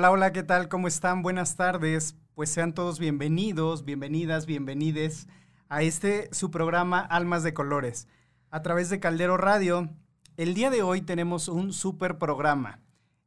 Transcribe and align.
Hola, 0.00 0.12
hola, 0.12 0.32
¿qué 0.32 0.42
tal? 0.42 0.70
¿Cómo 0.70 0.88
están? 0.88 1.20
Buenas 1.20 1.56
tardes. 1.56 2.16
Pues 2.34 2.48
sean 2.48 2.72
todos 2.72 2.98
bienvenidos, 2.98 3.84
bienvenidas, 3.84 4.46
bienvenides 4.46 5.28
a 5.68 5.82
este 5.82 6.30
su 6.32 6.50
programa 6.50 7.00
Almas 7.00 7.42
de 7.42 7.52
Colores 7.52 8.08
a 8.50 8.62
través 8.62 8.88
de 8.88 8.98
Caldero 8.98 9.36
Radio. 9.36 9.90
El 10.38 10.54
día 10.54 10.70
de 10.70 10.82
hoy 10.82 11.02
tenemos 11.02 11.48
un 11.48 11.74
super 11.74 12.16
programa 12.16 12.80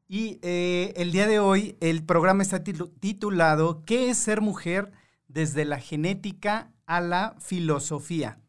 y 0.08 0.40
eh, 0.42 0.96
el 0.96 1.12
día 1.12 1.28
de 1.28 1.38
hoy 1.38 1.78
el 1.80 2.04
programa 2.04 2.42
está 2.42 2.64
titulado 2.64 3.86
¿Qué 3.86 4.10
es 4.10 4.18
ser 4.18 4.42
mujer 4.42 4.92
desde 5.28 5.66
la 5.66 5.78
genética 5.78 6.72
a 6.88 7.02
la 7.02 7.36
filosofía? 7.38 8.40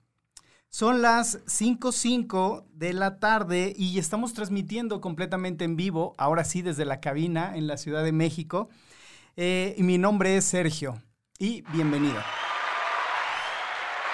Son 0.75 1.03
las 1.03 1.39
5.05 1.47 2.65
de 2.73 2.95
la 2.95 3.21
tarde 3.21 3.73
y 3.77 3.97
estamos 4.01 4.35
transmitiendo 4.35 5.01
completamente 5.01 5.65
en 5.65 5.77
vivo, 5.77 6.17
ahora 6.19 6.43
sí 6.43 6.63
desde 6.63 6.85
la 6.85 7.01
cabina 7.01 7.53
en 7.55 7.69
la 7.69 7.77
Ciudad 7.77 8.03
de 8.03 8.11
México. 8.11 8.69
Eh, 9.37 9.77
mi 9.79 9.99
nombre 9.99 10.37
es 10.37 10.47
Sergio 10.47 11.01
y 11.39 11.63
bienvenido. 11.73 12.21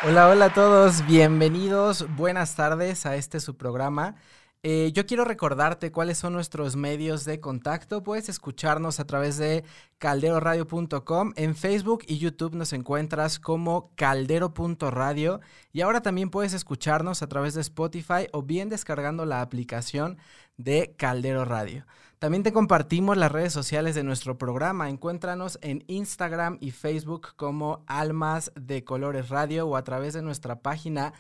Hola, 0.03 0.29
hola 0.29 0.45
a 0.45 0.53
todos, 0.53 1.07
bienvenidos, 1.07 2.05
buenas 2.15 2.55
tardes 2.57 3.07
a 3.07 3.17
este 3.17 3.41
su 3.41 3.57
programa. 3.57 4.17
Eh, 4.63 4.93
yo 4.93 5.07
quiero 5.07 5.25
recordarte 5.25 5.91
cuáles 5.91 6.19
son 6.19 6.35
nuestros 6.35 6.77
medios 6.77 7.25
de 7.25 7.41
contacto. 7.41 8.03
Puedes 8.03 8.29
escucharnos 8.29 9.01
a 9.01 9.07
través 9.07 9.39
de 9.39 9.65
calderoradio.com. 9.97 11.33
En 11.37 11.55
Facebook 11.57 12.05
y 12.07 12.19
YouTube 12.19 12.55
nos 12.55 12.75
encuentras 12.75 13.39
como 13.39 13.91
caldero.radio. 13.97 15.41
Y 15.73 15.81
ahora 15.81 16.03
también 16.03 16.29
puedes 16.29 16.53
escucharnos 16.53 17.23
a 17.23 17.27
través 17.27 17.55
de 17.55 17.63
Spotify 17.63 18.27
o 18.33 18.43
bien 18.43 18.69
descargando 18.69 19.25
la 19.25 19.41
aplicación 19.41 20.19
de 20.59 20.95
Caldero 20.99 21.47
Radio. 21.47 21.87
También 22.19 22.43
te 22.43 22.53
compartimos 22.53 23.17
las 23.17 23.33
redes 23.33 23.55
sociales 23.55 23.95
de 23.95 24.05
nuestro 24.05 24.37
programa. 24.37 24.91
Encuéntranos 24.91 25.59
en 25.63 25.85
Instagram 25.87 26.59
y 26.61 26.73
Facebook 26.73 27.29
como 27.37 27.83
Almas 27.87 28.53
de 28.57 28.85
Colores 28.85 29.31
Radio 29.31 29.67
o 29.67 29.77
a 29.77 29.85
través 29.85 30.13
de 30.13 30.21
nuestra 30.21 30.61
página 30.61 31.15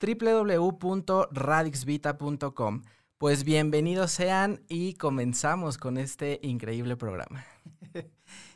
www.radixvita.com. 0.00 2.82
Pues 3.18 3.44
bienvenidos 3.44 4.10
sean 4.10 4.60
y 4.68 4.92
comenzamos 4.94 5.78
con 5.78 5.96
este 5.96 6.38
increíble 6.42 6.96
programa. 6.96 7.46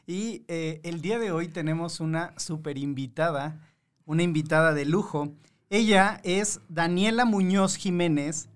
y 0.07 0.45
eh, 0.49 0.81
el 0.85 1.01
día 1.01 1.19
de 1.19 1.33
hoy 1.33 1.49
tenemos 1.49 2.01
una 2.01 2.39
super 2.39 2.77
invitada, 2.77 3.59
una 4.05 4.23
invitada 4.23 4.75
de 4.75 4.85
lujo. 4.85 5.33
Ella 5.71 6.21
es 6.25 6.61
Daniela 6.69 7.25
Muñoz 7.25 7.77
Jiménez. 7.77 8.51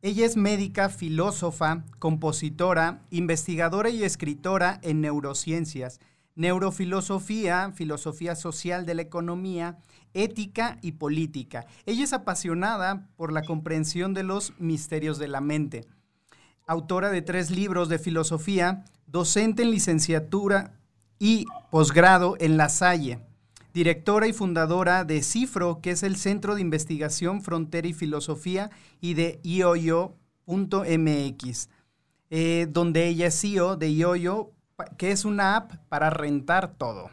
Ella 0.00 0.24
es 0.24 0.38
médica, 0.38 0.88
filósofa, 0.88 1.84
compositora, 1.98 3.02
investigadora 3.10 3.90
y 3.90 4.04
escritora 4.04 4.80
en 4.82 5.02
neurociencias, 5.02 6.00
neurofilosofía, 6.34 7.72
filosofía 7.74 8.36
social 8.36 8.86
de 8.86 8.94
la 8.94 9.02
economía 9.02 9.76
ética 10.14 10.78
y 10.82 10.92
política. 10.92 11.66
Ella 11.86 12.04
es 12.04 12.12
apasionada 12.12 13.08
por 13.16 13.32
la 13.32 13.42
comprensión 13.42 14.14
de 14.14 14.22
los 14.22 14.52
misterios 14.58 15.18
de 15.18 15.28
la 15.28 15.40
mente. 15.40 15.86
Autora 16.66 17.10
de 17.10 17.22
tres 17.22 17.50
libros 17.50 17.88
de 17.88 17.98
filosofía, 17.98 18.84
docente 19.06 19.62
en 19.62 19.70
licenciatura 19.70 20.74
y 21.18 21.46
posgrado 21.70 22.36
en 22.40 22.56
La 22.56 22.68
Salle. 22.68 23.20
Directora 23.74 24.26
y 24.26 24.32
fundadora 24.32 25.04
de 25.04 25.22
CIFRO, 25.22 25.80
que 25.80 25.92
es 25.92 26.02
el 26.02 26.16
Centro 26.16 26.54
de 26.54 26.60
Investigación, 26.60 27.42
Frontera 27.42 27.88
y 27.88 27.94
Filosofía, 27.94 28.70
y 29.00 29.14
de 29.14 29.40
ioyo.mx, 29.42 30.18
eh, 32.30 32.66
donde 32.70 33.08
ella 33.08 33.28
es 33.28 33.40
CEO 33.40 33.76
de 33.76 33.90
ioyo, 33.90 34.50
que 34.98 35.10
es 35.10 35.24
una 35.24 35.56
app 35.56 35.72
para 35.88 36.10
rentar 36.10 36.74
todo. 36.76 37.10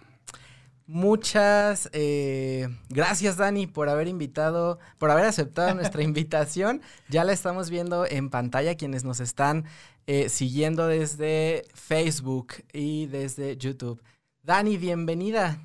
Muchas 0.92 1.88
eh, 1.94 2.68
gracias, 2.90 3.38
Dani, 3.38 3.68
por 3.68 3.90
haber 3.90 4.08
invitado, 4.08 4.80
por 4.98 5.12
haber 5.12 5.26
aceptado 5.26 5.76
nuestra 5.76 6.02
invitación. 6.04 6.82
Ya 7.10 7.24
la 7.24 7.32
estamos 7.32 7.70
viendo 7.70 8.08
en 8.08 8.32
pantalla 8.32 8.74
quienes 8.74 9.04
nos 9.04 9.20
están 9.20 9.66
eh, 10.08 10.30
siguiendo 10.30 10.88
desde 10.88 11.62
Facebook 11.76 12.54
y 12.74 13.06
desde 13.06 13.56
YouTube. 13.56 14.02
Dani, 14.42 14.78
bienvenida. 14.78 15.60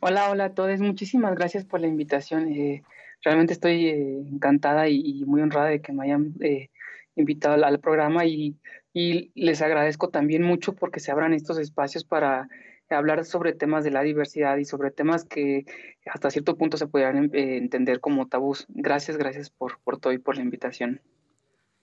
Hola, 0.00 0.30
hola 0.30 0.46
a 0.46 0.54
todos. 0.54 0.80
Muchísimas 0.80 1.36
gracias 1.36 1.64
por 1.64 1.78
la 1.78 1.86
invitación. 1.86 2.52
Eh, 2.52 2.82
realmente 3.22 3.52
estoy 3.52 3.88
encantada 3.88 4.88
y, 4.88 5.24
muy 5.26 5.42
honrada 5.42 5.68
de 5.68 5.80
que 5.80 5.92
me 5.92 6.06
hayan 6.06 6.34
invitado 7.14 7.64
al, 7.64 7.78
programa 7.78 8.24
y, 8.24 8.56
y 8.92 9.30
les 9.36 9.62
agradezco 9.62 10.08
también 10.08 10.42
mucho 10.42 10.74
porque 10.74 10.98
se 10.98 11.12
abran 11.12 11.32
estos 11.32 11.56
espacios 11.60 12.02
para 12.02 12.48
hablar 12.90 13.24
sobre 13.24 13.52
temas 13.52 13.84
de 13.84 13.90
la 13.90 14.02
diversidad 14.02 14.56
y 14.56 14.64
sobre 14.64 14.90
temas 14.90 15.24
que 15.24 15.64
hasta 16.06 16.30
cierto 16.30 16.56
punto 16.56 16.76
se 16.76 16.86
pudieran 16.86 17.30
eh, 17.34 17.56
entender 17.56 18.00
como 18.00 18.28
tabús. 18.28 18.66
Gracias, 18.68 19.16
gracias 19.16 19.50
por, 19.50 19.78
por 19.80 19.98
todo 19.98 20.12
y 20.12 20.18
por 20.18 20.36
la 20.36 20.42
invitación. 20.42 21.00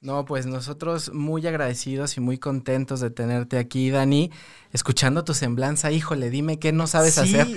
No, 0.03 0.25
pues 0.25 0.45
nosotros 0.45 1.13
muy 1.13 1.47
agradecidos 1.47 2.17
y 2.17 2.19
muy 2.19 2.37
contentos 2.37 2.99
de 2.99 3.09
tenerte 3.09 3.57
aquí, 3.57 3.89
Dani, 3.89 4.31
escuchando 4.73 5.23
tu 5.23 5.33
semblanza. 5.33 5.91
Híjole, 5.91 6.29
dime 6.29 6.59
qué 6.59 6.73
no 6.73 6.87
sabes 6.87 7.17
hacer. 7.17 7.47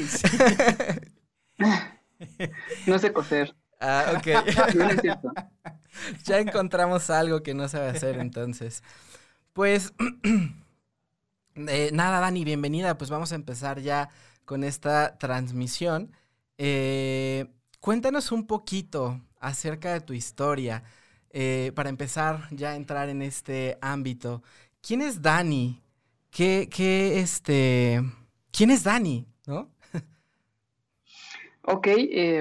no 2.86 2.98
sé 3.00 3.12
coser. 3.12 3.56
Ah, 3.80 4.14
ok. 4.16 4.26
ya 6.24 6.38
encontramos 6.38 7.10
algo 7.10 7.42
que 7.42 7.52
no 7.52 7.68
sabe 7.68 7.88
hacer 7.88 8.18
entonces. 8.18 8.84
Pues 9.52 9.92
Eh, 11.56 11.90
nada, 11.92 12.20
Dani, 12.20 12.44
bienvenida. 12.44 12.98
Pues 12.98 13.08
vamos 13.08 13.32
a 13.32 13.34
empezar 13.34 13.80
ya 13.80 14.10
con 14.44 14.62
esta 14.62 15.16
transmisión. 15.16 16.12
Eh, 16.58 17.46
cuéntanos 17.80 18.30
un 18.30 18.46
poquito 18.46 19.22
acerca 19.40 19.94
de 19.94 20.00
tu 20.02 20.12
historia. 20.12 20.82
Eh, 21.30 21.72
para 21.74 21.88
empezar 21.88 22.48
ya 22.50 22.70
a 22.70 22.76
entrar 22.76 23.08
en 23.08 23.22
este 23.22 23.78
ámbito. 23.80 24.42
¿Quién 24.82 25.00
es 25.00 25.22
Dani? 25.22 25.82
¿Qué, 26.30 26.68
qué, 26.70 27.20
este, 27.20 28.02
¿Quién 28.50 28.70
es 28.70 28.84
Dani? 28.84 29.26
¿No? 29.46 29.70
ok, 31.62 31.88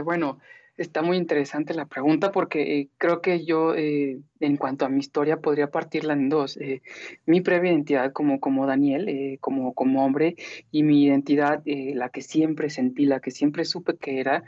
bueno, 0.03 0.39
Está 0.77 1.01
muy 1.01 1.15
interesante 1.15 1.73
la 1.73 1.85
pregunta 1.85 2.33
porque 2.33 2.79
eh, 2.79 2.89
creo 2.97 3.21
que 3.21 3.45
yo, 3.45 3.73
eh, 3.75 4.19
en 4.41 4.57
cuanto 4.57 4.85
a 4.85 4.89
mi 4.89 4.99
historia, 4.99 5.37
podría 5.37 5.71
partirla 5.71 6.11
en 6.13 6.27
dos. 6.27 6.57
Eh, 6.57 6.81
mi 7.25 7.39
previa 7.39 7.71
identidad 7.71 8.11
como, 8.11 8.41
como 8.41 8.67
Daniel, 8.67 9.37
como, 9.39 9.73
como 9.73 10.03
hombre, 10.05 10.35
y 10.71 10.83
mi 10.83 11.05
identidad, 11.05 11.63
la 11.65 12.09
que 12.09 12.21
siempre 12.21 12.69
sentí, 12.69 13.05
la 13.05 13.21
que 13.21 13.31
siempre 13.31 13.63
supe 13.63 13.95
que 13.95 14.19
era 14.19 14.43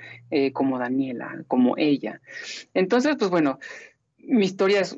como 0.52 0.78
Daniela, 0.80 1.46
como 1.48 1.78
ella. 1.78 2.20
Entonces, 2.74 3.16
pues 3.18 3.32
bueno, 3.32 3.60
mi 4.18 4.46
historia 4.46 4.82
es... 4.82 4.98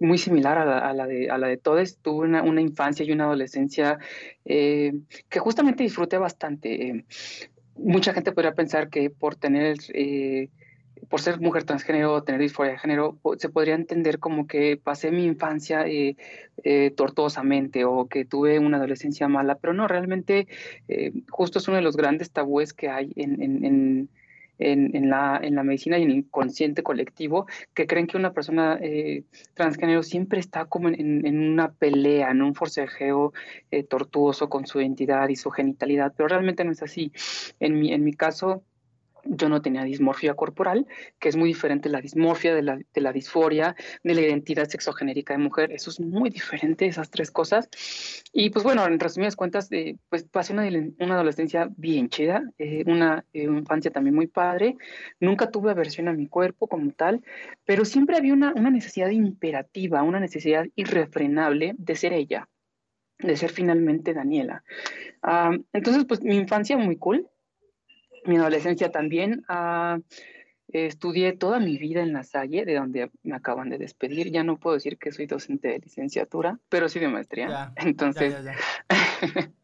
muy 0.00 0.18
similar 0.18 0.58
a 0.58 0.92
la, 0.92 1.06
de, 1.06 1.30
a 1.30 1.38
la 1.38 1.46
de 1.46 1.56
todos. 1.56 1.98
Tuve 1.98 2.26
una, 2.26 2.42
una 2.42 2.60
infancia 2.60 3.06
y 3.06 3.12
una 3.12 3.24
adolescencia 3.24 3.98
que 4.44 5.38
justamente 5.38 5.84
disfruté 5.84 6.18
bastante 6.18 7.04
mucha 7.76 8.12
gente 8.12 8.32
podría 8.32 8.54
pensar 8.54 8.88
que 8.88 9.10
por 9.10 9.34
tener, 9.34 9.76
eh, 9.92 10.48
por 11.08 11.20
ser 11.20 11.40
mujer 11.40 11.64
transgénero 11.64 12.12
o 12.12 12.22
tener 12.22 12.40
disforia 12.40 12.72
de 12.72 12.78
género, 12.78 13.18
se 13.38 13.48
podría 13.48 13.74
entender 13.74 14.18
como 14.18 14.46
que 14.46 14.76
pasé 14.76 15.10
mi 15.10 15.24
infancia 15.24 15.86
eh, 15.86 16.16
eh, 16.62 16.90
tortuosamente 16.96 17.84
o 17.84 18.06
que 18.06 18.24
tuve 18.24 18.58
una 18.58 18.78
adolescencia 18.78 19.28
mala, 19.28 19.56
pero 19.56 19.72
no, 19.72 19.88
realmente 19.88 20.48
justo 21.28 21.58
es 21.58 21.68
uno 21.68 21.76
de 21.76 21.82
los 21.82 21.96
grandes 21.96 22.30
tabúes 22.30 22.72
que 22.72 22.88
hay 22.88 23.12
en 23.16 23.42
en, 23.42 24.08
la, 24.58 25.40
en 25.42 25.54
la 25.54 25.62
medicina 25.62 25.98
y 25.98 26.02
en 26.02 26.10
el 26.10 26.16
inconsciente 26.18 26.82
colectivo 26.82 27.46
que 27.74 27.86
creen 27.86 28.06
que 28.06 28.16
una 28.16 28.32
persona 28.32 28.78
eh, 28.80 29.24
transgénero 29.54 30.02
siempre 30.02 30.40
está 30.40 30.66
como 30.66 30.88
en, 30.88 31.26
en, 31.26 31.38
una 31.40 31.72
pelea, 31.72 32.30
en 32.30 32.42
un 32.42 32.54
forcejeo 32.54 33.32
eh, 33.70 33.82
tortuoso 33.82 34.48
con 34.48 34.66
su 34.66 34.80
identidad 34.80 35.28
y 35.28 35.36
su 35.36 35.50
genitalidad, 35.50 36.12
pero 36.16 36.28
realmente 36.28 36.64
no 36.64 36.72
es 36.72 36.82
así. 36.82 37.12
En 37.60 37.78
mi, 37.78 37.92
en 37.92 38.04
mi 38.04 38.12
caso, 38.12 38.62
yo 39.26 39.48
no 39.48 39.62
tenía 39.62 39.84
dismorfia 39.84 40.34
corporal, 40.34 40.86
que 41.18 41.28
es 41.28 41.36
muy 41.36 41.48
diferente 41.48 41.88
la 41.88 42.00
dismorfia 42.00 42.54
de 42.54 42.62
la, 42.62 42.76
de 42.76 43.00
la 43.00 43.12
disforia, 43.12 43.74
de 44.02 44.14
la 44.14 44.20
identidad 44.20 44.68
sexogenérica 44.68 45.34
de 45.34 45.38
mujer. 45.38 45.72
Eso 45.72 45.90
es 45.90 46.00
muy 46.00 46.30
diferente, 46.30 46.86
esas 46.86 47.10
tres 47.10 47.30
cosas. 47.30 47.68
Y 48.32 48.50
pues 48.50 48.64
bueno, 48.64 48.86
en 48.86 48.98
resumidas 48.98 49.36
cuentas, 49.36 49.70
eh, 49.72 49.96
pues 50.08 50.24
pasé 50.24 50.52
una, 50.52 50.68
una, 50.98 51.14
adolescencia 51.14 51.68
bien 51.76 52.08
chida, 52.08 52.42
eh, 52.58 52.84
una 52.86 53.24
eh, 53.32 53.44
infancia 53.44 53.90
también 53.90 54.14
muy 54.14 54.26
padre. 54.26 54.76
Nunca 55.20 55.50
tuve 55.50 55.70
aversión 55.70 56.08
a 56.08 56.12
mi 56.12 56.26
cuerpo 56.26 56.68
como 56.68 56.90
tal, 56.92 57.22
pero 57.64 57.84
siempre 57.84 58.16
había 58.16 58.34
una, 58.34 58.52
una 58.54 58.70
necesidad 58.70 59.10
imperativa, 59.10 60.02
una 60.02 60.20
necesidad 60.20 60.66
irrefrenable 60.74 61.74
de 61.78 61.96
ser 61.96 62.12
ella, 62.12 62.48
de 63.18 63.36
ser 63.36 63.50
finalmente 63.50 64.14
Daniela. 64.14 64.64
Ah, 65.22 65.56
entonces, 65.72 66.04
pues 66.04 66.20
mi 66.22 66.36
infancia 66.36 66.76
muy 66.76 66.96
cool, 66.96 67.28
mi 68.26 68.36
adolescencia 68.36 68.90
también. 68.90 69.44
Ah, 69.48 69.98
estudié 70.68 71.32
toda 71.32 71.60
mi 71.60 71.78
vida 71.78 72.02
en 72.02 72.12
la 72.12 72.24
Salle, 72.24 72.64
de 72.64 72.74
donde 72.74 73.10
me 73.22 73.36
acaban 73.36 73.70
de 73.70 73.78
despedir. 73.78 74.30
Ya 74.30 74.42
no 74.42 74.58
puedo 74.58 74.74
decir 74.74 74.98
que 74.98 75.12
soy 75.12 75.26
docente 75.26 75.68
de 75.68 75.78
licenciatura, 75.78 76.58
pero 76.68 76.88
sí 76.88 76.98
de 76.98 77.08
maestría. 77.08 77.72
Entonces, 77.76 78.34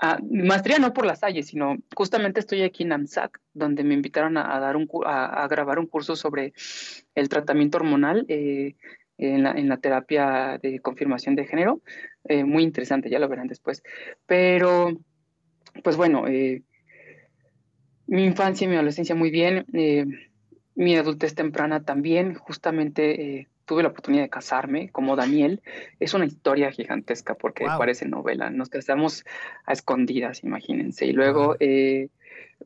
ah, 0.00 0.18
maestría 0.30 0.78
no 0.78 0.92
por 0.92 1.06
la 1.06 1.16
Salle, 1.16 1.42
sino 1.42 1.76
justamente 1.94 2.40
estoy 2.40 2.62
aquí 2.62 2.82
en 2.82 2.92
AMSAC, 2.92 3.40
donde 3.52 3.84
me 3.84 3.94
invitaron 3.94 4.36
a, 4.36 4.58
dar 4.58 4.76
un, 4.76 4.88
a, 5.04 5.46
grabar 5.48 5.78
un 5.78 5.86
curso 5.86 6.16
sobre 6.16 6.52
el 7.14 7.28
tratamiento 7.28 7.78
hormonal. 7.78 8.24
Eh, 8.28 8.74
en 9.20 9.42
la, 9.42 9.50
en 9.50 9.68
la, 9.68 9.78
terapia 9.78 10.60
de 10.62 10.78
confirmación 10.78 11.34
de 11.34 11.44
género. 11.44 11.82
Eh, 12.22 12.44
muy 12.44 12.62
interesante, 12.62 13.10
ya 13.10 13.18
lo 13.18 13.28
verán 13.28 13.48
después. 13.48 13.82
Pero, 14.26 14.92
pues 15.82 15.96
bueno, 15.96 16.28
eh, 16.28 16.62
mi 18.08 18.24
infancia 18.24 18.64
y 18.64 18.68
mi 18.68 18.74
adolescencia 18.74 19.14
muy 19.14 19.30
bien, 19.30 19.66
eh, 19.74 20.06
mi 20.74 20.96
adultez 20.96 21.34
temprana 21.34 21.84
también, 21.84 22.34
justamente 22.34 23.40
eh, 23.40 23.48
tuve 23.66 23.82
la 23.82 23.90
oportunidad 23.90 24.22
de 24.22 24.30
casarme 24.30 24.88
como 24.88 25.14
Daniel. 25.14 25.60
Es 26.00 26.14
una 26.14 26.24
historia 26.24 26.72
gigantesca 26.72 27.34
porque 27.34 27.66
parece 27.66 28.08
novela, 28.08 28.48
nos 28.48 28.70
casamos 28.70 29.24
a 29.66 29.74
escondidas, 29.74 30.42
imagínense. 30.42 31.04
Y 31.04 31.12
luego, 31.12 31.56
eh, 31.60 32.08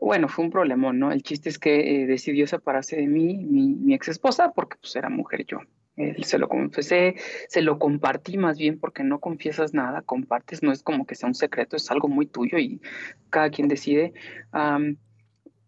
bueno, 0.01 0.29
fue 0.29 0.45
un 0.45 0.53
problema, 0.53 0.93
¿no? 0.93 1.11
El 1.11 1.25
chiste 1.25 1.49
es 1.49 1.59
que 1.59 2.07
decidió 2.07 2.47
separarse 2.47 2.97
de 2.97 3.09
mí, 3.09 3.39
mi, 3.39 3.95
ex 3.95 4.09
esposa, 4.09 4.53
porque 4.55 4.77
pues 4.81 4.95
era 4.95 5.09
mujer 5.09 5.45
yo. 5.45 5.59
se 6.23 6.39
lo 6.39 6.49
confesé, 6.49 7.17
se 7.49 7.63
lo 7.63 7.81
compartí 7.81 8.39
más 8.39 8.59
bien 8.59 8.79
porque 8.79 9.03
no 9.03 9.19
confiesas 9.19 9.75
nada, 9.75 10.03
compartes, 10.03 10.63
no 10.63 10.71
es 10.71 10.85
como 10.85 11.05
que 11.05 11.17
sea 11.17 11.27
un 11.27 11.35
secreto, 11.35 11.75
es 11.75 11.91
algo 11.91 12.07
muy 12.07 12.27
tuyo 12.27 12.59
y 12.59 12.81
cada 13.29 13.51
quien 13.51 13.67
decide 13.67 14.13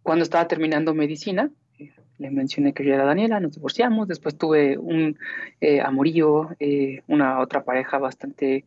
cuando 0.04 0.22
estaba 0.22 0.46
terminando 0.46 0.94
medicina, 0.94 1.50
eh, 1.78 1.90
le 2.18 2.30
mencioné 2.30 2.74
que 2.74 2.84
yo 2.84 2.92
era 2.94 3.06
Daniela, 3.06 3.40
nos 3.40 3.54
divorciamos, 3.54 4.06
después 4.06 4.36
tuve 4.36 4.76
un 4.76 5.18
eh, 5.62 5.80
amorío, 5.80 6.50
eh, 6.60 7.02
una 7.08 7.40
otra 7.40 7.64
pareja 7.64 7.96
bastante 7.96 8.66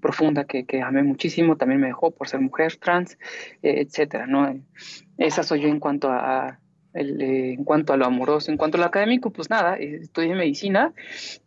profunda 0.00 0.44
que, 0.44 0.64
que, 0.64 0.80
amé 0.80 1.02
muchísimo, 1.02 1.56
también 1.56 1.82
me 1.82 1.88
dejó 1.88 2.10
por 2.10 2.26
ser 2.26 2.40
mujer 2.40 2.76
trans, 2.76 3.18
etcétera, 3.62 4.26
¿no? 4.26 4.58
Esa 5.18 5.42
soy 5.42 5.60
yo 5.60 5.68
en 5.68 5.78
cuanto 5.78 6.10
a, 6.10 6.58
eh, 6.94 7.52
en 7.52 7.64
cuanto 7.64 7.92
a 7.92 7.96
lo 7.96 8.06
amoroso. 8.06 8.50
En 8.50 8.56
cuanto 8.56 8.78
a 8.78 8.80
lo 8.80 8.86
académico, 8.86 9.30
pues 9.30 9.50
nada, 9.50 9.76
eh, 9.76 10.00
estudié 10.02 10.34
medicina 10.34 10.92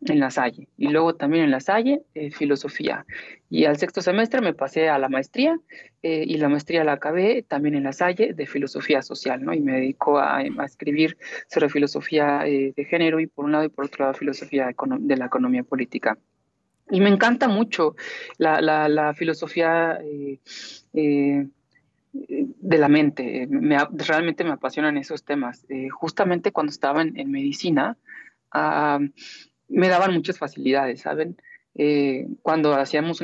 en 0.05 0.19
La 0.19 0.29
Salle 0.29 0.67
y 0.77 0.87
luego 0.89 1.15
también 1.15 1.43
en 1.45 1.51
La 1.51 1.59
Salle 1.59 2.03
eh, 2.13 2.31
filosofía. 2.31 3.05
Y 3.49 3.65
al 3.65 3.77
sexto 3.77 4.01
semestre 4.01 4.39
me 4.41 4.53
pasé 4.53 4.89
a 4.89 4.97
la 4.97 5.09
maestría 5.09 5.59
y 6.03 6.37
la 6.37 6.49
maestría 6.49 6.83
la 6.83 6.93
acabé 6.93 7.43
también 7.43 7.75
en 7.75 7.83
La 7.83 7.91
Salle 7.91 8.33
de 8.33 8.47
filosofía 8.47 9.01
social, 9.01 9.43
¿no? 9.43 9.53
Y 9.53 9.59
me 9.59 9.73
dedico 9.73 10.17
a, 10.17 10.41
escribir 10.41 11.17
sobre 11.47 11.69
filosofía 11.69 12.39
de 12.39 12.87
género 12.89 13.19
y 13.19 13.27
por 13.27 13.45
un 13.45 13.51
lado 13.51 13.65
y 13.65 13.69
por 13.69 13.85
otro 13.85 14.05
lado 14.05 14.17
filosofía 14.17 14.71
de 14.99 15.17
la 15.17 15.25
economía 15.25 15.63
política. 15.63 16.17
Y 16.89 17.01
me 17.01 17.09
encanta 17.09 17.49
mucho 17.49 17.95
la, 18.37 18.61
la, 18.61 18.87
la 18.87 19.13
filosofía 19.13 19.99
de 22.13 22.77
la 22.77 22.89
mente. 22.89 23.47
Me, 23.47 23.77
realmente 23.91 24.43
me 24.43 24.51
apasionan 24.51 24.97
esos 24.97 25.23
temas. 25.23 25.65
Eh, 25.69 25.89
justamente 25.89 26.51
cuando 26.51 26.71
estaba 26.71 27.01
en, 27.01 27.31
medicina, 27.31 27.97
ah, 28.51 28.99
me 29.67 29.87
daban 29.87 30.13
muchas 30.13 30.37
facilidades, 30.37 31.01
¿saben? 31.01 31.37
Eh, 31.73 32.27
cuando 32.41 32.73
hacíamos 32.73 33.21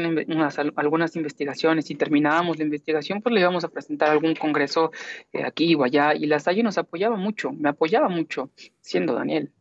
algunas 0.77 1.15
investigaciones 1.17 1.91
y 1.91 1.95
terminábamos 1.95 2.57
la 2.57 2.63
investigación, 2.63 3.21
pues 3.21 3.33
le 3.33 3.41
íbamos 3.41 3.65
a 3.65 3.69
presentar 3.69 4.09
algún 4.09 4.35
congreso 4.35 4.91
eh, 5.33 5.43
aquí 5.43 5.75
o 5.75 5.83
allá, 5.83 6.15
y 6.15 6.25
la 6.27 6.39
Salle 6.39 6.63
nos 6.63 6.77
apoyaba 6.77 7.17
mucho, 7.17 7.51
me 7.51 7.67
apoyaba 7.67 8.07
mucho, 8.07 8.51
siendo 8.79 9.13
Daniel. 9.13 9.51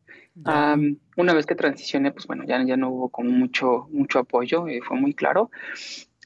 una 1.16 1.34
vez 1.34 1.46
que 1.46 1.56
transicioné, 1.56 2.12
pues 2.12 2.28
bueno, 2.28 2.44
ya, 2.46 2.62
ya 2.64 2.76
no 2.76 2.90
hubo 2.90 3.08
como 3.08 3.30
mucho, 3.30 3.88
mucho 3.90 4.20
apoyo, 4.20 4.66
fue 4.86 4.96
muy 4.96 5.14
claro. 5.14 5.50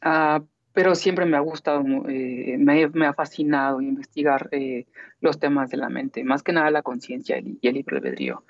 Ah, 0.03 0.43
pero 0.73 0.95
siempre 0.95 1.27
me 1.27 1.37
ha 1.37 1.41
gustado, 1.41 1.83
eh, 2.09 2.57
me, 2.59 3.07
ha 3.07 3.13
fascinado 3.13 3.81
investigar 3.81 4.49
eh, 4.53 4.87
los 5.21 5.41
temas 5.41 5.71
de 5.71 5.77
la 5.77 5.89
mente, 5.89 6.23
más 6.23 6.43
que 6.43 6.53
nada 6.53 6.71
la 6.71 6.83
conciencia 6.83 7.39
y, 7.39 7.59
el 7.63 7.75
libre 7.75 7.97
albedrío. 7.97 8.45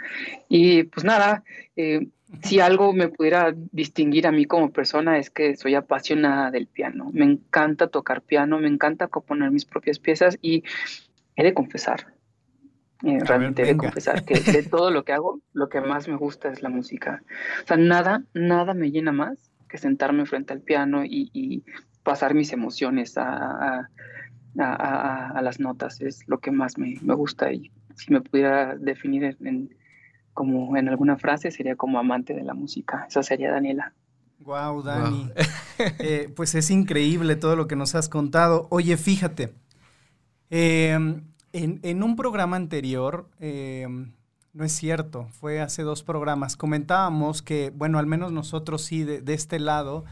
Y 0.48 0.84
pues 0.84 1.04
nada, 1.04 1.44
eh, 1.76 2.08
si 2.42 2.60
algo 2.60 2.92
me 2.92 3.08
pudiera 3.08 3.54
distinguir 3.72 4.26
a 4.26 4.32
mí 4.32 4.44
como 4.44 4.70
persona 4.70 5.18
es 5.18 5.30
que 5.30 5.56
soy 5.56 5.74
apasionada 5.74 6.50
del 6.50 6.66
piano. 6.66 7.10
Me 7.12 7.24
encanta 7.24 7.88
tocar 7.88 8.22
piano, 8.22 8.58
me 8.58 8.68
encanta 8.68 9.08
componer 9.08 9.50
mis 9.50 9.64
propias 9.64 9.98
piezas 9.98 10.38
y 10.42 10.62
he 11.36 11.42
de 11.42 11.54
confesar, 11.54 12.06
realmente 13.02 13.62
he 13.62 13.66
de 13.66 13.76
confesar 13.78 14.26
que 14.26 14.38
de 14.38 14.62
todo 14.70 14.90
lo 14.90 15.04
que 15.04 15.14
hago, 15.14 15.40
lo 15.54 15.70
que 15.70 15.80
más 15.80 16.06
me 16.06 16.16
gusta 16.16 16.50
es 16.50 16.62
la 16.62 16.68
música. 16.68 17.22
O 17.64 17.66
sea, 17.66 17.78
nada, 17.78 18.24
nada 18.34 18.74
me 18.74 18.90
llena 18.90 19.10
más 19.10 19.50
que 19.68 19.78
sentarme 19.78 20.26
frente 20.26 20.52
al 20.52 20.60
piano 20.60 21.04
y 21.04 21.62
pasar 22.02 22.34
mis 22.34 22.52
emociones 22.52 23.16
a, 23.18 23.88
a, 24.58 25.40
las 25.42 25.60
notas. 25.60 26.00
Es 26.00 26.28
lo 26.28 26.38
que 26.38 26.50
más 26.50 26.78
me, 26.78 26.96
gusta 27.14 27.52
y 27.52 27.70
si 27.96 28.12
me 28.12 28.20
pudiera 28.20 28.76
definir 28.76 29.36
en, 29.40 29.74
como 30.34 30.76
en 30.76 30.88
alguna 30.88 31.16
frase 31.16 31.50
sería 31.50 31.76
como 31.76 31.98
amante 31.98 32.34
de 32.34 32.42
la 32.42 32.54
música. 32.54 33.06
Esa 33.08 33.22
sería 33.22 33.52
Daniela. 33.52 33.92
Wow, 34.40 34.82
Dani. 34.82 35.30
Eh, 35.98 36.30
pues 36.36 36.54
es 36.54 36.70
increíble 36.70 37.36
todo 37.36 37.56
lo 37.56 37.66
que 37.66 37.74
nos 37.74 37.94
has 37.94 38.10
contado. 38.10 38.66
Oye, 38.68 38.98
fíjate, 38.98 39.54
em, 40.50 41.22
en, 41.54 42.02
un 42.02 42.16
programa 42.16 42.56
anterior, 42.56 43.30
em, 43.38 44.12
no 44.52 44.64
es 44.64 44.72
cierto, 44.72 45.28
fue 45.30 45.62
hace 45.62 45.82
dos 45.82 46.02
programas, 46.02 46.58
comentábamos 46.58 47.40
que, 47.40 47.72
bueno, 47.74 47.98
al 47.98 48.04
menos 48.04 48.30
nosotros 48.30 48.82
sí, 48.82 49.04
de, 49.04 49.22
de 49.22 49.32
este 49.32 49.58
lado, 49.58 50.04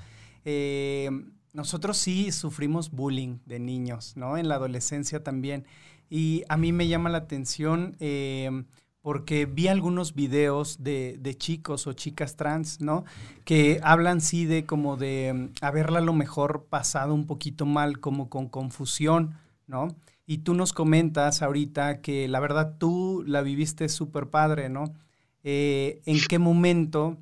eh, 0.47 1.11
nosotros 1.58 1.96
sí 1.96 2.30
sufrimos 2.30 2.92
bullying 2.92 3.38
de 3.44 3.58
niños, 3.58 4.16
¿no? 4.16 4.38
En 4.38 4.46
la 4.46 4.54
adolescencia 4.54 5.24
también. 5.24 5.64
Y 6.08 6.44
a 6.48 6.56
mí 6.56 6.70
me 6.70 6.86
llama 6.86 7.10
la 7.10 7.18
atención 7.18 7.96
em, 7.98 8.66
porque 9.00 9.44
vi 9.44 9.66
algunos 9.66 10.14
videos 10.14 10.84
de, 10.84 11.34
chicos 11.36 11.88
o 11.88 11.94
chicas 11.94 12.36
trans, 12.36 12.80
¿no? 12.80 13.04
Que 13.44 13.80
hablan 13.82 14.20
sí 14.20 14.44
de 14.44 14.66
como 14.66 14.96
de 14.96 15.26
em, 15.26 15.52
haberla 15.60 15.98
a 15.98 16.02
lo 16.02 16.12
mejor 16.12 16.66
pasado 16.70 17.12
un 17.12 17.26
poquito 17.26 17.66
mal, 17.66 17.98
como 17.98 18.30
con 18.30 18.48
confusión, 18.48 19.34
¿no? 19.66 19.88
Y 20.26 20.38
tú 20.38 20.54
nos 20.54 20.72
comentas 20.72 21.42
ahorita 21.42 22.02
que 22.02 22.28
la 22.28 22.38
verdad 22.38 22.76
tú 22.78 23.24
la 23.26 23.42
viviste 23.42 23.88
súper 23.88 24.30
padre, 24.30 24.68
¿no? 24.68 24.94
Eh, 25.42 26.02
¿En 26.06 26.18
qué 26.28 26.38
momento 26.38 27.16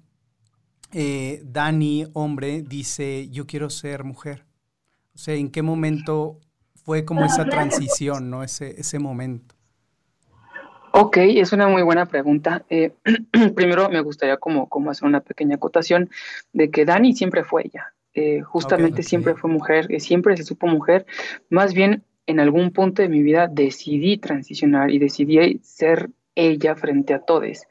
eh, 0.98 1.42
Dani, 1.44 2.06
hombre, 2.14 2.62
dice, 2.62 3.28
yo 3.28 3.46
quiero 3.46 3.68
ser 3.68 4.02
mujer? 4.02 4.46
O 5.14 5.18
sea, 5.18 5.34
¿en 5.34 5.50
qué 5.50 5.60
momento 5.60 6.40
fue 6.74 7.04
como 7.04 7.22
esa 7.26 7.44
transición, 7.44 8.30
¿no? 8.30 8.42
Ese, 8.42 8.80
ese 8.80 8.98
momento. 8.98 9.54
Ok, 10.92 11.18
es 11.18 11.52
una 11.52 11.68
muy 11.68 11.82
buena 11.82 12.06
pregunta. 12.06 12.64
Eh, 12.70 12.94
primero 13.54 13.90
me 13.90 14.00
gustaría 14.00 14.38
como, 14.38 14.70
como 14.70 14.90
hacer 14.90 15.06
una 15.06 15.20
pequeña 15.20 15.56
acotación 15.56 16.08
de 16.54 16.70
que 16.70 16.86
Dani 16.86 17.12
siempre 17.12 17.44
fue 17.44 17.66
ella. 17.66 17.92
Eh, 18.14 18.40
justamente 18.40 19.02
siempre 19.02 19.34
fue 19.34 19.50
mujer, 19.50 20.00
siempre 20.00 20.34
se 20.38 20.44
supo 20.44 20.66
mujer. 20.66 21.04
Más 21.50 21.74
bien, 21.74 22.04
en 22.24 22.40
algún 22.40 22.70
punto 22.70 23.02
de 23.02 23.10
mi 23.10 23.22
vida 23.22 23.48
decidí 23.48 24.16
transicionar 24.16 24.90
y 24.90 24.98
decidí 24.98 25.60
ser 25.62 26.08
ella 26.36 26.76
frente 26.76 27.14
a 27.14 27.18
todos. 27.18 27.66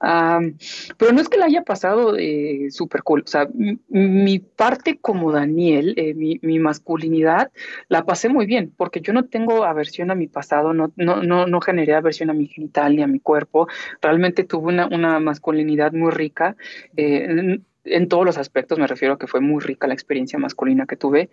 pero 0.00 1.12
no 1.12 1.20
es 1.20 1.28
que 1.28 1.38
la 1.38 1.46
haya 1.46 1.62
pasado 1.62 2.16
eh, 2.18 2.66
súper 2.70 3.02
cool. 3.02 3.22
O 3.24 3.26
sea, 3.26 3.48
mi 3.88 4.40
parte 4.40 4.98
como 4.98 5.32
Daniel, 5.32 5.94
eh, 5.96 6.14
mi, 6.14 6.58
masculinidad, 6.58 7.50
la 7.88 8.04
pasé 8.04 8.28
muy 8.28 8.44
bien, 8.44 8.72
porque 8.76 9.00
yo 9.00 9.12
no 9.12 9.26
tengo 9.26 9.64
aversión 9.64 10.10
a 10.10 10.16
mi 10.16 10.26
pasado, 10.26 10.74
no, 10.74 10.92
no, 10.96 11.22
no, 11.22 11.46
no 11.46 11.60
generé 11.60 11.94
aversión 11.94 12.28
a 12.28 12.34
mi 12.34 12.48
genital 12.48 12.96
ni 12.96 13.02
a 13.02 13.06
mi 13.06 13.20
cuerpo. 13.20 13.68
Realmente 14.02 14.44
tuve 14.44 14.72
una, 14.72 14.86
una 14.88 15.20
masculinidad 15.20 15.92
muy 15.92 16.10
rica. 16.10 16.56
Eh, 16.96 17.60
en, 17.84 18.08
todos 18.08 18.26
los 18.26 18.36
aspectos 18.36 18.78
me 18.78 18.86
refiero 18.88 19.14
a 19.14 19.18
que 19.18 19.28
fue 19.28 19.40
muy 19.40 19.62
rica 19.62 19.86
la 19.86 19.94
experiencia 19.94 20.38
masculina 20.38 20.86
que 20.86 20.96
tuve, 20.96 21.30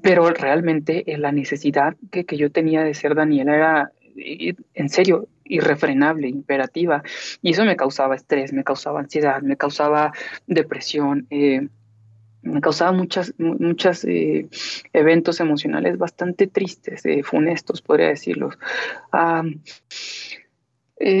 pero 0.00 0.30
realmente 0.30 1.04
la 1.18 1.32
necesidad 1.32 1.96
que, 2.10 2.24
que 2.24 2.36
yo 2.36 2.50
tenía 2.50 2.84
de 2.84 2.94
ser 2.94 3.14
Daniela 3.14 3.54
era 3.54 3.92
en 4.16 4.88
serio, 4.88 5.28
irrefrenable, 5.44 6.28
imperativa. 6.28 7.02
Y 7.42 7.50
eso 7.50 7.64
me 7.64 7.76
causaba 7.76 8.16
estrés, 8.16 8.52
me 8.52 8.64
causaba 8.64 9.00
ansiedad, 9.00 9.42
me 9.42 9.56
causaba 9.56 10.12
depresión, 10.46 11.26
eh, 11.30 11.68
me 12.42 12.60
causaba 12.60 12.92
muchas, 12.92 13.34
muchos 13.38 14.04
eh, 14.04 14.48
eventos 14.92 15.40
emocionales 15.40 15.96
bastante 15.98 16.46
tristes, 16.46 17.04
eh, 17.06 17.22
funestos, 17.22 17.80
podría 17.82 18.08
decirlos. 18.08 18.58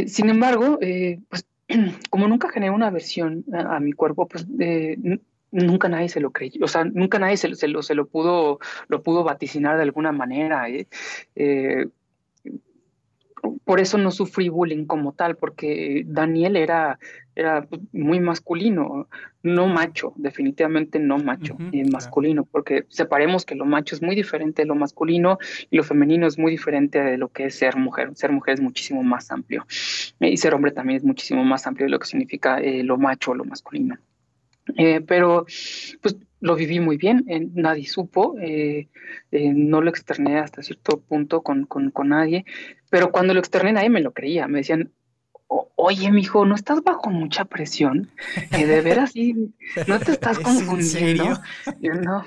sin 0.06 0.30
embargo, 0.30 0.78
pues 1.28 1.46
como 2.10 2.28
nunca 2.28 2.50
generé 2.50 2.70
una 2.70 2.88
aversión 2.88 3.44
a, 3.52 3.80
mi 3.80 3.92
cuerpo, 3.92 4.28
pues 4.28 4.46
nunca 5.50 5.88
nadie 5.88 6.08
se 6.10 6.20
lo 6.20 6.30
creyó, 6.30 6.64
o 6.64 6.68
sea, 6.68 6.84
nunca 6.84 7.18
nadie 7.18 7.38
se, 7.38 7.54
se, 7.54 7.68
lo, 7.68 7.82
se 7.82 7.94
lo, 7.94 8.06
pudo, 8.06 8.58
lo 8.88 9.02
pudo 9.02 9.24
vaticinar 9.24 9.76
de 9.76 9.84
alguna 9.84 10.12
manera 10.12 10.66
por 13.64 13.80
eso 13.80 13.98
no 13.98 14.10
sufrí 14.10 14.48
bullying 14.48 14.86
como 14.86 15.12
tal, 15.12 15.36
porque 15.36 16.04
Daniel 16.06 16.56
era, 16.56 16.98
era 17.34 17.66
muy 17.92 18.20
masculino, 18.20 19.08
no 19.42 19.66
macho, 19.66 20.12
definitivamente 20.16 20.98
no 20.98 21.18
macho, 21.18 21.56
eh, 21.72 21.84
masculino, 21.90 22.44
porque 22.44 22.84
separemos 22.88 23.44
que 23.44 23.54
lo 23.54 23.64
macho 23.64 23.94
es 23.94 24.02
muy 24.02 24.14
diferente 24.14 24.62
de 24.62 24.66
lo 24.66 24.74
masculino 24.74 25.38
y 25.70 25.76
lo 25.76 25.84
femenino 25.84 26.26
es 26.26 26.38
muy 26.38 26.52
diferente 26.52 27.02
de 27.02 27.18
lo 27.18 27.28
que 27.28 27.46
es 27.46 27.56
ser 27.56 27.76
mujer. 27.76 28.10
Ser 28.14 28.32
mujer 28.32 28.54
es 28.54 28.60
muchísimo 28.60 29.02
más 29.02 29.30
amplio 29.30 29.66
eh, 30.20 30.30
y 30.30 30.36
ser 30.36 30.54
hombre 30.54 30.72
también 30.72 30.98
es 30.98 31.04
muchísimo 31.04 31.44
más 31.44 31.66
amplio 31.66 31.86
de 31.86 31.90
lo 31.90 31.98
que 31.98 32.06
significa 32.06 32.58
eh, 32.58 32.82
lo 32.82 32.96
macho 32.98 33.32
o 33.32 33.34
lo 33.34 33.44
masculino. 33.44 33.96
pero 35.06 35.44
pues 36.00 36.16
lo 36.44 36.56
viví 36.56 36.78
muy 36.78 36.98
bien, 36.98 37.24
nadie 37.54 37.86
supo, 37.86 38.36
no 39.32 39.80
lo 39.80 39.88
externé 39.88 40.38
hasta 40.38 40.62
cierto 40.62 41.00
punto 41.00 41.40
con, 41.40 41.64
con, 41.64 41.90
con 41.90 42.10
nadie, 42.10 42.44
pero 42.90 43.10
cuando 43.10 43.32
lo 43.32 43.40
externé 43.40 43.72
nadie 43.72 43.88
me 43.88 44.02
lo 44.02 44.12
creía, 44.12 44.46
me 44.46 44.58
decían, 44.58 44.92
oye, 45.48 46.10
mijo, 46.10 46.44
¿no 46.44 46.54
estás 46.54 46.82
bajo 46.82 47.08
mucha 47.08 47.46
presión? 47.46 48.10
Que 48.50 48.66
de 48.66 48.82
veras 48.82 49.12
sí, 49.12 49.54
no 49.86 49.98
te 50.00 50.12
estás 50.12 50.38
confundiendo. 50.40 51.40
no, 51.80 52.26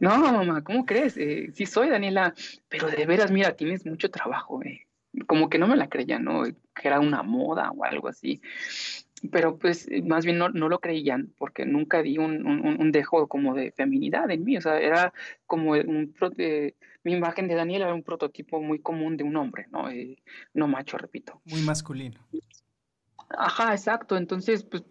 no, 0.00 0.18
mamá, 0.32 0.62
¿cómo 0.62 0.84
crees? 0.84 1.16
Eh, 1.16 1.50
sí 1.54 1.64
soy 1.64 1.88
Daniela, 1.88 2.34
pero 2.68 2.88
de 2.88 3.06
veras, 3.06 3.30
mira, 3.30 3.56
tienes 3.56 3.86
mucho 3.86 4.10
trabajo. 4.10 4.62
Eh. 4.62 4.86
Como 5.26 5.48
que 5.48 5.58
no 5.58 5.66
me 5.66 5.76
la 5.76 5.88
creía, 5.88 6.18
¿no? 6.18 6.42
Que 6.44 6.88
era 6.88 7.00
una 7.00 7.22
moda 7.22 7.70
o 7.70 7.84
algo 7.84 8.08
así. 8.08 8.40
Pero 9.30 9.58
pues 9.58 9.88
más 10.04 10.24
bien 10.24 10.38
no, 10.38 10.50
no 10.50 10.68
lo 10.68 10.80
creían 10.80 11.32
porque 11.38 11.64
nunca 11.64 12.02
vi 12.02 12.18
un, 12.18 12.46
un, 12.46 12.92
dejo 12.92 13.26
como 13.26 13.54
de 13.54 13.72
feminidad 13.72 14.30
en 14.30 14.44
mí. 14.44 14.56
O 14.56 14.60
sea, 14.60 14.78
era 14.80 15.14
como 15.46 15.72
un... 15.72 16.14
de 16.36 16.74
mi 17.04 17.12
imagen 17.12 17.48
de 17.48 17.54
Daniel 17.54 17.82
era 17.82 17.94
un 17.94 18.02
prototipo 18.02 18.60
muy 18.60 18.80
común 18.80 19.16
de 19.16 19.24
un 19.24 19.36
hombre, 19.36 19.66
¿no? 19.70 19.88
Eh, 19.90 20.18
no 20.52 20.68
macho, 20.68 20.98
repito. 20.98 21.40
Muy 21.44 21.60
masculino. 21.60 22.20
Ajá, 23.30 23.72
exacto. 23.72 24.16
Entonces, 24.16 24.64
pues 24.64 24.82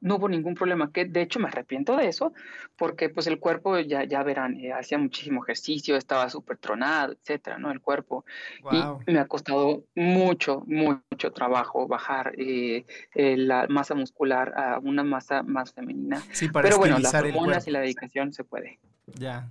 no 0.00 0.16
hubo 0.16 0.28
ningún 0.28 0.54
problema, 0.54 0.90
que 0.92 1.04
de 1.04 1.22
hecho 1.22 1.38
me 1.38 1.48
arrepiento 1.48 1.96
de 1.96 2.08
eso, 2.08 2.32
porque 2.76 3.08
pues 3.08 3.26
el 3.26 3.38
cuerpo, 3.38 3.78
ya, 3.78 4.04
ya 4.04 4.22
verán, 4.22 4.58
eh, 4.58 4.72
hacía 4.72 4.98
muchísimo 4.98 5.42
ejercicio, 5.42 5.96
estaba 5.96 6.28
súper 6.30 6.56
tronado, 6.56 7.12
etcétera, 7.12 7.58
¿no? 7.58 7.70
El 7.70 7.80
cuerpo. 7.80 8.24
Y 8.72 9.12
me 9.12 9.18
ha 9.18 9.26
costado 9.26 9.84
mucho, 9.94 10.62
mucho 10.66 11.32
trabajo 11.32 11.86
bajar 11.86 12.32
eh, 12.38 12.84
la 13.14 13.66
masa 13.68 13.94
muscular 13.94 14.52
a 14.56 14.78
una 14.78 15.04
masa 15.04 15.42
más 15.42 15.72
femenina. 15.72 16.22
Sí, 16.32 16.48
para 16.48 16.64
Pero 16.64 16.78
bueno, 16.78 16.98
las 16.98 17.14
hormonas 17.14 17.66
y 17.68 17.70
la 17.70 17.80
dedicación 17.80 18.32
se 18.32 18.44
puede. 18.44 18.78
Ya. 19.06 19.50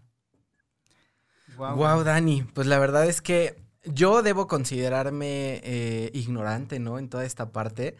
Wow. 1.57 2.03
Dani. 2.03 2.43
Pues 2.53 2.67
la 2.67 2.79
verdad 2.79 3.05
es 3.05 3.21
que 3.21 3.55
yo 3.83 4.21
debo 4.21 4.47
considerarme 4.47 5.61
eh, 5.63 6.09
ignorante, 6.13 6.79
¿no? 6.79 6.97
En 6.97 7.09
toda 7.09 7.25
esta 7.25 7.51
parte. 7.51 7.95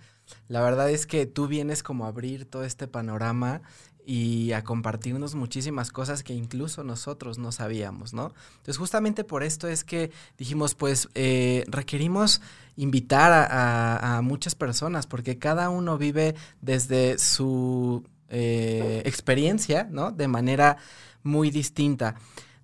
La 0.48 0.62
verdad 0.62 0.89
es 0.89 1.05
que 1.05 1.25
tú 1.25 1.48
vienes 1.48 1.83
como 1.83 2.05
a 2.05 2.09
abrir 2.09 2.45
todo 2.45 2.63
este 2.63 2.88
panorama 2.88 3.62
y 4.05 4.53
a 4.53 4.63
compartirnos 4.63 5.36
muchísimas 5.36 5.91
cosas 5.91 6.24
que 6.24 6.33
incluso 6.33 6.83
nosotros 6.83 7.38
no 7.38 7.51
sabíamos, 7.51 8.12
¿no? 8.12 8.33
Entonces 8.53 8.77
justamente 8.77 9.24
por 9.24 9.43
esto 9.43 9.67
es 9.67 9.83
que 9.83 10.09
dijimos, 10.36 10.74
pues 10.74 11.09
eh, 11.13 11.63
requerimos 11.67 12.41
invitar 12.75 13.48
a, 13.51 14.21
muchas 14.24 14.55
personas 14.55 15.05
porque 15.05 15.38
cada 15.38 15.69
uno 15.69 16.00
vive 16.00 16.33
desde 16.59 17.19
su 17.19 18.03
eh, 18.29 19.03
experiencia, 19.05 19.88
¿no? 19.91 20.12
De 20.12 20.27
manera 20.27 20.77
muy 21.21 21.51
distinta. 21.51 22.15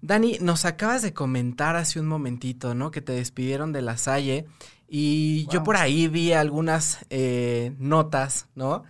Dani, 0.01 0.37
nos 0.41 0.65
acabas 0.65 1.01
de 1.01 1.13
comentar 1.13 1.75
hace 1.75 1.99
un 1.99 2.07
momentito, 2.07 2.73
¿no? 2.73 2.91
Que 2.91 3.01
te 3.01 3.13
despidieron 3.13 3.71
de 3.71 3.81
la 3.81 3.97
Salle 3.97 4.45
y 4.87 5.47
yo 5.47 5.63
por 5.63 5.77
ahí 5.77 6.07
vi 6.07 6.33
algunas 6.33 7.05
eh, 7.09 7.73
notas, 7.79 8.47
¿no? 8.55 8.83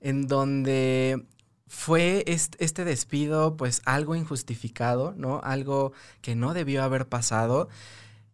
En 0.00 0.26
donde 0.26 1.24
fue 1.68 2.24
este, 2.26 2.84
despido 2.84 3.56
pues 3.56 3.82
algo 3.84 4.14
injustificado, 4.14 5.14
¿no? 5.16 5.40
Algo 5.42 5.92
que 6.20 6.34
no 6.34 6.54
debió 6.54 6.82
haber 6.82 7.06
pasado. 7.08 7.68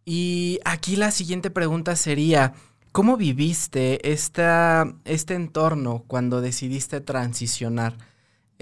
Y 0.05 0.59
aquí 0.65 0.95
la 0.95 1.11
siguiente 1.11 1.49
pregunta 1.49 1.95
sería, 1.95 2.53
¿cómo 2.91 3.17
viviste 3.17 4.11
esta, 4.11 4.93
este 5.05 5.35
entorno 5.35 6.03
cuando 6.07 6.41
decidiste 6.41 6.99
transicionar? 7.01 7.97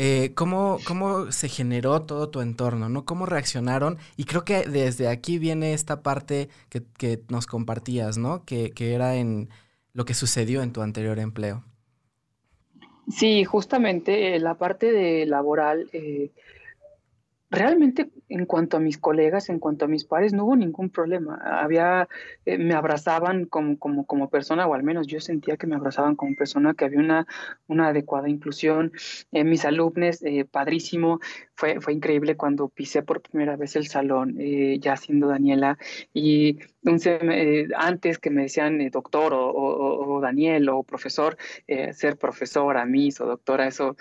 Eh, 0.04 0.34
¿cómo, 0.34 0.80
¿cómo, 0.88 1.32
se 1.32 1.48
generó 1.48 2.02
todo 2.02 2.30
tu 2.30 2.42
entorno? 2.42 2.90
¿no? 2.90 3.06
¿Cómo 3.06 3.28
reaccionaron? 3.28 4.00
Y 4.18 4.24
creo 4.24 4.44
que 4.44 4.64
desde 4.64 5.08
aquí 5.08 5.38
viene 5.38 5.74
esta 5.74 6.02
parte 6.02 6.50
que, 6.70 6.82
que 6.98 7.22
nos 7.30 7.46
compartías, 7.46 8.18
¿no? 8.18 8.44
Que, 8.44 8.72
que, 8.72 8.96
era 8.96 9.14
en 9.18 9.50
lo 9.94 10.04
que 10.04 10.16
sucedió 10.16 10.64
en 10.64 10.74
tu 10.74 10.82
anterior 10.82 11.20
empleo. 11.20 11.64
Sí, 13.12 13.44
justamente 13.44 14.36
eh, 14.36 14.40
la 14.40 14.56
parte 14.56 14.92
de 14.92 15.28
laboral, 15.28 15.88
eh, 15.94 16.32
realmente 17.52 18.10
en 18.30 18.46
cuanto 18.46 18.78
a 18.78 18.80
mis 18.80 18.98
colegas, 18.98 19.50
en 19.50 19.60
cuanto 19.60 19.86
a 19.86 19.88
mis 19.90 20.06
pares, 20.06 20.32
no 20.34 20.46
hubo 20.46 20.56
ningún 20.56 20.90
problema. 20.90 21.36
Había, 21.44 22.08
eh, 22.46 22.58
me 22.58 22.74
abrazaban 22.74 23.46
como, 23.46 23.78
como, 23.78 24.06
como 24.06 24.30
persona, 24.30 24.66
o 24.66 24.74
al 24.74 24.84
menos 24.84 25.06
yo 25.06 25.20
sentía 25.20 25.58
que 25.58 25.68
me 25.68 25.76
abrazaban 25.76 26.16
como 26.16 26.34
persona, 26.36 26.74
que 26.74 26.86
había 26.86 27.00
una, 27.00 27.28
una 27.68 27.90
adecuada 27.90 28.30
inclusión. 28.30 28.94
Eh, 29.34 29.44
mis 29.44 29.66
alumnos, 29.66 30.24
eh, 30.24 30.46
padrísimo, 30.46 31.20
fue, 31.56 31.82
fue 31.82 31.94
increíble 31.94 32.38
cuando 32.38 32.70
pisé 32.70 33.04
por 33.04 33.22
primera 33.22 33.58
vez 33.58 33.76
el 33.76 33.88
salón, 33.88 34.38
ya 34.80 34.96
siendo 34.96 35.28
Daniela, 35.28 35.78
y 36.14 36.58
un 36.84 37.00
antes 37.78 38.18
que 38.18 38.30
me 38.30 38.44
decían 38.44 38.90
doctor 38.90 39.34
o, 39.34 39.50
o, 39.50 40.16
o, 40.16 40.22
Daniel 40.22 40.70
o 40.70 40.84
profesor, 40.84 41.38
ser 41.94 42.18
profesora, 42.18 42.86
mis 42.86 43.22
o 43.22 43.26
doctora, 43.26 43.68
eso 43.68 43.96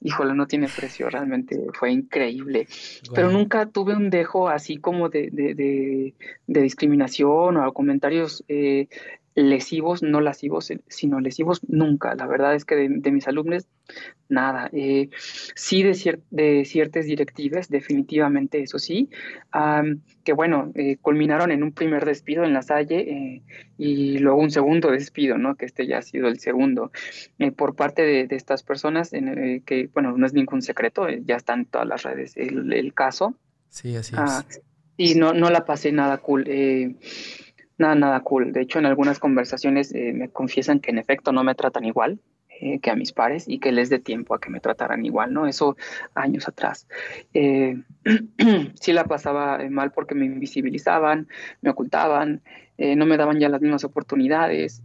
híjole, 0.00 0.34
no 0.34 0.46
tiene 0.46 0.68
precio, 0.68 1.10
realmente 1.10 1.58
fue 1.74 1.90
increíble. 1.90 2.66
Pero 3.14 3.30
nunca 3.30 3.66
tuve 3.66 3.94
un 3.94 4.10
dejo 4.10 4.48
así 4.48 4.78
como 4.78 5.08
de, 5.08 5.30
de, 5.32 6.14
de, 6.46 6.62
discriminación 6.62 7.56
o 7.56 7.72
comentarios 7.72 8.44
eh, 8.48 8.88
lesivos, 9.42 10.02
no 10.02 10.20
lascivos, 10.20 10.70
eh, 10.70 10.80
sino 10.88 11.20
lesivos, 11.20 11.60
nunca. 11.68 12.14
La 12.14 12.26
verdad 12.26 12.54
es 12.54 12.64
que 12.64 12.74
de, 12.76 13.10
mis 13.10 13.28
alumnos, 13.28 13.66
nada. 14.28 14.68
Eh, 14.72 15.10
sí 15.54 15.82
de, 15.82 16.20
de, 16.30 16.64
ciertas 16.64 17.06
directivas, 17.06 17.68
definitivamente, 17.68 18.60
eso 18.60 18.78
sí, 18.78 19.08
que 20.24 20.32
bueno, 20.32 20.72
eh, 20.74 20.96
culminaron 21.00 21.52
en 21.52 21.62
un 21.62 21.72
primer 21.72 22.04
despido 22.04 22.44
en 22.44 22.52
la 22.52 22.62
Salle 22.62 23.42
y 23.78 24.18
luego 24.18 24.40
un 24.40 24.50
segundo 24.50 24.90
despido, 24.90 25.38
¿no? 25.38 25.54
Que 25.54 25.66
este 25.66 25.86
ya 25.86 25.98
ha 25.98 26.02
sido 26.02 26.28
el 26.28 26.40
segundo 26.40 26.90
por 27.56 27.76
parte 27.76 28.02
de, 28.02 28.26
estas 28.30 28.62
personas, 28.62 29.12
en, 29.12 29.62
que 29.62 29.88
bueno, 29.94 30.16
no 30.16 30.26
es 30.26 30.34
ningún 30.34 30.62
secreto, 30.62 31.08
ya 31.08 31.36
están 31.36 31.60
en 31.60 31.66
todas 31.66 31.86
las 31.86 32.02
redes 32.02 32.36
el, 32.36 32.92
caso. 32.92 33.34
Sí, 33.70 33.94
así 33.96 34.14
ah, 34.18 34.44
es. 34.48 34.60
y 34.96 35.14
no, 35.14 35.32
no 35.32 35.50
la 35.50 35.64
pasé 35.64 35.92
nada 35.92 36.18
cool 36.18 36.44
nada, 37.78 37.94
nada 37.94 38.20
cool. 38.20 38.52
De 38.52 38.60
hecho, 38.60 38.78
en 38.78 38.86
algunas 38.86 39.18
conversaciones 39.18 39.94
eh, 39.94 40.12
me 40.12 40.28
confiesan 40.28 40.80
que 40.80 40.90
en 40.90 40.98
efecto 40.98 41.32
no 41.32 41.44
me 41.44 41.54
tratan 41.54 41.84
igual 41.84 42.20
eh, 42.60 42.80
que 42.80 42.90
a 42.90 42.96
mis 42.96 43.12
pares 43.12 43.44
y 43.48 43.60
que 43.60 43.72
les 43.72 43.88
dé 43.88 43.98
tiempo 43.98 44.34
a 44.34 44.40
que 44.40 44.50
me 44.50 44.60
trataran 44.60 45.04
igual, 45.06 45.32
¿no? 45.32 45.46
Eso 45.46 45.76
años 46.14 46.48
atrás. 46.48 46.86
Eh, 47.32 47.80
sí 48.74 48.92
la 48.92 49.04
pasaba 49.04 49.58
mal 49.70 49.92
porque 49.92 50.14
me 50.14 50.26
invisibilizaban, 50.26 51.28
me 51.62 51.70
ocultaban, 51.70 52.42
no 52.78 53.06
me 53.06 53.16
daban 53.16 53.40
ya 53.40 53.48
las 53.48 53.60
mismas 53.60 53.82
oportunidades. 53.82 54.84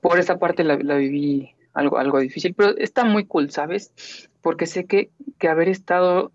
por 0.00 0.20
esa 0.20 0.38
parte 0.38 0.62
la, 0.62 0.76
la, 0.76 0.94
viví 0.94 1.56
algo, 1.74 1.98
algo 1.98 2.20
difícil, 2.20 2.54
pero 2.54 2.76
está 2.76 3.04
muy 3.04 3.24
cool, 3.24 3.50
¿sabes? 3.50 4.28
Porque 4.40 4.66
sé 4.66 4.86
que, 4.86 5.10
que 5.38 5.48
haber 5.48 5.68
estado 5.68 6.30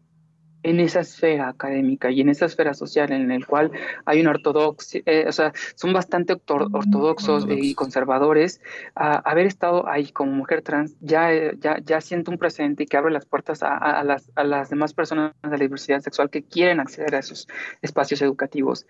en 0.66 0.80
esa 0.80 1.02
esfera 1.02 1.50
académica 1.50 2.10
y 2.10 2.22
en 2.22 2.30
esa 2.30 2.48
esfera 2.48 2.74
social 2.74 3.12
en 3.12 3.32
el 3.32 3.46
cual 3.46 3.72
hay 4.04 4.20
una 4.20 4.32
ortodoxia, 4.32 5.04
eh, 5.06 5.26
o 5.28 5.32
sea, 5.32 5.54
son 5.76 5.94
bastante 5.94 6.34
ortodoxos 6.34 7.46
y 7.48 7.76
conservadores, 7.76 8.62
haber 8.96 9.46
estado 9.46 9.88
ahí 9.88 10.12
como 10.12 10.32
mujer 10.32 10.64
trans 10.64 10.96
ya, 11.02 11.30
ya, 11.60 11.78
ya 11.84 12.02
siento 12.02 12.32
un 12.32 12.40
presente 12.40 12.84
y 12.84 12.86
que 12.88 12.98
abre 12.98 13.14
las 13.14 13.28
puertas 13.28 13.62
a, 13.62 14.04
las, 14.04 14.32
a 14.36 14.44
las 14.44 14.72
demás 14.72 14.96
personas 14.96 15.34
de 15.44 15.50
la 15.50 15.58
diversidad 15.58 16.00
sexual 16.00 16.32
que 16.32 16.44
quieren 16.44 16.80
acceder 16.80 17.14
a 17.14 17.20
esos 17.20 17.48
espacios 17.84 18.24
educativos. 18.24 18.88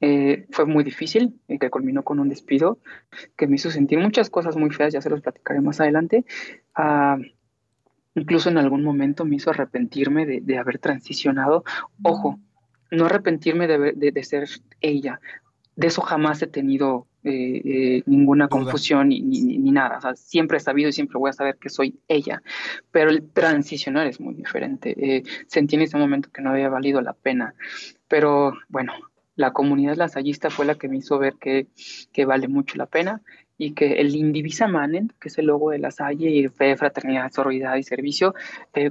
Eh, 0.00 0.46
fue 0.50 0.64
muy 0.64 0.82
difícil 0.84 1.38
y 1.46 1.58
que 1.58 1.68
culminó 1.68 2.02
con 2.02 2.18
un 2.18 2.30
despido 2.30 2.78
que 3.36 3.46
me 3.46 3.56
hizo 3.56 3.70
sentir 3.70 3.98
muchas 3.98 4.30
cosas 4.30 4.56
muy 4.56 4.70
feas, 4.70 4.94
ya 4.94 5.02
se 5.02 5.10
los 5.10 5.20
platicaré 5.20 5.60
más 5.60 5.82
adelante. 5.82 6.24
Ah, 6.74 7.18
incluso 8.14 8.48
en 8.48 8.58
algún 8.58 8.82
momento 8.82 9.24
me 9.24 9.36
hizo 9.36 9.50
arrepentirme 9.50 10.26
de, 10.26 10.58
haber 10.58 10.78
transicionado. 10.78 11.64
Ojo, 12.02 12.38
no 12.90 13.06
arrepentirme 13.06 13.66
de, 13.66 14.24
ser 14.24 14.48
ella. 14.80 15.20
De 15.76 15.86
eso 15.86 16.02
jamás 16.02 16.42
he 16.42 16.46
tenido 16.46 17.06
eh, 17.22 17.62
eh, 17.64 18.02
ninguna 18.06 18.48
confusión 18.48 19.08
ni, 19.08 19.20
ni, 19.20 19.70
nada. 19.70 20.00
siempre 20.16 20.58
he 20.58 20.60
sabido 20.60 20.88
y 20.88 20.92
siempre 20.92 21.18
voy 21.18 21.30
a 21.30 21.34
saber 21.34 21.56
que 21.56 21.70
soy 21.70 22.00
ella. 22.08 22.42
Pero 22.90 23.10
el 23.10 23.30
transicionar 23.30 24.06
es 24.06 24.20
muy 24.20 24.34
diferente. 24.34 24.94
Eh, 24.98 25.22
sentí 25.46 25.76
en 25.76 25.82
ese 25.82 25.96
momento 25.96 26.30
que 26.30 26.42
no 26.42 26.50
había 26.50 26.68
valido 26.68 27.00
la 27.00 27.12
pena. 27.12 27.54
Pero 28.08 28.54
bueno, 28.68 28.92
la 29.36 29.52
comunidad 29.52 29.96
lasallista 29.96 30.50
fue 30.50 30.66
la 30.66 30.74
que 30.74 30.88
me 30.88 30.98
hizo 30.98 31.18
ver 31.18 31.34
que, 31.34 31.68
que 32.12 32.24
vale 32.24 32.48
mucho 32.48 32.76
la 32.76 32.86
pena 32.86 33.22
y 33.60 33.72
que 33.72 34.00
el 34.00 34.16
Indivisa 34.16 34.68
Manen, 34.68 35.12
que 35.20 35.28
es 35.28 35.36
el 35.36 35.46
logo 35.46 35.70
de 35.70 35.78
la 35.78 35.90
Salle 35.90 36.30
y 36.30 36.48
Fe, 36.48 36.78
Fraternidad, 36.78 37.30
Sororidad 37.30 37.76
y 37.76 37.82
Servicio, 37.82 38.34
eh, 38.72 38.90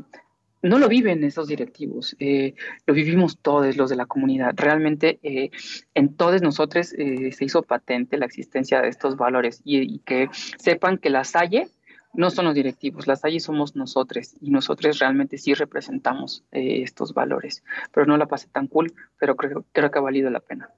no 0.62 0.78
lo 0.78 0.88
viven 0.88 1.24
esos 1.24 1.48
directivos, 1.48 2.16
eh, 2.20 2.54
lo 2.86 2.94
vivimos 2.94 3.40
todos 3.40 3.76
los 3.78 3.90
de 3.90 3.96
la 3.96 4.06
comunidad. 4.06 4.54
Realmente 4.56 5.18
eh, 5.24 5.50
en 5.96 6.14
todos 6.14 6.44
nosotros 6.44 6.90
se 6.90 7.46
hizo 7.46 7.64
patente 7.64 8.18
la 8.18 8.28
existencia 8.28 8.80
de 8.80 8.90
estos 8.90 9.18
valores 9.18 9.60
y, 9.64 9.80
y, 9.80 10.00
que 10.00 10.30
sepan 10.60 11.00
que 11.00 11.10
la 11.10 11.24
Salle 11.24 11.70
no 12.14 12.30
son 12.30 12.46
los 12.46 12.54
directivos, 12.54 13.08
las 13.08 13.22
Salle 13.22 13.40
somos 13.40 13.76
nosotros 13.76 14.36
y 14.40 14.52
nosotros 14.52 15.00
realmente 15.00 15.40
sí 15.40 15.56
representamos 15.56 16.44
estos 16.52 17.16
valores. 17.16 17.64
Pero 17.92 18.06
no 18.06 18.18
la 18.18 18.28
pasé 18.28 18.48
tan 18.50 18.68
cool, 18.68 18.94
pero 19.18 19.36
creo, 19.36 19.66
creo 19.72 19.90
que 19.90 19.98
ha 19.98 20.02
valido 20.02 20.30
la 20.30 20.42
pena. 20.42 20.70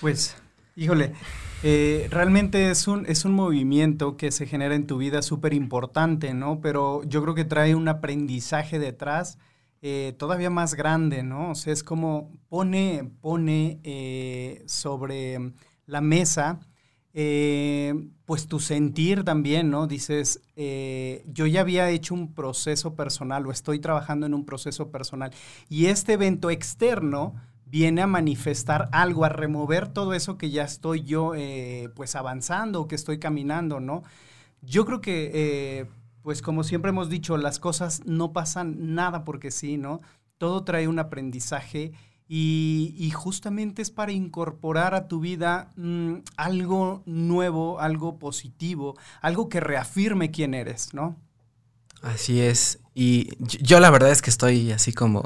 Pues, 0.00 0.36
híjole, 0.78 1.12
eh, 1.64 2.06
realmente 2.10 2.70
es 2.70 2.86
un, 2.86 3.04
es 3.06 3.24
un 3.24 3.32
movimiento 3.32 4.16
que 4.16 4.30
se 4.30 4.46
genera 4.46 4.76
en 4.76 4.86
tu 4.86 4.96
vida 4.98 5.22
súper 5.22 5.52
importante, 5.52 6.32
¿no? 6.34 6.60
Pero 6.60 7.02
yo 7.04 7.20
creo 7.22 7.34
que 7.34 7.44
trae 7.44 7.74
un 7.74 7.88
aprendizaje 7.88 8.78
detrás 8.78 9.38
eh, 9.82 10.14
todavía 10.18 10.50
más 10.50 10.74
grande, 10.74 11.24
¿no? 11.24 11.50
O 11.50 11.54
sea, 11.56 11.72
es 11.72 11.82
como 11.82 12.30
pone, 12.48 13.10
pone 13.20 13.80
eh, 13.82 14.62
sobre 14.66 15.52
la 15.86 16.00
mesa, 16.00 16.60
pues 18.24 18.46
tu 18.46 18.60
sentir 18.60 19.24
también, 19.24 19.70
¿no? 19.70 19.88
Dices, 19.88 20.40
yo 20.54 21.46
ya 21.46 21.62
había 21.62 21.90
hecho 21.90 22.14
un 22.14 22.32
proceso 22.32 22.94
personal 22.94 23.44
o 23.44 23.50
estoy 23.50 23.80
trabajando 23.80 24.24
en 24.26 24.34
un 24.34 24.44
proceso 24.44 24.92
personal 24.92 25.32
y 25.68 25.86
este 25.86 26.12
evento 26.12 26.48
externo 26.48 27.34
viene 27.70 28.02
a 28.02 28.06
manifestar 28.06 28.88
algo, 28.92 29.24
a 29.24 29.28
remover 29.28 29.88
todo 29.88 30.14
eso 30.14 30.38
que 30.38 30.50
ya 30.50 30.64
estoy 30.64 31.02
yo 31.02 31.34
eh, 31.34 31.90
pues 31.94 32.16
avanzando, 32.16 32.88
que 32.88 32.94
estoy 32.94 33.18
caminando, 33.18 33.80
¿no? 33.80 34.02
Yo 34.62 34.84
creo 34.84 35.00
que, 35.00 35.30
eh, 35.34 35.86
pues 36.22 36.42
como 36.42 36.64
siempre 36.64 36.90
hemos 36.90 37.08
dicho, 37.08 37.36
las 37.36 37.58
cosas 37.58 38.02
no 38.06 38.32
pasan 38.32 38.94
nada 38.94 39.24
porque 39.24 39.50
sí, 39.50 39.76
¿no? 39.76 40.00
Todo 40.38 40.64
trae 40.64 40.88
un 40.88 40.98
aprendizaje 40.98 41.92
y, 42.30 43.10
justamente 43.14 43.80
es 43.80 43.90
para 43.90 44.12
incorporar 44.12 44.94
a 44.94 45.08
tu 45.08 45.20
vida 45.20 45.72
mm, 45.76 46.16
algo 46.36 47.02
nuevo, 47.06 47.80
algo 47.80 48.18
positivo, 48.18 48.96
algo 49.22 49.48
que 49.48 49.60
reafirme 49.60 50.30
quién 50.30 50.52
eres, 50.52 50.92
¿no? 50.92 51.16
Así 52.02 52.40
es. 52.40 52.80
Y 52.94 53.30
yo 53.40 53.80
la 53.80 53.90
verdad 53.90 54.10
es 54.10 54.20
que 54.20 54.30
estoy 54.30 54.72
así 54.72 54.92
como 54.92 55.24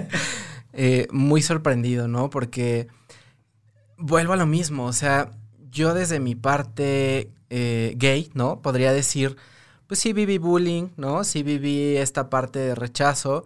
Eh, 0.76 1.06
muy 1.12 1.40
sorprendido, 1.40 2.08
¿no? 2.08 2.30
Porque 2.30 2.88
vuelvo 3.96 4.32
a 4.32 4.36
lo 4.36 4.46
mismo, 4.46 4.86
o 4.86 4.92
sea, 4.92 5.30
yo 5.70 5.94
desde 5.94 6.18
mi 6.18 6.34
parte 6.34 7.30
eh, 7.50 7.94
gay, 7.96 8.30
¿no? 8.34 8.60
Podría 8.60 8.92
decir, 8.92 9.36
pues 9.86 10.00
sí 10.00 10.12
viví 10.12 10.38
bullying, 10.38 10.88
¿no? 10.96 11.22
Sí 11.22 11.44
viví 11.44 11.96
esta 11.96 12.28
parte 12.28 12.58
de 12.58 12.74
rechazo, 12.74 13.44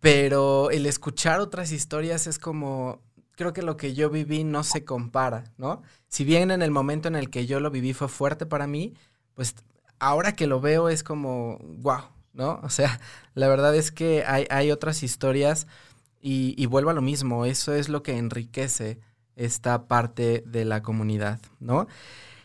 pero 0.00 0.70
el 0.70 0.86
escuchar 0.86 1.40
otras 1.40 1.70
historias 1.70 2.26
es 2.26 2.40
como, 2.40 3.00
creo 3.36 3.52
que 3.52 3.62
lo 3.62 3.76
que 3.76 3.94
yo 3.94 4.10
viví 4.10 4.42
no 4.42 4.64
se 4.64 4.84
compara, 4.84 5.44
¿no? 5.58 5.82
Si 6.08 6.24
bien 6.24 6.50
en 6.50 6.62
el 6.62 6.72
momento 6.72 7.06
en 7.06 7.14
el 7.14 7.30
que 7.30 7.46
yo 7.46 7.60
lo 7.60 7.70
viví 7.70 7.92
fue 7.92 8.08
fuerte 8.08 8.46
para 8.46 8.66
mí, 8.66 8.94
pues 9.34 9.54
ahora 10.00 10.32
que 10.32 10.48
lo 10.48 10.60
veo 10.60 10.88
es 10.88 11.04
como, 11.04 11.58
wow, 11.60 12.02
¿no? 12.32 12.60
O 12.64 12.70
sea, 12.70 13.00
la 13.34 13.48
verdad 13.48 13.76
es 13.76 13.92
que 13.92 14.24
hay, 14.26 14.46
hay 14.50 14.72
otras 14.72 15.04
historias 15.04 15.68
y, 16.30 16.66
vuelvo 16.66 16.90
a 16.90 16.94
lo 16.94 17.00
mismo, 17.00 17.46
eso 17.46 17.72
es 17.72 17.88
lo 17.88 18.02
que 18.02 18.18
enriquece 18.18 19.00
esta 19.34 19.86
parte 19.86 20.42
de 20.46 20.66
la 20.66 20.82
comunidad, 20.82 21.40
¿no? 21.58 21.86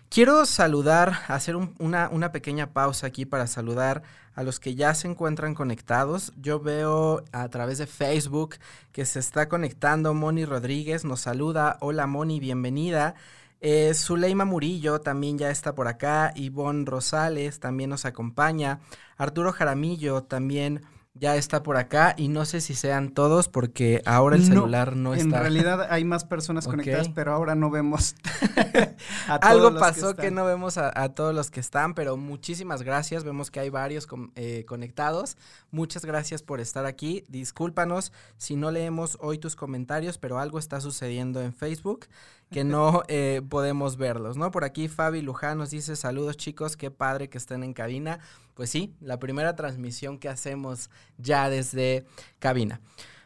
Quiero 0.10 0.46
saludar, 0.46 1.22
hacer 1.28 1.56
una, 1.56 2.08
una, 2.10 2.32
pequeña 2.32 2.72
pausa 2.72 3.08
aquí 3.08 3.26
para 3.26 3.48
saludar 3.48 4.04
a 4.36 4.44
los 4.44 4.60
que 4.60 4.76
ya 4.76 4.94
se 4.94 5.08
encuentran 5.08 5.54
conectados. 5.56 6.32
Yo 6.38 6.60
veo 6.60 7.24
a 7.32 7.50
través 7.50 7.80
de 7.80 7.88
Facebook 7.88 8.56
que 8.92 9.06
se 9.06 9.20
está 9.20 9.50
conectando 9.50 10.14
Moni 10.14 10.46
Rodríguez, 10.46 11.04
nos 11.04 11.22
saluda. 11.22 11.78
Hola 11.82 12.06
Moni, 12.08 12.40
bienvenida. 12.40 13.16
Eh, 13.60 13.94
Zuleima 13.96 14.46
Murillo 14.46 15.02
también 15.02 15.38
ya 15.38 15.50
está 15.50 15.74
por 15.74 15.88
acá. 15.88 16.32
Ivonne 16.36 16.86
Rosales 16.86 17.60
también 17.60 17.90
nos 17.90 18.06
acompaña. 18.06 18.80
Arturo 19.18 19.52
Jaramillo 19.52 20.24
también 20.24 20.84
ya 21.16 21.36
está 21.36 21.62
por 21.62 21.78
acá 21.78 22.16
y 22.18 22.28
no 22.28 22.44
sé 22.44 22.60
si 22.60 22.74
sean 22.74 23.10
todos 23.10 23.48
porque 23.48 24.02
ahora 24.06 24.36
el 24.36 24.44
celular 24.44 24.96
no, 24.96 25.14
está. 25.14 25.24
En 25.24 25.32
realidad 25.32 25.88
hay 25.92 26.04
más 26.06 26.26
personas 26.26 26.66
conectadas, 26.68 27.10
pero 27.10 27.34
ahora 27.34 27.54
no 27.54 27.70
vemos 27.70 28.16
a 29.28 29.40
todos 29.40 29.52
Algo 29.52 29.80
pasó 29.80 30.16
que, 30.16 30.32
no 30.32 30.44
vemos 30.44 30.78
a, 30.78 30.92
todos 31.10 31.36
los 31.36 31.52
que 31.52 31.60
están, 31.60 31.94
pero 31.94 32.18
muchísimas 32.18 32.82
gracias. 32.82 33.24
Vemos 33.24 33.52
que 33.52 33.60
hay 33.60 33.70
varios 33.70 34.08
eh, 34.36 34.66
conectados. 34.68 35.38
Muchas 35.70 36.04
gracias 36.04 36.42
por 36.42 36.60
estar 36.60 36.88
aquí. 36.88 37.24
Discúlpanos 37.28 38.12
si 38.38 38.56
no 38.56 38.72
leemos 38.72 39.18
hoy 39.22 39.38
tus 39.38 39.56
comentarios, 39.56 40.18
pero 40.18 40.40
algo 40.40 40.58
está 40.58 40.82
sucediendo 40.82 41.42
en 41.42 41.54
Facebook 41.54 42.08
que 42.54 42.64
no 42.64 43.04
eh, 43.08 43.42
podemos 43.50 43.98
verlos, 43.98 44.38
¿no? 44.38 44.52
Por 44.52 44.64
aquí 44.64 44.88
Fabi 44.88 45.22
Luján 45.22 45.58
nos 45.58 45.72
dice 45.72 45.96
saludos 45.96 46.38
chicos, 46.38 46.78
qué 46.78 46.92
padre 46.92 47.30
que 47.30 47.38
estén 47.38 47.64
en 47.64 47.74
cabina. 47.74 48.20
Pues 48.54 48.70
sí, 48.70 48.94
la 49.02 49.18
primera 49.20 49.56
transmisión 49.56 50.20
que 50.20 50.30
hacemos 50.30 50.90
ya 51.18 51.50
desde 51.50 52.06
cabina. 52.40 52.80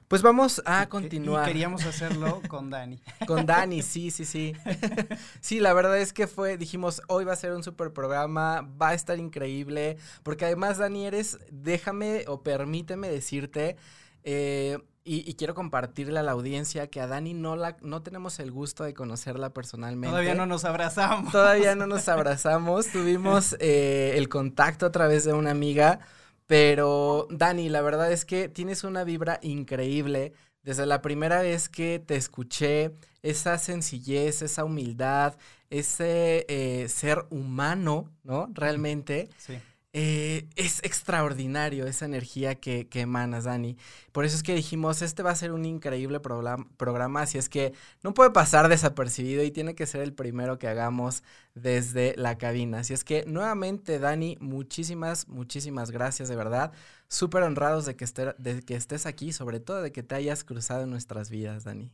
Pues 0.07 0.21
vamos 0.21 0.61
a 0.65 0.87
continuar. 0.87 1.43
Y 1.43 1.51
queríamos 1.51 1.85
hacerlo 1.85 2.41
con 2.47 2.69
Dani. 2.69 3.01
Con 3.27 3.45
Dani, 3.45 3.81
sí, 3.81 4.09
sí, 4.09 4.23
sí. 4.23 4.53
Sí, 5.41 5.59
la 5.59 5.73
verdad 5.73 5.97
es 5.97 6.13
que 6.13 6.27
fue, 6.27 6.57
dijimos, 6.57 7.01
hoy 7.09 7.25
va 7.25 7.33
a 7.33 7.35
ser 7.35 7.51
un 7.51 7.61
super 7.61 7.91
programa, 7.91 8.61
va 8.81 8.89
a 8.89 8.93
estar 8.93 9.19
increíble, 9.19 9.97
porque 10.23 10.45
además, 10.45 10.77
Dani, 10.77 11.05
eres, 11.05 11.39
déjame 11.51 12.23
o 12.27 12.41
permíteme 12.41 13.09
decirte, 13.09 13.75
eh, 14.23 14.79
y, 15.07 15.33
quiero 15.35 15.55
compartirle 15.55 16.19
a 16.19 16.23
la 16.23 16.33
audiencia 16.33 16.87
que 16.87 16.99
a 16.99 17.07
Dani 17.07 17.33
no 17.33 17.55
la 17.55 17.77
no 17.81 18.03
tenemos 18.03 18.39
el 18.39 18.51
gusto 18.51 18.83
de 18.83 18.93
conocerla 18.93 19.51
personalmente. 19.51 20.09
Todavía 20.09 20.35
no 20.35 20.45
nos 20.45 20.65
abrazamos. 20.65 21.31
Todavía 21.31 21.75
no 21.75 21.87
nos 21.87 22.09
abrazamos. 22.09 22.87
Tuvimos 22.91 23.55
eh, 23.59 24.13
el 24.15 24.27
contacto 24.27 24.85
a 24.85 24.91
través 24.91 25.23
de 25.23 25.31
una 25.31 25.51
amiga. 25.51 25.99
Pero, 26.45 27.27
Dani, 27.29 27.69
la 27.69 27.81
verdad 27.81 28.11
es 28.11 28.25
que 28.25 28.49
tienes 28.49 28.83
una 28.83 29.03
vibra 29.03 29.39
increíble. 29.41 30.33
Desde 30.63 30.85
la 30.85 31.01
primera 31.01 31.41
vez 31.41 31.69
que 31.69 31.99
te 32.05 32.17
escuché, 32.17 32.91
esa 33.21 33.57
sencillez, 33.57 34.41
esa 34.41 34.65
humildad, 34.65 35.35
ese 35.69 36.45
eh, 36.49 36.89
ser 36.89 37.25
humano, 37.29 38.11
¿no? 38.23 38.49
Realmente. 38.53 39.29
Sí. 39.37 39.57
Eh, 39.93 40.47
es 40.55 40.79
extraordinario 40.83 41.87
esa 41.87 42.05
energía 42.05 42.55
que, 42.55 42.87
que, 42.87 43.01
emanas, 43.01 43.45
Dani. 43.45 43.77
Por 44.11 44.25
eso 44.25 44.35
es 44.35 44.43
que 44.43 44.53
dijimos, 44.53 45.01
este 45.01 45.23
va 45.23 45.31
a 45.31 45.35
ser 45.35 45.51
un 45.53 45.65
increíble 45.65 46.19
programa, 46.19 47.21
así 47.21 47.37
es 47.37 47.49
que 47.49 47.73
no 48.03 48.13
puede 48.13 48.29
pasar 48.31 48.67
desapercibido 48.69 49.43
y 49.43 49.51
tiene 49.51 49.75
que 49.75 49.87
ser 49.87 50.01
el 50.01 50.13
primero 50.13 50.59
que 50.59 50.67
hagamos 50.67 51.23
desde 51.55 52.13
la 52.17 52.37
cabina. 52.37 52.79
Así 52.79 52.93
es 52.93 53.03
que 53.03 53.25
nuevamente, 53.25 53.97
Dani, 53.99 54.37
muchísimas, 54.39 55.27
muchísimas 55.27 55.89
gracias, 55.91 56.29
de 56.29 56.35
verdad. 56.35 56.73
Súper 57.07 57.43
honrados 57.43 57.85
de 57.85 57.95
que, 57.95 58.05
de 58.37 58.61
que 58.63 58.75
estés 58.75 59.05
aquí, 59.05 59.33
sobre 59.33 59.59
todo 59.59 59.81
de 59.81 59.91
que 59.91 60.03
te 60.03 60.15
hayas 60.15 60.43
cruzado 60.43 60.83
en 60.83 60.91
nuestras 60.91 61.29
vidas, 61.29 61.63
Dani. 61.63 61.91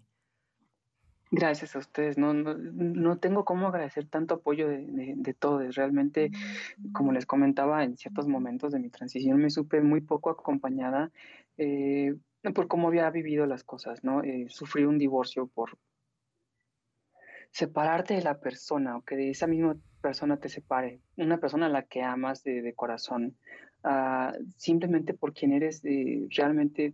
Gracias 1.35 1.75
a 1.75 1.79
ustedes. 1.79 2.19
No, 2.19 2.31
no, 2.35 2.53
no 2.53 3.17
tengo 3.17 3.43
cómo 3.43 3.67
agradecer 3.67 4.05
tanto 4.05 4.35
apoyo 4.35 4.67
de, 4.67 4.85
de, 5.17 5.33
todos. 5.33 5.73
Realmente, 5.73 6.29
como 6.91 7.11
les 7.11 7.25
comentaba, 7.25 7.83
en 7.83 7.97
ciertos 7.97 8.27
momentos 8.27 8.71
de 8.71 8.77
mi 8.77 8.91
transición 8.91 9.39
me 9.39 9.49
supe 9.49 9.81
muy 9.81 10.01
poco 10.01 10.29
acompañada 10.29 11.11
eh, 11.57 12.13
por 12.53 12.67
cómo 12.67 12.87
había 12.87 13.09
vivido 13.09 13.47
las 13.47 13.63
cosas, 13.63 14.03
¿no? 14.03 14.21
Eh, 14.21 14.45
sufrí 14.49 14.83
un 14.85 14.99
divorcio 14.99 15.47
por 15.47 15.79
separarte 17.49 18.13
de 18.13 18.21
la 18.21 18.39
persona 18.39 18.97
o 18.97 19.01
que 19.01 19.15
de 19.15 19.31
esa 19.31 19.47
misma 19.47 19.75
persona 20.01 20.37
te 20.37 20.49
separe, 20.49 20.99
una 21.17 21.39
persona 21.39 21.65
a 21.65 21.69
la 21.69 21.81
que 21.81 22.03
amas 22.03 22.43
de, 22.43 22.61
de 22.61 22.73
corazón, 22.75 23.35
uh, 23.83 24.37
simplemente 24.57 25.15
por 25.15 25.33
quien 25.33 25.51
eres, 25.53 25.81
eh, 25.83 26.27
realmente 26.29 26.93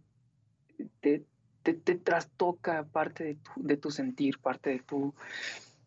te, 1.01 1.25
te, 1.63 1.73
trastoca 1.73 2.83
parte 2.83 3.23
de 3.23 3.35
tu, 3.35 3.51
de 3.55 3.77
tu 3.77 3.91
sentir, 3.91 4.39
parte 4.39 4.71
de 4.71 4.79
tu 4.79 5.13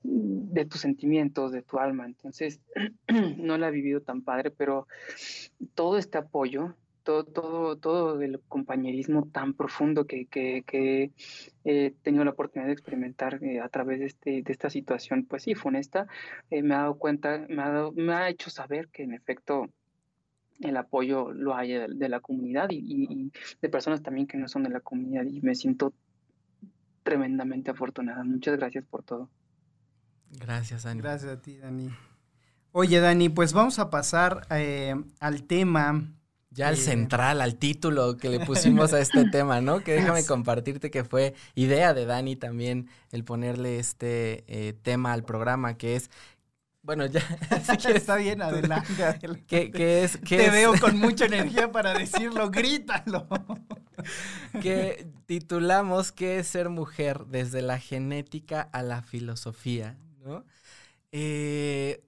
de 0.04 0.64
tus 0.64 0.80
sentimientos, 0.80 1.52
de 1.52 1.62
tu 1.62 1.78
alma. 1.78 2.06
Entonces, 2.06 2.60
no 3.38 3.56
la 3.56 3.68
he 3.68 3.70
vivido 3.70 4.00
tan 4.00 4.22
padre, 4.22 4.50
pero 4.50 4.88
todo 5.74 5.96
este 5.96 6.18
apoyo, 6.18 6.74
todo, 7.02 7.24
todo, 7.24 7.76
todo 7.76 8.20
el 8.20 8.40
compañerismo 8.48 9.28
tan 9.32 9.54
profundo 9.54 10.06
que, 10.06 10.26
que, 10.26 11.12
he 11.64 11.90
tenido 12.02 12.24
la 12.24 12.32
oportunidad 12.32 12.66
de 12.66 12.72
experimentar 12.72 13.42
eh, 13.42 13.60
a 13.60 13.68
través 13.68 14.00
de, 14.00 14.06
este, 14.06 14.42
de 14.42 14.52
esta 14.52 14.70
situación, 14.70 15.24
pues 15.24 15.44
sí, 15.44 15.54
funesta, 15.54 16.06
eh, 16.50 16.62
me 16.62 16.74
ha 16.74 16.78
dado 16.78 16.98
cuenta, 16.98 17.46
me 17.48 17.62
ha, 17.62 17.88
me 17.94 18.12
ha 18.12 18.28
hecho 18.28 18.50
saber 18.50 18.88
que 18.88 19.04
en 19.04 19.12
efecto 19.12 19.68
el 20.64 20.76
apoyo 20.76 21.32
lo 21.32 21.54
hay 21.54 21.72
de, 21.72 22.08
la 22.08 22.20
comunidad 22.20 22.68
y, 22.70 23.30
de 23.60 23.68
personas 23.68 24.02
también 24.02 24.26
que 24.26 24.36
no 24.36 24.48
son 24.48 24.62
de 24.62 24.70
la 24.70 24.80
comunidad 24.80 25.24
y 25.24 25.40
me 25.40 25.54
siento 25.54 25.92
tremendamente 27.02 27.70
afortunada. 27.70 28.24
Muchas 28.24 28.56
gracias 28.56 28.84
por 28.84 29.02
todo. 29.02 29.28
Gracias, 30.30 30.84
Dani. 30.84 31.00
Gracias 31.00 31.32
a 31.32 31.40
ti, 31.40 31.58
Dani. 31.58 31.90
Oye, 32.72 33.00
Dani, 33.00 33.28
pues 33.28 33.52
vamos 33.52 33.78
a 33.78 33.90
pasar 33.90 34.46
eh, 34.50 34.94
al 35.20 35.42
tema. 35.44 36.02
Ya 36.54 36.68
al 36.68 36.76
central, 36.76 37.40
al 37.40 37.56
título 37.56 38.18
que 38.18 38.28
le 38.28 38.38
pusimos 38.38 38.92
a 38.92 39.00
este 39.00 39.24
tema, 39.30 39.62
¿no? 39.62 39.82
Que 39.82 39.94
déjame 39.94 40.22
compartirte 40.26 40.90
que 40.90 41.02
fue 41.02 41.32
idea 41.54 41.94
de 41.94 42.04
Dani 42.04 42.36
también 42.36 42.88
el 43.10 43.24
ponerle 43.24 43.78
este 43.78 44.44
eh, 44.48 44.74
tema 44.74 45.14
al 45.14 45.24
programa, 45.24 45.78
que 45.78 45.96
es 45.96 46.10
bueno, 46.82 47.06
ya. 47.06 47.22
Está 47.94 48.16
bien, 48.16 48.42
adelante. 48.42 49.04
adelante. 49.04 49.70
¿Qué, 49.70 50.04
es, 50.04 50.20
Te 50.20 50.50
veo 50.50 50.74
con 50.80 50.96
mucha 51.00 51.26
energía 51.26 51.70
para 51.70 51.94
decirlo, 51.94 52.50
grítalo. 52.50 53.26
que 54.60 55.06
titulamos 55.26 56.12
¿Qué 56.12 56.38
es 56.38 56.48
ser 56.48 56.68
mujer? 56.68 57.26
Desde 57.26 57.62
la 57.62 57.78
genética 57.78 58.68
a 58.72 58.82
la 58.82 59.02
filosofía, 59.02 59.96
¿no? 60.24 60.44
Eh, 61.12 62.02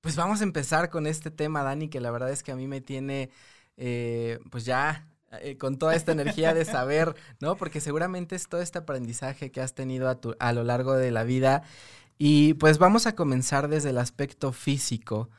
pues 0.00 0.16
vamos 0.16 0.40
a 0.40 0.44
empezar 0.44 0.90
con 0.90 1.06
este 1.06 1.30
tema, 1.30 1.62
Dani, 1.62 1.88
que 1.88 2.00
la 2.00 2.10
verdad 2.10 2.30
es 2.30 2.42
que 2.42 2.52
a 2.52 2.56
mí 2.56 2.66
me 2.66 2.80
tiene, 2.80 3.30
eh, 3.76 4.38
pues 4.50 4.64
ya 4.64 5.06
eh, 5.42 5.56
con 5.58 5.78
toda 5.78 5.94
esta 5.94 6.12
energía 6.12 6.54
de 6.54 6.64
saber, 6.64 7.14
¿no? 7.38 7.56
Porque 7.56 7.80
seguramente 7.80 8.34
es 8.34 8.48
todo 8.48 8.60
este 8.60 8.78
aprendizaje 8.78 9.52
que 9.52 9.60
has 9.60 9.74
tenido 9.74 10.08
a, 10.08 10.20
tu, 10.20 10.34
a 10.40 10.52
lo 10.52 10.64
largo 10.64 10.94
de 10.94 11.10
la 11.10 11.22
vida 11.24 11.62
y 12.22 12.52
pues 12.52 12.76
vamos 12.76 13.06
a 13.06 13.14
comenzar 13.14 13.68
desde 13.68 13.90
el 13.90 13.96
aspecto 13.96 14.52
físico. 14.52 15.30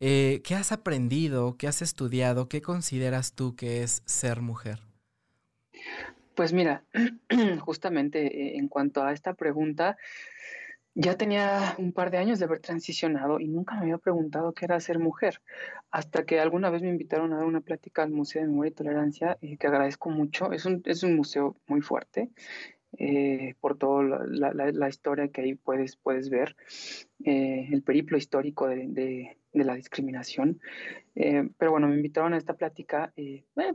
Eh, 0.00 0.40
¿Qué 0.42 0.54
has 0.54 0.72
aprendido? 0.72 1.58
¿Qué 1.58 1.66
has 1.66 1.82
estudiado? 1.82 2.48
¿Qué 2.48 2.62
consideras 2.62 3.34
tú 3.34 3.54
que 3.56 3.82
es 3.82 4.02
ser 4.06 4.40
mujer? 4.40 4.80
Pues 6.34 6.54
mira, 6.54 6.82
justamente 7.60 8.24
eh, 8.24 8.56
en 8.56 8.68
cuanto 8.68 9.04
a 9.04 9.12
esta 9.12 9.34
pregunta, 9.34 9.98
ya 10.94 11.18
tenía 11.18 11.74
un 11.76 11.92
par 11.92 12.10
de 12.10 12.16
años 12.16 12.38
de 12.38 12.46
haber 12.46 12.60
transicionado 12.60 13.38
y 13.38 13.48
nunca 13.48 13.74
me 13.74 13.82
había 13.82 13.98
preguntado 13.98 14.54
qué 14.54 14.64
era 14.64 14.80
ser 14.80 14.98
mujer, 14.98 15.42
hasta 15.90 16.24
que 16.24 16.40
alguna 16.40 16.70
vez 16.70 16.80
me 16.80 16.88
invitaron 16.88 17.34
a 17.34 17.36
dar 17.36 17.44
una 17.44 17.60
plática 17.60 18.02
al 18.02 18.12
Museo 18.12 18.40
de 18.40 18.48
Memoria 18.48 18.70
y 18.70 18.74
Tolerancia, 18.74 19.36
y 19.42 19.58
que 19.58 19.66
agradezco 19.66 20.08
mucho. 20.08 20.52
Es 20.52 20.64
un, 20.64 20.80
es 20.86 21.02
un 21.02 21.16
museo 21.16 21.54
muy 21.66 21.82
fuerte, 21.82 22.30
eh, 22.98 23.54
por 23.60 23.76
toda 23.76 24.26
la, 24.26 24.88
historia 24.88 25.28
que 25.28 25.42
ahí 25.42 25.54
puedes, 25.54 25.96
puedes 25.96 26.30
ver, 26.30 26.56
eh, 27.24 27.68
el 27.72 27.82
periplo 27.82 28.16
histórico 28.16 28.68
de, 28.68 29.36
la 29.52 29.74
discriminación. 29.74 30.60
Eh, 31.14 31.48
pero 31.58 31.72
bueno, 31.72 31.88
me 31.88 31.96
invitaron 31.96 32.34
a 32.34 32.38
esta 32.38 32.54
plática 32.54 33.12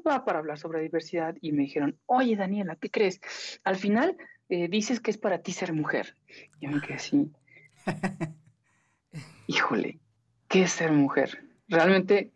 para 0.04 0.40
hablar 0.40 0.58
sobre 0.58 0.82
diversidad 0.82 1.36
y 1.42 1.52
me 1.52 1.64
dijeron, 1.64 1.98
oye 2.06 2.36
Daniela, 2.36 2.76
¿qué 2.76 2.90
crees? 2.90 3.22
Al 3.64 3.76
final 3.76 4.18
dices 4.50 5.00
que 5.00 5.12
es 5.12 5.18
para 5.18 5.44
ti 5.44 5.52
ser 5.52 5.74
mujer. 5.74 6.16
Y 6.60 6.66
yo 6.66 6.72
me 6.72 6.82
quedé 6.82 6.96
así, 6.96 7.32
híjole, 9.48 10.00
¿qué 10.48 10.64
es 10.64 10.72
ser 10.72 10.92
mujer? 10.92 11.44
Realmente 11.68 12.32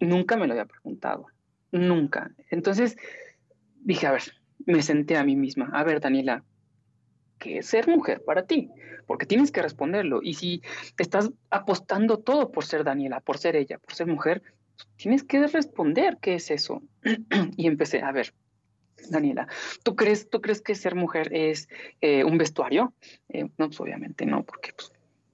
nunca 0.00 0.36
me 0.36 0.46
lo 0.46 0.52
había 0.52 0.64
preguntado, 0.64 1.26
nunca. 1.70 2.32
Entonces 2.50 2.96
dije, 3.82 4.06
a 4.06 4.12
ver, 4.12 4.22
me 4.70 4.82
senté 4.82 5.16
a 5.16 5.24
mí 5.24 5.36
misma, 5.36 5.70
a 5.72 5.84
ver, 5.84 6.00
Daniela, 6.00 6.44
¿qué 7.38 7.58
es 7.58 7.66
ser 7.66 7.88
mujer 7.88 8.22
para 8.24 8.46
ti? 8.46 8.70
Porque 9.06 9.26
tienes 9.26 9.50
que 9.50 9.62
responderlo. 9.62 10.20
Y 10.22 10.34
si 10.34 10.62
estás 10.98 11.30
apostando 11.50 12.18
todo 12.18 12.52
por 12.52 12.64
ser 12.64 12.84
Daniela, 12.84 13.20
por 13.20 13.38
ser 13.38 13.56
ella, 13.56 13.78
por 13.78 13.94
ser 13.94 14.06
mujer, 14.06 14.42
tienes 14.96 15.24
que 15.24 15.46
responder 15.46 16.18
qué 16.20 16.34
es 16.34 16.50
eso. 16.50 16.82
y 17.56 17.66
empecé, 17.66 18.02
a 18.02 18.12
ver, 18.12 18.32
Daniela, 19.08 19.48
¿tú 19.82 19.96
crees, 19.96 20.28
¿tú 20.28 20.40
crees 20.40 20.60
que 20.60 20.74
ser 20.74 20.94
mujer 20.94 21.30
es 21.32 21.68
eh, 22.00 22.24
un 22.24 22.38
vestuario? 22.38 22.92
Eh, 23.28 23.44
no, 23.56 23.66
pues 23.68 23.80
obviamente 23.80 24.26
no, 24.26 24.44
porque 24.44 24.72
pues, 24.74 24.92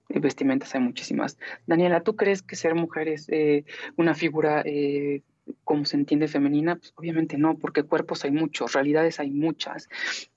vestimentas 0.09 0.75
hay 0.75 0.81
muchísimas. 0.81 1.37
Daniela, 1.66 2.03
¿tú 2.03 2.16
crees 2.16 2.42
que 2.42 2.57
ser 2.57 2.75
mujer 2.75 3.09
es 3.09 3.29
eh, 3.29 3.64
una 3.96 4.14
figura 4.14 4.62
como 5.64 5.85
se 5.85 5.96
entiende 5.96 6.28
femenina, 6.28 6.76
pues 6.76 6.92
obviamente 6.96 7.38
no, 7.38 7.59
porque 7.59 7.82
cuerpos 7.82 8.24
hay 8.24 8.30
muchos, 8.30 8.72
realidades 8.72 9.20
hay 9.20 9.30
muchas. 9.30 9.88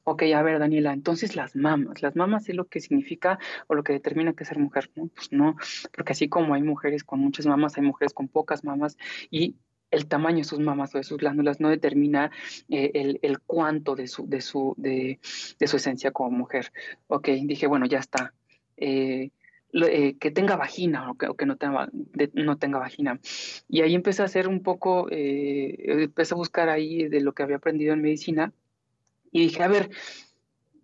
Ok, 0.03 0.23
a 0.35 0.41
ver, 0.41 0.59
Daniela, 0.59 0.93
entonces 0.93 1.35
las 1.35 1.55
mamas, 1.55 2.01
las 2.01 2.15
mamas 2.15 2.49
es 2.49 2.55
lo 2.55 2.65
que 2.67 2.79
significa 2.79 3.39
o 3.67 3.75
lo 3.75 3.83
que 3.83 3.93
determina 3.93 4.33
que 4.33 4.45
ser 4.45 4.59
mujer, 4.59 4.91
¿no? 4.95 5.07
Pues 5.07 5.31
no, 5.31 5.55
porque 5.95 6.13
así 6.13 6.29
como 6.29 6.53
hay 6.53 6.63
mujeres 6.63 7.03
con 7.03 7.19
muchas 7.19 7.45
mamas, 7.45 7.77
hay 7.77 7.83
mujeres 7.83 8.13
con 8.13 8.27
pocas 8.27 8.63
mamas 8.63 8.97
y 9.29 9.55
el 9.91 10.07
tamaño 10.07 10.39
de 10.39 10.43
sus 10.43 10.59
mamas 10.59 10.93
o 10.93 10.97
de 10.99 11.03
sus 11.03 11.17
glándulas 11.17 11.59
no 11.59 11.69
determina 11.69 12.31
eh, 12.69 13.17
el, 13.21 13.39
cuánto 13.39 13.95
de 13.95 14.07
su, 14.07 14.27
de, 14.27 14.41
su, 14.41 14.75
de, 14.77 15.19
su 15.65 15.77
esencia 15.77 16.11
como 16.11 16.31
mujer. 16.31 16.71
Ok, 17.07 17.29
dije, 17.43 17.67
bueno, 17.67 17.85
ya 17.85 17.99
está. 17.99 18.33
Eh, 18.77 19.31
eh, 19.73 20.17
que 20.17 20.31
tenga 20.31 20.55
vagina 20.55 21.11
o 21.11 21.15
que, 21.15 21.45
no, 21.45 21.57
tenga, 21.57 21.89
no 22.33 22.57
tenga 22.57 22.79
vagina. 22.79 23.19
Y 23.67 23.81
ahí 23.81 23.93
empecé 23.93 24.21
a 24.21 24.25
hacer 24.25 24.47
un 24.47 24.63
poco, 24.63 25.07
eh, 25.11 25.75
empecé 26.03 26.33
a 26.33 26.37
buscar 26.37 26.69
ahí 26.69 27.07
de 27.07 27.21
lo 27.21 27.33
que 27.33 27.43
había 27.43 27.57
aprendido 27.57 27.93
en 27.93 28.01
medicina 28.01 28.53
y 29.31 29.41
dije, 29.41 29.61
a 29.63 29.67
ver, 29.67 29.89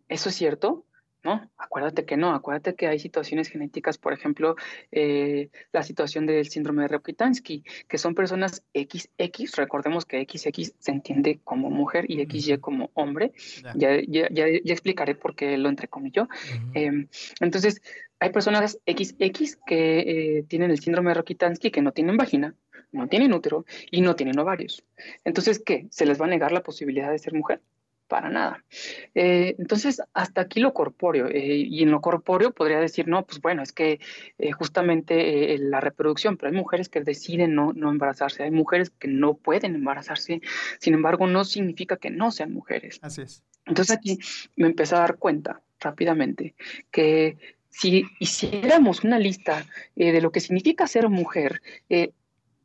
¿eso 0.08 0.30
es 0.30 0.36
cierto? 0.36 0.86
¿No? 1.26 1.52
Acuérdate 1.58 2.06
que 2.06 2.18
no, 2.18 2.34
acuérdate 2.34 2.76
que 2.76 2.88
hay 2.88 3.00
situaciones 3.00 3.50
genéticas, 3.50 3.98
por 3.98 4.14
ejemplo, 4.14 4.56
eh, 4.92 5.50
la 5.74 5.82
situación 5.82 6.28
del 6.28 6.48
síndrome 6.48 6.84
de 6.84 6.90
Rokitansky, 6.90 7.64
que 7.90 7.98
son 7.98 8.14
personas 8.14 8.64
XX, 8.76 9.56
recordemos 9.58 10.06
que 10.06 10.24
XX 10.24 10.74
se 10.78 10.92
entiende 10.92 11.40
como 11.44 11.72
mujer 11.72 12.06
y 12.08 12.24
XY 12.24 12.60
como 12.60 12.92
hombre, 12.94 13.34
ya, 13.76 14.00
ya, 14.08 14.30
ya, 14.30 14.46
explicaré 14.46 15.16
por 15.16 15.36
qué 15.36 15.58
lo 15.58 15.70
entrecomillo. 15.70 16.30
Em, 16.76 17.08
entonces, 17.42 17.82
hay 18.20 18.30
personas 18.30 18.80
XX 18.86 19.58
que 19.66 20.00
eh, 20.00 20.44
tienen 20.48 20.70
el 20.70 20.80
síndrome 20.80 21.10
de 21.10 21.16
Rokitansky 21.16 21.72
que 21.72 21.82
no 21.82 21.92
tienen 21.92 22.18
vagina, 22.18 22.56
no 22.92 23.08
tienen 23.08 23.34
útero 23.34 23.66
y 23.90 24.02
no 24.02 24.16
tienen 24.16 24.38
ovarios. 24.38 24.84
Entonces, 25.24 25.62
¿qué? 25.66 25.88
¿Se 25.90 26.06
les 26.06 26.22
va 26.22 26.26
a 26.26 26.30
negar 26.30 26.52
la 26.52 26.62
posibilidad 26.62 27.10
de 27.10 27.18
ser 27.18 27.34
mujer? 27.34 27.62
Para 28.08 28.30
nada. 28.30 28.64
Eh, 29.14 29.56
entonces, 29.58 30.02
hasta 30.14 30.42
aquí 30.42 30.60
lo 30.60 30.74
corpóreo. 30.74 31.28
Eh, 31.28 31.66
y 31.70 31.84
en 31.84 31.92
lo 31.92 32.02
corpóreo 32.02 32.52
podría 32.52 32.80
decir, 32.80 33.08
no, 33.08 33.26
pues 33.26 33.42
bueno, 33.42 33.64
es 33.64 33.72
que 33.72 34.00
eh, 34.38 34.52
justamente 34.52 35.58
la 35.58 35.80
reproducción, 35.82 36.38
pero 36.38 36.52
hay 36.52 36.58
mujeres 36.58 36.90
que 36.90 37.02
deciden 37.02 37.56
no, 37.56 37.74
no 37.74 37.90
embarazarse, 37.90 38.44
hay 38.44 38.52
mujeres 38.52 38.90
que 38.90 39.08
no 39.08 39.36
pueden 39.36 39.76
embarazarse, 39.76 40.42
sin 40.80 40.94
embargo, 40.94 41.28
no 41.28 41.44
significa 41.46 41.98
que 41.98 42.10
no 42.10 42.32
sean 42.32 42.54
mujeres. 42.54 43.00
Así 43.02 43.22
es. 43.22 43.44
Entonces 43.66 43.96
aquí 43.98 44.20
me 44.56 44.68
empecé 44.68 44.96
a 44.96 45.00
dar 45.00 45.18
cuenta 45.18 45.62
rápidamente 45.80 46.56
que 46.92 47.38
si 47.70 48.06
hiciéramos 48.20 49.04
una 49.04 49.20
lista 49.20 49.66
de 49.96 50.22
lo 50.22 50.32
que 50.32 50.40
significa 50.40 50.88
ser 50.88 51.10
mujer, 51.10 51.62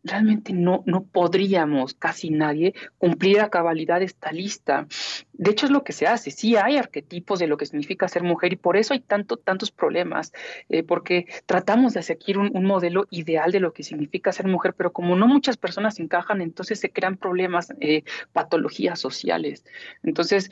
realmente 0.02 0.52
no, 0.52 0.82
no 0.86 1.04
podríamos 1.04 1.94
casi 1.94 2.30
nadie 2.30 2.74
cumplir 2.98 3.40
a 3.40 3.50
cabalidad 3.50 4.02
esta 4.02 4.32
lista. 4.32 4.86
De 5.32 5.50
hecho, 5.50 5.66
es 5.66 5.72
lo 5.72 5.84
que 5.84 5.92
se 5.92 6.06
hace. 6.06 6.30
Sí 6.30 6.56
hay 6.56 6.76
arquetipos 6.76 7.38
de 7.38 7.46
lo 7.46 7.56
que 7.56 7.66
significa 7.66 8.08
ser 8.08 8.22
mujer 8.22 8.52
y 8.52 8.56
por 8.56 8.76
eso 8.76 8.94
hay 8.94 9.00
tanto, 9.00 9.36
tantos 9.36 9.70
problemas, 9.70 10.32
eh, 10.68 10.82
porque 10.82 11.26
tratamos 11.46 11.94
de 11.94 12.02
seguir 12.02 12.38
un, 12.38 12.50
modelo 12.64 13.06
ideal 13.10 13.50
de 13.52 13.60
lo 13.60 13.72
que 13.72 13.82
significa 13.82 14.32
ser 14.32 14.46
mujer, 14.46 14.74
pero 14.74 14.92
como 14.92 15.16
no 15.16 15.26
muchas 15.26 15.56
personas 15.56 15.98
encajan, 15.98 16.40
entonces 16.40 16.78
se 16.78 16.90
crean 16.90 17.16
problemas, 17.16 17.72
eh, 17.80 18.04
patologías 18.32 19.00
sociales. 19.00 19.64
Entonces, 20.02 20.50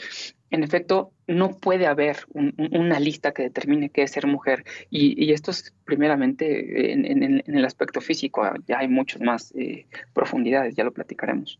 en 0.50 0.62
efecto, 0.62 1.12
no 1.26 1.50
puede 1.50 1.86
haber 1.86 2.18
una 2.32 2.98
lista 2.98 3.32
que 3.32 3.42
determine 3.42 3.90
qué 3.90 4.02
es 4.02 4.12
ser 4.12 4.26
mujer. 4.26 4.64
Y, 4.90 5.32
esto 5.32 5.50
es 5.50 5.74
primeramente 5.84 6.92
en, 6.92 7.42
el 7.46 7.64
aspecto 7.64 8.00
físico. 8.00 8.48
Ya 8.66 8.78
hay 8.78 8.88
muchas 8.88 9.20
más 9.20 9.52
eh, 9.56 9.86
profundidades, 10.14 10.74
ya 10.74 10.84
lo 10.84 10.92
platicaremos. 10.92 11.58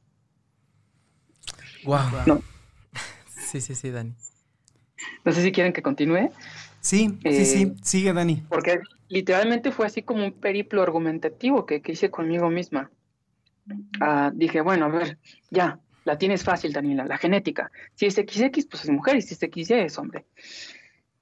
Wow. 1.85 2.43
Sí, 3.37 3.61
sí, 3.61 3.75
sí, 3.75 3.91
Dani. 3.91 4.15
No 5.25 5.33
sé 5.33 5.43
si 5.43 5.53
quieren 5.53 5.73
que 5.73 5.83
continúe. 5.83 6.31
Sí, 6.81 7.19
sí, 7.23 7.45
sí, 7.45 7.63
eh, 7.63 7.75
sigue 7.83 8.13
Dani. 8.13 8.43
Porque 8.49 8.81
literalmente 9.09 9.73
fue 9.73 9.87
así 9.87 10.03
como 10.03 10.25
un 10.25 10.33
periplo 10.33 10.83
argumentativo 10.83 11.67
que, 11.67 11.83
hice 11.87 12.11
conmigo 12.11 12.51
misma. 12.51 12.91
Ah, 14.01 14.31
dije, 14.35 14.61
bueno, 14.61 14.87
a 14.87 14.89
ver, 14.89 15.19
ya, 15.51 15.79
la 16.09 16.17
tienes 16.17 16.43
fácil, 16.43 16.73
Daniela, 16.73 17.05
la 17.05 17.19
genética. 17.19 17.71
Si 17.95 18.07
es 18.07 18.15
XX, 18.15 18.67
pues 18.67 18.85
es 18.85 18.91
mujer, 18.91 19.17
y 19.17 19.23
si 19.23 19.35
es 19.35 19.41
XY 19.41 19.75
es 19.75 19.99
hombre. 19.99 20.25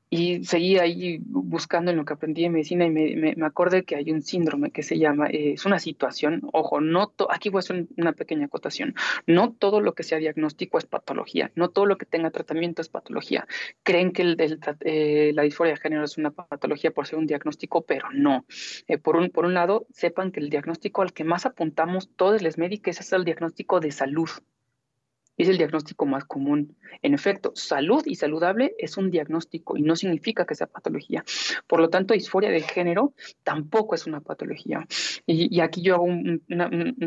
Y 0.08 0.44
seguí 0.44 0.78
ahí 0.78 1.18
buscando 1.20 1.90
en 1.90 1.96
lo 1.96 2.04
que 2.04 2.12
aprendí 2.12 2.44
en 2.44 2.52
medicina 2.52 2.84
y 2.86 2.90
me, 2.90 3.34
me, 3.36 3.44
acordé 3.44 3.84
que 3.84 3.96
hay 3.96 4.12
un 4.12 4.22
síndrome 4.22 4.70
que 4.70 4.84
se 4.84 4.96
llama, 4.96 5.26
eh, 5.26 5.54
es 5.54 5.66
una 5.66 5.80
situación, 5.80 6.42
ojo, 6.52 6.80
no 6.80 7.12
aquí 7.28 7.48
voy 7.48 7.58
a 7.58 7.60
hacer 7.60 7.86
una 7.96 8.12
pequeña 8.12 8.46
acotación, 8.46 8.94
no 9.26 9.52
todo 9.52 9.80
lo 9.80 9.94
que 9.94 10.04
sea 10.04 10.18
diagnóstico 10.18 10.78
es 10.78 10.86
patología, 10.86 11.50
no 11.56 11.70
todo 11.70 11.86
lo 11.86 11.98
que 11.98 12.06
tenga 12.06 12.30
tratamiento 12.30 12.82
es 12.82 12.88
patología. 12.88 13.48
Creen 13.82 14.12
que 14.12 14.22
el, 14.22 14.60
eh, 14.84 15.32
la 15.34 15.42
disforia 15.42 15.72
de 15.72 15.80
género 15.80 16.04
es 16.04 16.16
una 16.18 16.30
patología 16.30 16.92
por 16.92 17.08
ser 17.08 17.18
un 17.18 17.26
diagnóstico, 17.26 17.84
pero 17.84 18.08
no. 18.12 18.46
Eh, 18.86 18.98
por, 18.98 19.16
un, 19.16 19.30
por 19.30 19.44
un 19.44 19.54
lado, 19.54 19.88
sepan 19.90 20.30
que 20.30 20.38
el 20.38 20.50
diagnóstico 20.50 21.02
al 21.02 21.12
que 21.12 21.24
más 21.24 21.46
apuntamos 21.46 22.10
todos 22.14 22.42
los 22.42 22.58
médicos 22.58 23.00
es 23.00 23.12
el 23.12 23.24
diagnóstico 23.24 23.80
de 23.80 23.90
salud, 23.90 24.30
es 25.36 25.48
el 25.48 25.58
diagnóstico 25.58 26.06
más 26.06 26.24
común. 26.24 26.76
En 27.02 27.14
efecto, 27.14 27.52
salud 27.54 28.02
y 28.06 28.14
saludable 28.14 28.74
es 28.78 28.96
un 28.96 29.10
diagnóstico 29.10 29.76
y 29.76 29.82
no 29.82 29.96
significa 29.96 30.46
que 30.46 30.54
sea 30.54 30.66
patología. 30.66 31.24
Por 31.66 31.80
lo 31.80 31.90
tanto, 31.90 32.14
disforia 32.14 32.50
de 32.50 32.60
género 32.60 33.12
tampoco 33.42 33.94
es 33.94 34.06
una 34.06 34.20
patología. 34.20 34.86
Y, 35.26 35.60
aquí 35.60 35.82
yo 35.82 35.96
hago 35.96 36.04
un, 36.04 36.42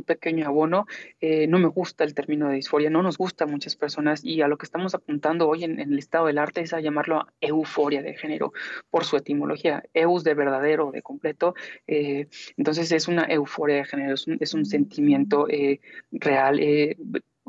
pequeño 0.06 0.46
abono. 0.46 0.86
Eh, 1.20 1.48
no 1.48 1.60
me 1.60 1.68
gusta 1.68 2.04
el 2.04 2.14
término 2.14 2.50
de 2.50 2.56
disforia, 2.56 2.90
no 2.90 3.02
nos 3.02 3.18
gusta 3.18 3.46
a 3.46 3.48
muchas 3.48 3.76
personas 3.76 4.24
y 4.24 4.42
a 4.42 4.48
lo 4.48 4.58
que 4.58 4.66
estamos 4.66 4.94
apuntando 4.94 5.48
hoy 5.48 5.64
en, 5.64 5.80
el 5.80 5.98
estado 5.98 6.28
del 6.28 6.38
arte 6.38 6.62
es 6.62 6.74
a 6.74 6.80
llamarlo 6.80 7.26
euforia 7.42 8.02
de 8.02 8.16
género 8.16 8.54
por 8.90 9.06
su 9.06 9.18
etimología. 9.18 9.84
Eus 9.94 10.24
de 10.24 10.34
verdadero, 10.34 10.92
de 10.92 11.02
completo. 11.02 11.56
Eh, 11.88 12.28
entonces 12.58 12.92
es 12.92 13.08
una 13.08 13.26
euforia 13.26 13.78
de 13.78 13.86
género, 13.86 14.14
es 14.14 14.54
un, 14.54 14.66
sentimiento 14.70 15.48
eh, 15.50 15.80
real 16.12 16.60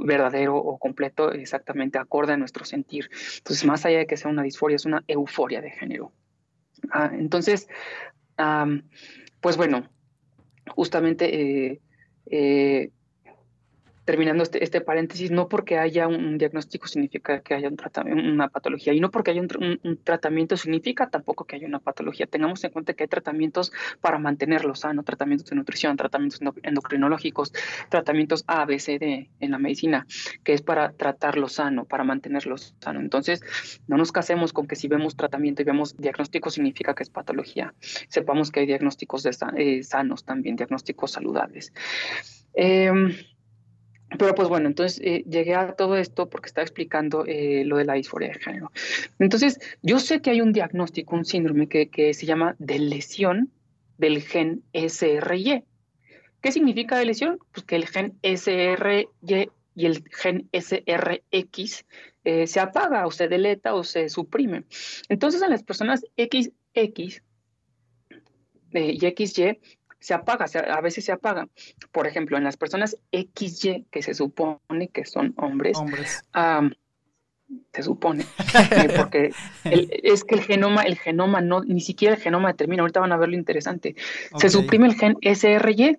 verdadero 0.04 0.56
o 0.56 0.78
completo, 0.78 1.32
exactamente 1.32 1.98
acorde 1.98 2.32
a 2.32 2.36
nuestro 2.36 2.64
sentir. 2.64 3.10
Entonces, 3.38 3.64
más 3.64 3.84
allá 3.84 3.98
de 3.98 4.06
que 4.06 4.16
sea 4.16 4.30
una 4.30 4.42
disforia, 4.42 4.76
es 4.76 4.84
una 4.84 5.04
euforia 5.06 5.60
de 5.60 5.70
género. 5.70 6.12
Ah, 6.90 7.10
entonces, 7.12 7.68
pues 9.40 9.56
bueno, 9.56 9.88
justamente 10.68 11.34
eh, 11.34 11.80
eh, 12.26 12.90
terminando 14.10 14.42
este, 14.42 14.64
este, 14.64 14.80
paréntesis, 14.80 15.30
no 15.30 15.48
porque 15.48 15.78
haya 15.78 16.08
un, 16.08 16.36
diagnóstico 16.36 16.88
significa 16.88 17.42
que 17.42 17.54
haya 17.54 17.68
un 17.68 17.78
una 18.10 18.48
patología, 18.48 18.92
y 18.92 18.98
no 18.98 19.12
porque 19.12 19.30
haya 19.30 19.40
un, 19.40 20.00
tratamiento 20.02 20.56
significa 20.56 21.08
tampoco 21.08 21.44
que 21.44 21.54
haya 21.54 21.68
una 21.68 21.78
patología. 21.78 22.26
Tengamos 22.26 22.64
en 22.64 22.72
cuenta 22.72 22.94
que 22.94 23.04
hay 23.04 23.08
tratamientos 23.08 23.70
para 24.00 24.18
mantenerlo 24.18 24.74
sano, 24.74 25.04
tratamientos 25.04 25.48
de 25.48 25.54
nutrición, 25.54 25.96
tratamientos 25.96 26.40
endocrinológicos, 26.64 27.52
tratamientos 27.88 28.42
A, 28.48 28.64
B, 28.64 28.80
C, 28.80 28.98
D 28.98 29.30
en 29.38 29.50
la 29.52 29.58
medicina, 29.58 30.08
que 30.42 30.54
es 30.54 30.62
para 30.62 30.90
tratarlo 30.90 31.46
sano, 31.46 31.84
para 31.84 32.02
mantenerlo 32.02 32.58
sano. 32.58 32.98
Entonces, 32.98 33.42
no 33.86 33.96
nos 33.96 34.10
casemos 34.10 34.52
con 34.52 34.66
que 34.66 34.74
si 34.74 34.88
vemos 34.88 35.14
tratamiento 35.14 35.62
y 35.62 35.66
vemos 35.66 35.96
diagnóstico 35.96 36.50
significa 36.50 36.96
que 36.96 37.04
es 37.04 37.10
patología. 37.10 37.74
Sepamos 38.08 38.50
que 38.50 38.58
hay 38.58 38.66
diagnósticos 38.66 39.22
de, 39.22 39.36
eh, 39.56 39.84
sanos 39.84 40.24
también, 40.24 40.56
diagnósticos 40.56 41.12
saludables. 41.12 41.72
Eh, 42.54 42.90
pero 44.18 44.34
pues 44.34 44.48
bueno, 44.48 44.68
entonces 44.68 45.00
eh, 45.04 45.24
llegué 45.28 45.54
a 45.54 45.72
todo 45.74 45.96
esto 45.96 46.28
porque 46.28 46.48
estaba 46.48 46.64
explicando 46.64 47.24
eh, 47.26 47.64
lo 47.64 47.76
de 47.76 47.84
la 47.84 47.94
disforia 47.94 48.28
de 48.28 48.34
género. 48.34 48.72
Entonces, 49.18 49.60
yo 49.82 50.00
sé 50.00 50.20
que 50.20 50.30
hay 50.30 50.40
un 50.40 50.52
diagnóstico, 50.52 51.14
un 51.14 51.24
síndrome 51.24 51.68
que, 51.68 51.88
que 51.88 52.14
se 52.14 52.26
llama 52.26 52.56
de 52.58 52.78
lesión 52.78 53.50
del 53.98 54.22
gen 54.22 54.62
SRY. 54.72 55.64
¿Qué 56.40 56.52
significa 56.52 56.98
de 56.98 57.04
lesión? 57.04 57.38
Pues 57.52 57.64
que 57.66 57.76
el 57.76 57.86
gen 57.86 58.18
SRY 58.22 59.08
y 59.76 59.86
el 59.86 60.04
gen 60.10 60.48
SRX 60.52 61.84
eh, 62.24 62.46
se 62.46 62.60
apaga 62.60 63.06
o 63.06 63.10
se 63.10 63.28
deleta 63.28 63.74
o 63.74 63.84
se 63.84 64.08
suprime. 64.08 64.64
Entonces, 65.08 65.42
en 65.42 65.50
las 65.50 65.62
personas 65.62 66.00
XX 66.16 66.52
y 68.72 69.00
XY 69.00 69.58
se 70.00 70.14
apaga, 70.14 70.46
a 70.72 70.80
veces 70.80 71.04
se 71.04 71.12
apaga. 71.12 71.48
Por 71.92 72.06
ejemplo, 72.06 72.36
en 72.36 72.44
las 72.44 72.56
personas 72.56 72.96
XY, 73.12 73.86
que 73.90 74.02
se 74.02 74.14
supone 74.14 74.88
que 74.88 75.04
son 75.04 75.34
hombres, 75.36 75.76
se 77.72 77.82
supone, 77.82 78.24
eh, 78.70 78.94
porque 78.96 79.32
es 79.64 80.24
que 80.24 80.36
el 80.36 80.42
genoma, 80.42 80.82
el 80.82 80.96
genoma 80.96 81.40
no, 81.40 81.62
ni 81.62 81.80
siquiera 81.80 82.14
el 82.14 82.20
genoma 82.20 82.48
determina, 82.48 82.82
ahorita 82.82 83.00
van 83.00 83.12
a 83.12 83.16
ver 83.16 83.28
lo 83.28 83.34
interesante, 83.36 83.96
se 84.36 84.48
suprime 84.48 84.86
el 84.86 84.94
gen 84.94 85.16
SRY. 85.22 85.98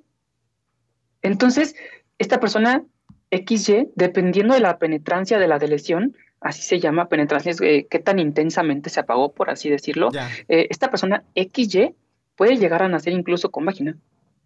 Entonces, 1.21 1.75
esta 2.17 2.39
persona 2.39 2.83
XY, 3.31 3.89
dependiendo 3.95 4.53
de 4.53 4.61
la 4.61 4.79
penetrancia 4.79 5.39
de 5.39 5.47
la 5.47 5.57
lesión, 5.57 6.15
así 6.39 6.63
se 6.63 6.79
llama, 6.79 7.09
penetrancia, 7.09 7.53
eh, 7.61 7.85
qué 7.89 7.99
tan 7.99 8.17
intensamente 8.17 8.89
se 8.89 9.01
apagó, 9.01 9.33
por 9.33 9.49
así 9.49 9.69
decirlo, 9.69 10.09
eh, 10.47 10.67
esta 10.69 10.89
persona 10.89 11.23
XY 11.35 11.95
puede 12.41 12.57
llegar 12.57 12.81
a 12.81 12.87
nacer 12.87 13.13
incluso 13.13 13.51
con 13.51 13.65
vagina, 13.65 13.95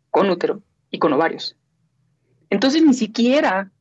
con 0.10 0.30
útero 0.30 0.62
y 0.92 1.00
con 1.00 1.14
ovarios. 1.14 1.56
Entonces 2.50 2.84
ni 2.84 2.94
siquiera 2.94 3.72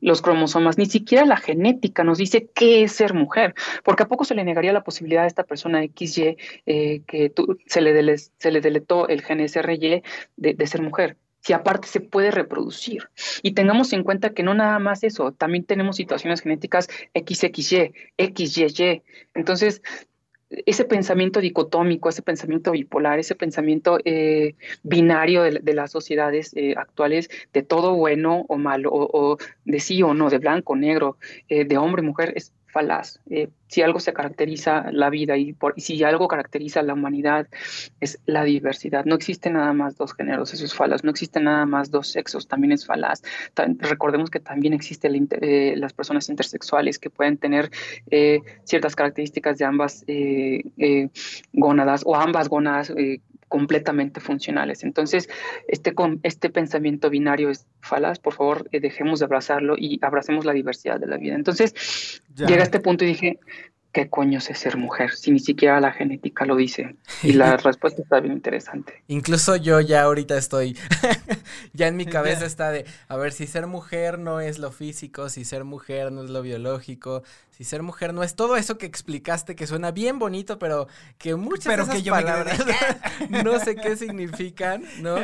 los 0.00 0.22
cromosomas, 0.22 0.78
ni 0.78 0.86
siquiera 0.86 1.26
la 1.26 1.36
genética 1.36 2.02
nos 2.02 2.16
dice 2.16 2.48
qué 2.54 2.84
es 2.84 2.92
ser 2.92 3.12
mujer, 3.12 3.54
porque 3.84 4.04
a 4.04 4.08
poco 4.08 4.24
se 4.24 4.34
le 4.34 4.44
negaría 4.44 4.72
la 4.72 4.82
posibilidad 4.82 5.24
a 5.24 5.26
esta 5.26 5.44
persona 5.44 5.82
XY 5.82 6.38
eh, 6.64 7.02
que 7.06 7.34
se, 7.66 7.82
le 7.82 8.16
se 8.16 8.50
le 8.50 8.62
deletó 8.62 9.08
el 9.08 9.20
gen 9.20 9.46
SRY 9.46 10.02
de, 10.38 10.54
de 10.54 10.66
ser 10.66 10.80
mujer 10.80 11.18
si 11.42 11.52
aparte 11.52 11.88
se 11.88 12.00
puede 12.00 12.30
reproducir. 12.30 13.08
Y 13.42 13.52
tengamos 13.52 13.92
en 13.92 14.04
cuenta 14.04 14.30
que 14.30 14.42
no 14.42 14.54
nada 14.54 14.78
más 14.78 15.04
eso, 15.04 15.32
también 15.32 15.64
tenemos 15.64 15.96
situaciones 15.96 16.42
genéticas 16.42 16.88
XXY, 17.14 17.94
XYY. 18.18 19.02
Entonces, 19.34 19.82
ese 20.50 20.84
pensamiento 20.84 21.40
dicotómico, 21.40 22.08
ese 22.08 22.22
pensamiento 22.22 22.72
bipolar, 22.72 23.18
ese 23.18 23.36
pensamiento 23.36 23.98
eh, 24.04 24.56
binario 24.82 25.42
de, 25.42 25.74
las 25.74 25.92
sociedades 25.92 26.52
eh, 26.56 26.74
actuales 26.76 27.30
de 27.52 27.62
todo 27.62 27.94
bueno 27.94 28.44
o 28.48 28.58
malo, 28.58 28.90
o, 28.92 29.38
de 29.64 29.80
sí 29.80 30.02
o 30.02 30.12
no, 30.12 30.28
de 30.28 30.38
blanco 30.38 30.72
o 30.72 30.76
negro, 30.76 31.16
eh, 31.48 31.64
de 31.64 31.78
hombre 31.78 32.02
o 32.02 32.04
mujer, 32.04 32.32
es 32.34 32.52
falaz. 32.72 33.20
Eh, 33.28 33.48
si 33.66 33.82
algo 33.82 34.00
se 34.00 34.12
caracteriza 34.12 34.90
la 34.90 35.10
vida 35.10 35.36
y, 35.36 35.52
por, 35.52 35.74
si 35.80 36.02
algo 36.02 36.28
caracteriza 36.28 36.82
la 36.82 36.94
humanidad 36.94 37.46
es 38.00 38.18
la 38.26 38.44
diversidad. 38.44 39.04
No 39.04 39.14
existe 39.14 39.50
nada 39.50 39.72
más 39.72 39.96
dos 39.96 40.14
géneros, 40.14 40.52
eso 40.54 40.64
es 40.64 40.74
falaz. 40.74 41.04
No 41.04 41.10
existe 41.10 41.40
nada 41.40 41.66
más 41.66 41.90
dos 41.90 42.08
sexos, 42.08 42.48
también 42.48 42.72
es 42.72 42.86
falaz. 42.86 43.22
recordemos 43.78 44.30
que 44.30 44.40
también 44.40 44.72
existen 44.72 45.28
eh, 45.40 45.74
las 45.76 45.92
personas 45.92 46.28
intersexuales 46.28 46.98
que 46.98 47.10
pueden 47.10 47.38
tener 47.38 47.70
eh, 48.10 48.40
ciertas 48.64 48.96
características 48.96 49.58
de 49.58 49.64
ambas 49.64 50.04
gónadas 51.52 52.02
o 52.04 52.16
ambas 52.16 52.48
gónadas 52.48 52.92
completamente 53.50 54.20
funcionales. 54.20 54.84
Entonces, 54.84 55.28
este, 55.66 55.92
este 56.22 56.50
pensamiento 56.50 57.10
binario 57.10 57.50
es 57.50 57.66
falaz, 57.80 58.20
por 58.20 58.32
favor, 58.32 58.68
eh, 58.70 58.80
dejemos 58.80 59.18
de 59.18 59.24
abrazarlo 59.26 59.74
y 59.76 59.98
abracemos 60.02 60.44
la 60.44 60.52
diversidad 60.52 61.00
de 61.00 61.08
la 61.08 61.18
vida. 61.18 61.34
Entonces, 61.34 62.22
llega 62.36 62.60
a 62.60 62.62
este 62.62 62.78
punto 62.78 63.04
y 63.04 63.08
dije, 63.08 63.40
¿qué 63.92 64.08
coño 64.08 64.38
es 64.38 64.58
ser 64.58 64.76
mujer? 64.76 65.12
Si 65.12 65.30
ni 65.30 65.40
siquiera 65.40 65.80
la 65.80 65.92
genética 65.92 66.44
lo 66.44 66.56
dice. 66.56 66.96
Y 67.22 67.32
la 67.32 67.56
respuesta 67.56 68.02
está 68.02 68.20
bien 68.20 68.34
interesante. 68.34 69.02
Incluso 69.08 69.56
yo 69.56 69.80
ya 69.80 70.02
ahorita 70.02 70.36
estoy, 70.36 70.76
ya 71.72 71.88
en 71.88 71.96
mi 71.96 72.06
cabeza 72.06 72.46
está 72.46 72.70
de, 72.70 72.84
a 73.08 73.16
ver, 73.16 73.32
si 73.32 73.46
ser 73.46 73.66
mujer 73.66 74.18
no 74.18 74.40
es 74.40 74.58
lo 74.58 74.70
físico, 74.70 75.28
si 75.28 75.44
ser 75.44 75.64
mujer 75.64 76.12
no 76.12 76.22
es 76.22 76.30
lo 76.30 76.42
biológico, 76.42 77.22
si 77.50 77.64
ser 77.64 77.82
mujer 77.82 78.14
no 78.14 78.22
es 78.22 78.34
todo 78.34 78.56
eso 78.56 78.78
que 78.78 78.86
explicaste 78.86 79.56
que 79.56 79.66
suena 79.66 79.90
bien 79.90 80.18
bonito, 80.18 80.58
pero 80.58 80.88
que 81.18 81.34
muchas 81.34 81.66
pero 81.66 81.88
que 81.88 82.02
yo 82.02 82.12
palabras 82.12 82.58
no 83.28 83.58
sé 83.58 83.76
qué 83.76 83.96
significan, 83.96 84.84
¿no? 85.00 85.16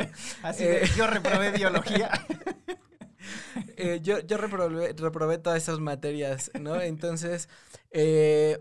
Así 0.43 0.63
de, 0.63 0.83
eh, 0.83 0.89
yo 0.95 1.07
reprobé 1.07 1.51
biología. 1.51 2.11
Eh, 3.79 3.99
yo, 4.01 4.19
yo 4.19 4.37
reprobé, 4.37 4.93
reprobé, 4.93 5.37
todas 5.37 5.61
esas 5.61 5.79
materias, 5.79 6.49
¿no? 6.59 6.81
Entonces, 6.81 7.47
eh, 7.91 8.59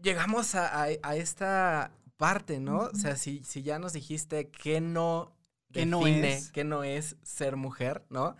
llegamos 0.00 0.54
a, 0.54 0.88
esta 1.14 1.92
parte, 2.16 2.58
¿no? 2.58 2.78
O 2.92 2.94
sea, 2.94 3.16
si, 3.16 3.42
si 3.44 3.62
ya 3.62 3.78
nos 3.78 3.92
dijiste 3.92 4.48
que 4.48 4.80
no 4.80 5.34
que 5.72 5.86
no 5.86 6.06
es 6.06 6.50
que 6.50 6.64
no 6.64 6.82
es 6.82 7.16
ser 7.22 7.56
mujer, 7.56 8.04
¿no? 8.08 8.36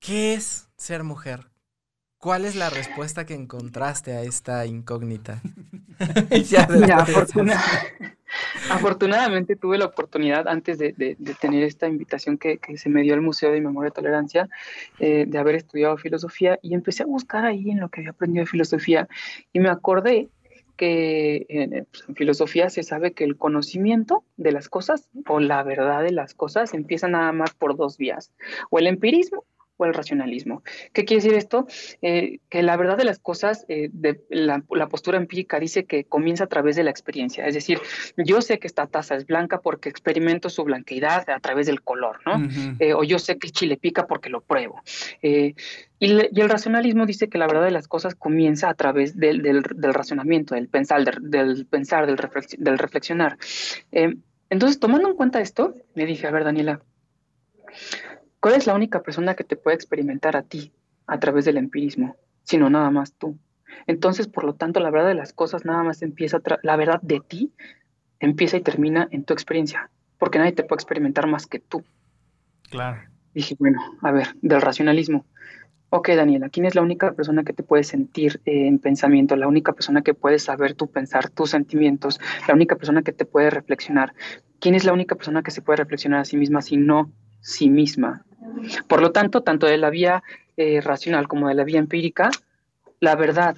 ¿Qué 0.00 0.34
es 0.34 0.68
ser 0.76 1.02
mujer? 1.02 1.50
¿Cuál 2.24 2.46
es 2.46 2.56
la 2.56 2.70
respuesta 2.70 3.26
que 3.26 3.34
encontraste 3.34 4.12
a 4.12 4.22
esta 4.22 4.64
incógnita? 4.64 5.42
ya, 6.48 6.66
afortunadamente 8.70 9.56
tuve 9.56 9.76
la 9.76 9.84
oportunidad 9.84 10.48
antes 10.48 10.78
de, 10.78 11.18
tener 11.38 11.64
esta 11.64 11.86
invitación 11.86 12.38
que, 12.38 12.58
se 12.78 12.88
me 12.88 13.02
dio 13.02 13.12
al 13.12 13.20
Museo 13.20 13.52
de 13.52 13.60
Memoria 13.60 13.90
y 13.90 13.92
Tolerancia 13.92 14.48
eh, 15.00 15.26
de 15.28 15.38
haber 15.38 15.56
estudiado 15.56 15.98
filosofía 15.98 16.58
y 16.62 16.72
empecé 16.72 17.02
a 17.02 17.06
buscar 17.06 17.44
ahí 17.44 17.70
en 17.70 17.80
lo 17.80 17.90
que 17.90 18.00
había 18.00 18.12
aprendido 18.12 18.44
de 18.44 18.50
filosofía 18.50 19.06
y 19.52 19.60
me 19.60 19.68
acordé 19.68 20.30
que 20.78 21.84
pues, 21.90 22.04
en 22.08 22.14
filosofía 22.14 22.70
se 22.70 22.82
sabe 22.82 23.12
que 23.12 23.24
el 23.24 23.36
conocimiento 23.36 24.24
de 24.38 24.52
las 24.52 24.70
cosas 24.70 25.10
o 25.28 25.40
la 25.40 25.62
verdad 25.62 26.02
de 26.02 26.10
las 26.10 26.32
cosas 26.32 26.72
empieza 26.72 27.06
nada 27.06 27.32
más 27.32 27.52
por 27.52 27.76
dos 27.76 27.98
vías, 27.98 28.32
o 28.70 28.78
el 28.78 28.86
empirismo 28.86 29.44
o 29.76 29.84
el 29.84 29.94
racionalismo. 29.94 30.62
¿Qué 30.92 31.04
quiere 31.04 31.22
decir 31.22 31.36
esto? 31.36 31.66
Eh, 32.02 32.38
que 32.48 32.62
la 32.62 32.76
verdad 32.76 32.96
de 32.96 33.04
las 33.04 33.18
cosas, 33.18 33.64
eh, 33.68 33.90
de 33.92 34.20
la, 34.28 34.62
postura 34.88 35.18
empírica 35.18 35.58
dice 35.58 35.84
que 35.84 36.04
comienza 36.04 36.44
a 36.44 36.46
través 36.46 36.76
de 36.76 36.84
la 36.84 36.90
experiencia. 36.90 37.46
Es 37.46 37.54
decir, 37.54 37.80
yo 38.16 38.40
sé 38.40 38.58
que 38.58 38.66
esta 38.66 38.86
taza 38.86 39.16
es 39.16 39.26
blanca 39.26 39.60
porque 39.60 39.88
experimento 39.88 40.48
su 40.50 40.64
blanqueidad 40.64 41.28
a 41.28 41.40
través 41.40 41.66
del 41.66 41.82
color, 41.82 42.20
¿no? 42.26 42.48
Eh, 42.78 42.94
o 42.94 43.02
yo 43.02 43.18
sé 43.18 43.38
que 43.38 43.48
el 43.48 43.52
chile 43.52 43.76
pica 43.76 44.06
porque 44.06 44.30
lo 44.30 44.40
pruebo. 44.40 44.82
Y, 45.22 45.54
el 46.00 46.50
racionalismo 46.50 47.06
dice 47.06 47.28
que 47.28 47.38
la 47.38 47.46
verdad 47.46 47.64
de 47.64 47.70
las 47.70 47.88
cosas 47.88 48.14
comienza 48.14 48.68
a 48.68 48.74
través 48.74 49.16
del, 49.16 49.40
del, 49.40 49.62
razonamiento, 49.94 50.54
del 50.54 50.68
pensar, 50.68 51.02
del, 51.02 51.66
pensar, 51.66 52.06
del, 52.06 52.16
del 52.58 52.78
reflexionar. 52.78 53.38
entonces, 54.50 54.78
tomando 54.78 55.08
en 55.08 55.16
cuenta 55.16 55.40
esto, 55.40 55.74
me 55.94 56.04
dije, 56.04 56.26
a 56.26 56.30
ver, 56.30 56.44
Daniela, 56.44 56.82
¿Cuál 58.44 58.56
es 58.56 58.66
la 58.66 58.74
única 58.74 59.02
persona 59.02 59.34
que 59.34 59.42
te 59.42 59.56
puede 59.56 59.74
experimentar 59.74 60.36
a 60.36 60.42
ti 60.42 60.70
a 61.06 61.18
través 61.18 61.46
del 61.46 61.56
empirismo, 61.56 62.16
sino 62.42 62.68
nada 62.68 62.90
más 62.90 63.14
tú. 63.14 63.38
Entonces, 63.86 64.28
por 64.28 64.44
lo 64.44 64.52
tanto, 64.52 64.80
la 64.80 64.90
verdad 64.90 65.08
de 65.08 65.14
las 65.14 65.32
cosas 65.32 65.64
nada 65.64 65.82
más 65.82 66.02
empieza, 66.02 66.42
la 66.62 66.76
verdad 66.76 67.00
de 67.00 67.22
ti 67.26 67.54
empieza 68.20 68.58
y 68.58 68.60
termina 68.60 69.08
en 69.12 69.24
tu 69.24 69.32
experiencia, 69.32 69.88
porque 70.18 70.38
nadie 70.38 70.52
te 70.52 70.62
puede 70.62 70.76
experimentar 70.76 71.26
más 71.26 71.46
que 71.46 71.58
tú. 71.58 71.84
Claro. 72.68 73.00
Dije, 73.32 73.56
bueno, 73.58 73.80
a 74.02 74.12
ver, 74.12 74.36
del 74.42 74.60
racionalismo. 74.60 75.24
Ok, 75.88 76.10
Daniela, 76.10 76.50
¿quién 76.50 76.66
es 76.66 76.74
la 76.74 76.82
única 76.82 77.12
persona 77.12 77.44
que 77.44 77.54
te 77.54 77.62
puede 77.62 77.84
sentir 77.84 78.42
eh, 78.44 78.66
en 78.66 78.78
pensamiento? 78.78 79.36
La 79.36 79.48
única 79.48 79.72
persona 79.72 80.02
que 80.02 80.12
puede 80.12 80.38
saber 80.38 80.74
tu 80.74 80.90
pensar, 80.90 81.30
tus 81.30 81.48
sentimientos, 81.48 82.20
la 82.46 82.52
única 82.52 82.76
persona 82.76 83.00
que 83.00 83.14
te 83.14 83.24
puede 83.24 83.48
reflexionar. 83.48 84.12
¿Quién 84.60 84.74
es 84.74 84.84
la 84.84 84.92
única 84.92 85.14
persona 85.14 85.42
que 85.42 85.50
se 85.50 85.62
puede 85.62 85.78
reflexionar 85.78 86.20
a 86.20 86.24
sí 86.26 86.36
misma 86.36 86.60
si 86.60 86.76
no 86.76 87.10
sí 87.44 87.68
misma? 87.68 88.24
Por 88.88 89.00
lo 89.00 89.12
tanto, 89.12 89.42
tanto 89.42 89.66
de 89.66 89.76
la 89.76 89.90
vía 89.90 90.22
eh, 90.56 90.80
racional 90.80 91.28
como 91.28 91.48
de 91.48 91.54
la 91.54 91.64
vía 91.64 91.78
empírica, 91.78 92.30
la 93.00 93.14
verdad 93.14 93.56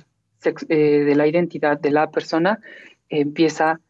eh, 0.68 0.76
de 0.76 1.14
la 1.14 1.26
identidad 1.26 1.78
de 1.80 1.90
la 1.90 2.10
persona 2.10 2.60
empieza 3.08 3.80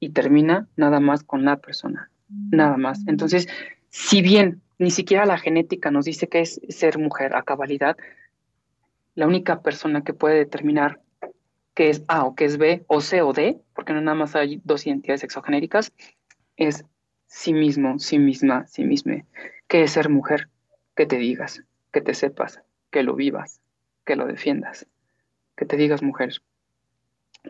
y 0.00 0.10
termina 0.10 0.68
nada 0.76 1.00
más 1.00 1.24
con 1.24 1.44
la 1.44 1.56
persona, 1.56 2.10
nada 2.50 2.76
más. 2.76 3.00
Entonces, 3.08 3.48
si 3.90 4.22
bien 4.22 4.62
ni 4.78 4.92
siquiera 4.92 5.26
la 5.26 5.38
genética 5.38 5.90
nos 5.90 6.04
dice 6.04 6.28
que 6.28 6.40
es 6.40 6.60
ser 6.68 6.98
mujer 6.98 7.34
a 7.34 7.42
cabalidad, 7.42 7.96
la 9.16 9.26
única 9.26 9.62
persona 9.62 10.04
que 10.04 10.14
puede 10.14 10.36
determinar 10.36 11.00
qué 11.74 11.90
es 11.90 12.04
A 12.06 12.24
o 12.24 12.36
qué 12.36 12.44
es 12.44 12.56
B 12.56 12.84
o 12.86 13.00
C 13.00 13.22
o 13.22 13.32
D, 13.32 13.58
porque 13.74 13.92
no 13.92 14.00
nada 14.00 14.16
más 14.16 14.36
hay 14.36 14.60
dos 14.64 14.86
identidades 14.86 15.24
exogenéricas, 15.24 15.92
es 16.56 16.84
sí 17.28 17.52
mismo, 17.52 18.00
sí 18.00 18.18
misma, 18.18 18.66
sí 18.66 18.84
misma. 18.84 19.24
¿Qué 19.68 19.84
es 19.84 19.92
ser 19.92 20.08
mujer? 20.08 20.48
Que 20.96 21.06
te 21.06 21.16
digas, 21.16 21.62
que 21.92 22.00
te 22.00 22.14
sepas, 22.14 22.60
que 22.90 23.04
lo 23.04 23.14
vivas, 23.14 23.60
que 24.04 24.16
lo 24.16 24.26
defiendas, 24.26 24.86
que 25.54 25.64
te 25.64 25.76
digas 25.76 26.02
mujer 26.02 26.32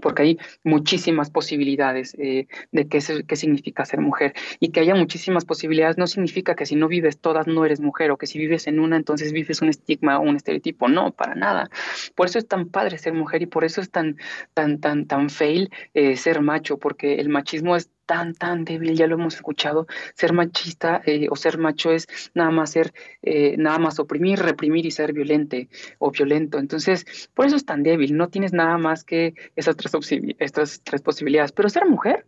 porque 0.00 0.22
hay 0.22 0.38
muchísimas 0.64 1.30
posibilidades 1.30 2.14
eh, 2.18 2.46
de 2.72 2.88
qué, 2.88 3.00
qué 3.26 3.36
significa 3.36 3.84
ser 3.84 4.00
mujer. 4.00 4.34
Y 4.60 4.70
que 4.70 4.80
haya 4.80 4.94
muchísimas 4.94 5.44
posibilidades 5.44 5.98
no 5.98 6.06
significa 6.06 6.54
que 6.54 6.66
si 6.66 6.76
no 6.76 6.88
vives 6.88 7.18
todas 7.18 7.46
no 7.46 7.64
eres 7.64 7.80
mujer 7.80 8.10
o 8.10 8.16
que 8.16 8.26
si 8.26 8.38
vives 8.38 8.66
en 8.66 8.80
una 8.80 8.96
entonces 8.96 9.32
vives 9.32 9.60
un 9.62 9.68
estigma 9.68 10.18
o 10.18 10.22
un 10.22 10.36
estereotipo. 10.36 10.88
No, 10.88 11.12
para 11.12 11.34
nada. 11.34 11.70
Por 12.14 12.26
eso 12.26 12.38
es 12.38 12.46
tan 12.46 12.68
padre 12.68 12.98
ser 12.98 13.14
mujer 13.14 13.42
y 13.42 13.46
por 13.46 13.64
eso 13.64 13.80
es 13.80 13.90
tan, 13.90 14.16
tan, 14.54 14.80
tan, 14.80 15.06
tan 15.06 15.30
fail 15.30 15.70
eh, 15.94 16.16
ser 16.16 16.40
macho, 16.40 16.78
porque 16.78 17.14
el 17.14 17.28
machismo 17.28 17.76
es 17.76 17.90
tan, 18.08 18.32
tan 18.34 18.64
débil, 18.64 18.96
ya 18.96 19.06
lo 19.06 19.16
hemos 19.16 19.34
escuchado, 19.34 19.86
ser 20.14 20.32
machista 20.32 21.02
eh, 21.04 21.28
o 21.30 21.36
ser 21.36 21.58
macho 21.58 21.92
es 21.92 22.08
nada 22.34 22.50
más 22.50 22.70
ser, 22.70 22.94
eh, 23.22 23.54
nada 23.58 23.78
más 23.78 24.00
oprimir, 24.00 24.38
reprimir 24.40 24.86
y 24.86 24.90
ser 24.90 25.12
violente 25.12 25.68
o 25.98 26.10
violento. 26.10 26.58
Entonces, 26.58 27.28
por 27.34 27.46
eso 27.46 27.56
es 27.56 27.66
tan 27.66 27.82
débil, 27.82 28.16
no 28.16 28.28
tienes 28.28 28.54
nada 28.54 28.78
más 28.78 29.04
que 29.04 29.34
esas 29.56 29.76
tres, 29.76 29.92
estas 30.38 30.80
tres 30.82 31.02
posibilidades. 31.02 31.52
Pero 31.52 31.68
ser 31.68 31.84
mujer 31.86 32.24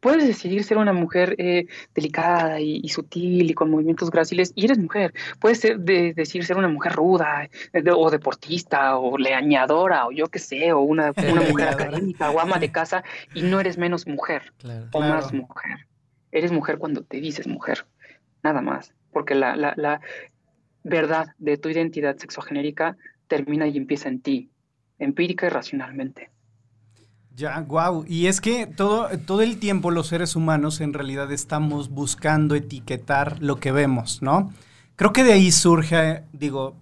puedes 0.00 0.26
decidir 0.26 0.64
ser 0.64 0.78
una 0.78 0.92
mujer 0.92 1.36
eh, 1.38 1.66
delicada 1.94 2.60
y, 2.60 2.88
sutil 2.88 3.50
y 3.50 3.54
con 3.54 3.70
movimientos 3.70 4.10
gráciles 4.10 4.52
y 4.54 4.64
eres 4.64 4.78
mujer. 4.78 5.12
Puedes 5.38 5.60
ser 5.60 5.78
de, 5.80 6.14
decir 6.14 6.44
ser 6.44 6.56
una 6.56 6.68
mujer 6.68 6.92
ruda 6.92 7.48
eh, 7.72 7.84
o 7.94 8.10
deportista 8.10 8.96
o 8.96 9.16
leañadora 9.16 10.06
o 10.06 10.12
yo 10.12 10.26
qué 10.26 10.38
sé, 10.38 10.72
o 10.72 10.80
una, 10.80 11.12
una 11.30 11.42
mujer 11.42 11.68
académica 11.68 12.30
o 12.30 12.40
ama 12.40 12.58
de 12.58 12.72
casa 12.80 13.04
y 13.34 13.42
no 13.42 13.60
eres 13.60 13.78
menos 13.78 14.06
mujer 14.06 14.52
o 14.92 15.00
más 15.00 15.32
mujer. 15.32 15.86
Eres 16.32 16.52
mujer 16.52 16.78
cuando 16.78 17.02
te 17.02 17.20
dices 17.20 17.46
mujer, 17.46 17.86
nada 18.42 18.62
más, 18.62 18.94
porque 19.12 19.34
la, 19.34 19.56
la, 19.56 19.74
la 19.76 20.00
verdad 20.84 21.28
de 21.38 21.56
tu 21.56 21.68
identidad 21.68 22.16
sexogenérica 22.16 22.96
termina 23.26 23.66
y 23.66 23.76
empieza 23.76 24.08
en 24.08 24.20
ti, 24.20 24.50
empírica 24.98 25.46
y 25.46 25.48
racionalmente. 25.50 26.30
Ya, 27.40 27.60
wow. 27.60 28.04
Y 28.06 28.26
es 28.26 28.38
que 28.42 28.66
todo, 28.66 29.08
todo 29.24 29.40
el 29.40 29.58
tiempo 29.58 29.90
los 29.90 30.08
seres 30.08 30.36
humanos 30.36 30.82
en 30.82 30.92
realidad 30.92 31.32
estamos 31.32 31.88
buscando 31.88 32.54
etiquetar 32.54 33.40
lo 33.40 33.56
que 33.56 33.72
vemos, 33.72 34.20
¿no? 34.20 34.52
Creo 34.94 35.14
que 35.14 35.24
de 35.24 35.32
ahí 35.32 35.50
surge, 35.50 36.24
digo, 36.34 36.76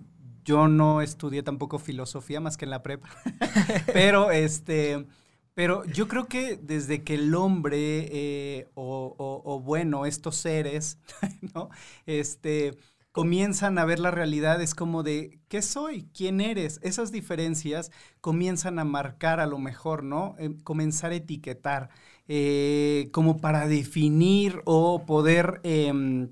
yo 0.44 0.66
no 0.66 1.00
estudié 1.00 1.44
tampoco 1.44 1.78
filosofía 1.78 2.40
más 2.40 2.56
que 2.56 2.64
en 2.64 2.72
la 2.72 2.82
prepa, 2.82 3.08
pero 3.92 4.32
este, 4.32 5.06
pero 5.54 5.84
yo 5.84 6.08
creo 6.08 6.26
que 6.26 6.56
desde 6.56 7.04
que 7.04 7.14
el 7.14 7.32
hombre 7.36 8.08
eh, 8.10 8.68
o, 8.74 9.14
o, 9.16 9.60
bueno 9.60 10.06
estos 10.06 10.34
seres, 10.34 10.98
¿no? 11.54 11.70
Este 12.04 12.76
comienzan 13.18 13.78
a 13.78 13.84
ver 13.84 13.98
la 13.98 14.12
realidad, 14.12 14.62
es 14.62 14.76
como 14.76 15.02
de, 15.02 15.40
¿qué 15.48 15.60
soy? 15.60 16.08
¿Quién 16.14 16.40
eres? 16.40 16.78
Esas 16.84 17.10
diferencias 17.10 17.90
comienzan 18.20 18.78
a 18.78 18.84
marcar 18.84 19.40
a 19.40 19.48
lo 19.48 19.58
mejor, 19.58 20.04
¿no? 20.04 20.36
Eh, 20.38 20.54
comenzar 20.62 21.10
a 21.10 21.16
etiquetar, 21.16 21.88
eh, 22.28 23.08
como 23.10 23.38
para 23.38 23.66
definir 23.66 24.62
o 24.66 25.04
poder 25.04 25.60
em, 25.64 26.28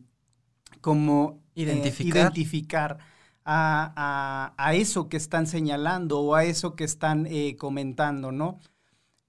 como 0.80 1.42
eh, 1.56 1.62
identificar, 1.62 2.22
identificar 2.22 2.98
a, 3.44 4.54
a, 4.56 4.74
eso 4.76 5.08
que 5.08 5.16
están 5.16 5.48
señalando 5.48 6.20
o 6.20 6.36
a 6.36 6.44
eso 6.44 6.76
que 6.76 6.84
están 6.84 7.26
comentando, 7.58 8.30
¿no? 8.30 8.60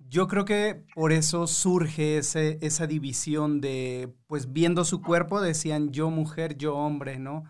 Yo 0.09 0.27
creo 0.27 0.45
que 0.45 0.83
por 0.95 1.11
eso 1.11 1.47
surge 1.47 2.17
ese, 2.17 2.57
esa 2.61 2.87
división 2.87 3.59
de, 3.59 4.13
pues 4.27 4.53
viendo 4.53 4.85
su 4.85 5.01
cuerpo 5.01 5.41
decían 5.41 5.91
yo 5.91 6.09
mujer, 6.09 6.57
yo 6.57 6.75
hombre, 6.75 7.19
¿no? 7.19 7.43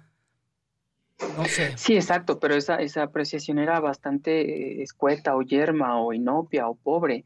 No 1.36 1.46
sé. 1.46 1.76
Sí, 1.78 1.96
exacto, 1.96 2.40
pero 2.40 2.54
esa, 2.56 2.76
esa 2.76 3.04
apreciación 3.04 3.58
era 3.58 3.80
bastante 3.80 4.42
eh, 4.42 4.84
escueta 4.84 5.36
o 5.36 5.42
yerma 5.42 6.00
o 6.00 6.14
inopia 6.14 6.68
o 6.68 6.76
pobre, 6.76 7.26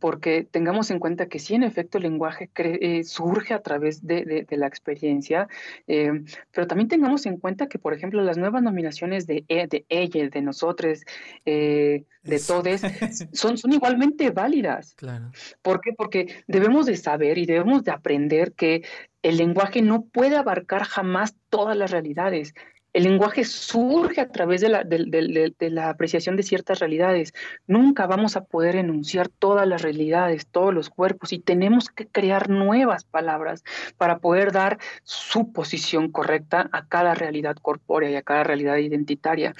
porque 0.00 0.42
tengamos 0.42 0.90
en 0.90 0.98
cuenta 0.98 1.26
que 1.26 1.38
sí, 1.38 1.54
en 1.54 1.62
efecto, 1.62 1.98
el 1.98 2.04
lenguaje 2.04 2.50
eh, 2.56 3.04
surge 3.04 3.54
a 3.54 3.62
través 3.62 4.04
de, 4.04 4.46
la 4.50 4.66
experiencia, 4.66 5.48
eh, 5.86 6.10
pero 6.50 6.66
también 6.66 6.88
tengamos 6.88 7.26
en 7.26 7.36
cuenta 7.36 7.68
que, 7.68 7.78
por 7.78 7.94
ejemplo, 7.94 8.22
las 8.22 8.38
nuevas 8.38 8.62
nominaciones 8.62 9.26
de, 9.28 9.44
e, 9.46 9.68
de 9.68 9.84
ella, 9.88 10.28
de 10.28 10.42
nosotros, 10.42 11.04
de 11.44 12.04
todos, 12.44 12.80
son, 13.32 13.56
son 13.56 13.72
igualmente 13.72 14.30
válidas. 14.30 14.94
Claro. 14.94 15.30
¿Por 15.62 15.80
qué? 15.80 15.92
Porque 15.92 16.42
debemos 16.48 16.86
de 16.86 16.96
saber 16.96 17.38
y 17.38 17.46
debemos 17.46 17.84
de 17.84 17.92
aprender 17.92 18.52
que 18.52 18.82
el 19.22 19.36
lenguaje 19.36 19.82
no 19.82 20.02
puede 20.02 20.36
abarcar 20.36 20.84
jamás 20.84 21.34
todas 21.50 21.76
las 21.76 21.90
realidades. 21.90 22.54
El 22.98 23.04
lenguaje 23.04 23.44
surge 23.44 24.20
a 24.20 24.28
través 24.28 24.60
de 24.60 25.70
la, 25.70 25.88
apreciación 25.88 26.34
de 26.34 26.42
ciertas 26.42 26.80
realidades. 26.80 27.32
Nunca 27.68 28.08
vamos 28.08 28.36
a 28.36 28.42
poder 28.42 28.74
enunciar 28.74 29.28
todas 29.28 29.68
las 29.68 29.82
realidades, 29.82 30.48
todos 30.48 30.74
los 30.74 30.90
cuerpos, 30.90 31.32
y 31.32 31.38
tenemos 31.38 31.90
que 31.90 32.08
crear 32.08 32.50
nuevas 32.50 33.04
palabras 33.04 33.62
para 33.98 34.18
poder 34.18 34.50
dar 34.50 34.80
su 35.04 35.52
posición 35.52 36.10
correcta 36.10 36.68
a 36.72 36.88
cada 36.88 37.14
realidad 37.14 37.54
corpórea 37.62 38.10
y 38.10 38.16
a 38.16 38.22
cada 38.22 38.42
realidad 38.42 38.78
identitaria. 38.78 39.54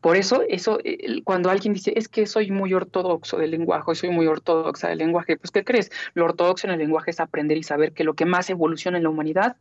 Por 0.00 0.16
eso, 0.16 0.44
eso 0.48 0.78
cuando 1.24 1.50
alguien 1.50 1.74
dice, 1.74 1.94
es 1.96 2.06
que 2.06 2.26
soy 2.26 2.52
muy 2.52 2.74
ortodoxo 2.74 3.38
del 3.38 3.50
lenguaje, 3.50 3.92
soy 3.96 4.10
muy 4.10 4.28
ortodoxa 4.28 4.86
del 4.86 4.98
lenguaje, 4.98 5.36
pues 5.36 5.50
¿qué 5.50 5.64
crees? 5.64 5.90
Lo 6.14 6.26
ortodoxo 6.26 6.68
en 6.68 6.74
el 6.74 6.78
lenguaje 6.78 7.10
es 7.10 7.18
aprender 7.18 7.58
y 7.58 7.64
saber 7.64 7.92
que 7.92 8.04
lo 8.04 8.14
que 8.14 8.24
más 8.24 8.50
evoluciona 8.50 8.98
en 8.98 9.02
la 9.02 9.10
humanidad 9.10 9.56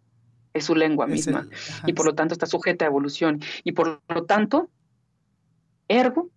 es 0.53 0.65
su 0.65 0.75
lengua 0.75 1.07
misma 1.07 1.47
y 1.85 1.93
por 1.93 2.05
lo 2.05 2.15
tanto 2.15 2.33
está 2.33 2.45
sujeta 2.45 2.85
a 2.85 2.87
evolución 2.87 3.41
y 3.63 3.71
por 3.71 4.01
lo 4.07 4.23
tanto, 4.25 4.69
ergo, 5.87 6.29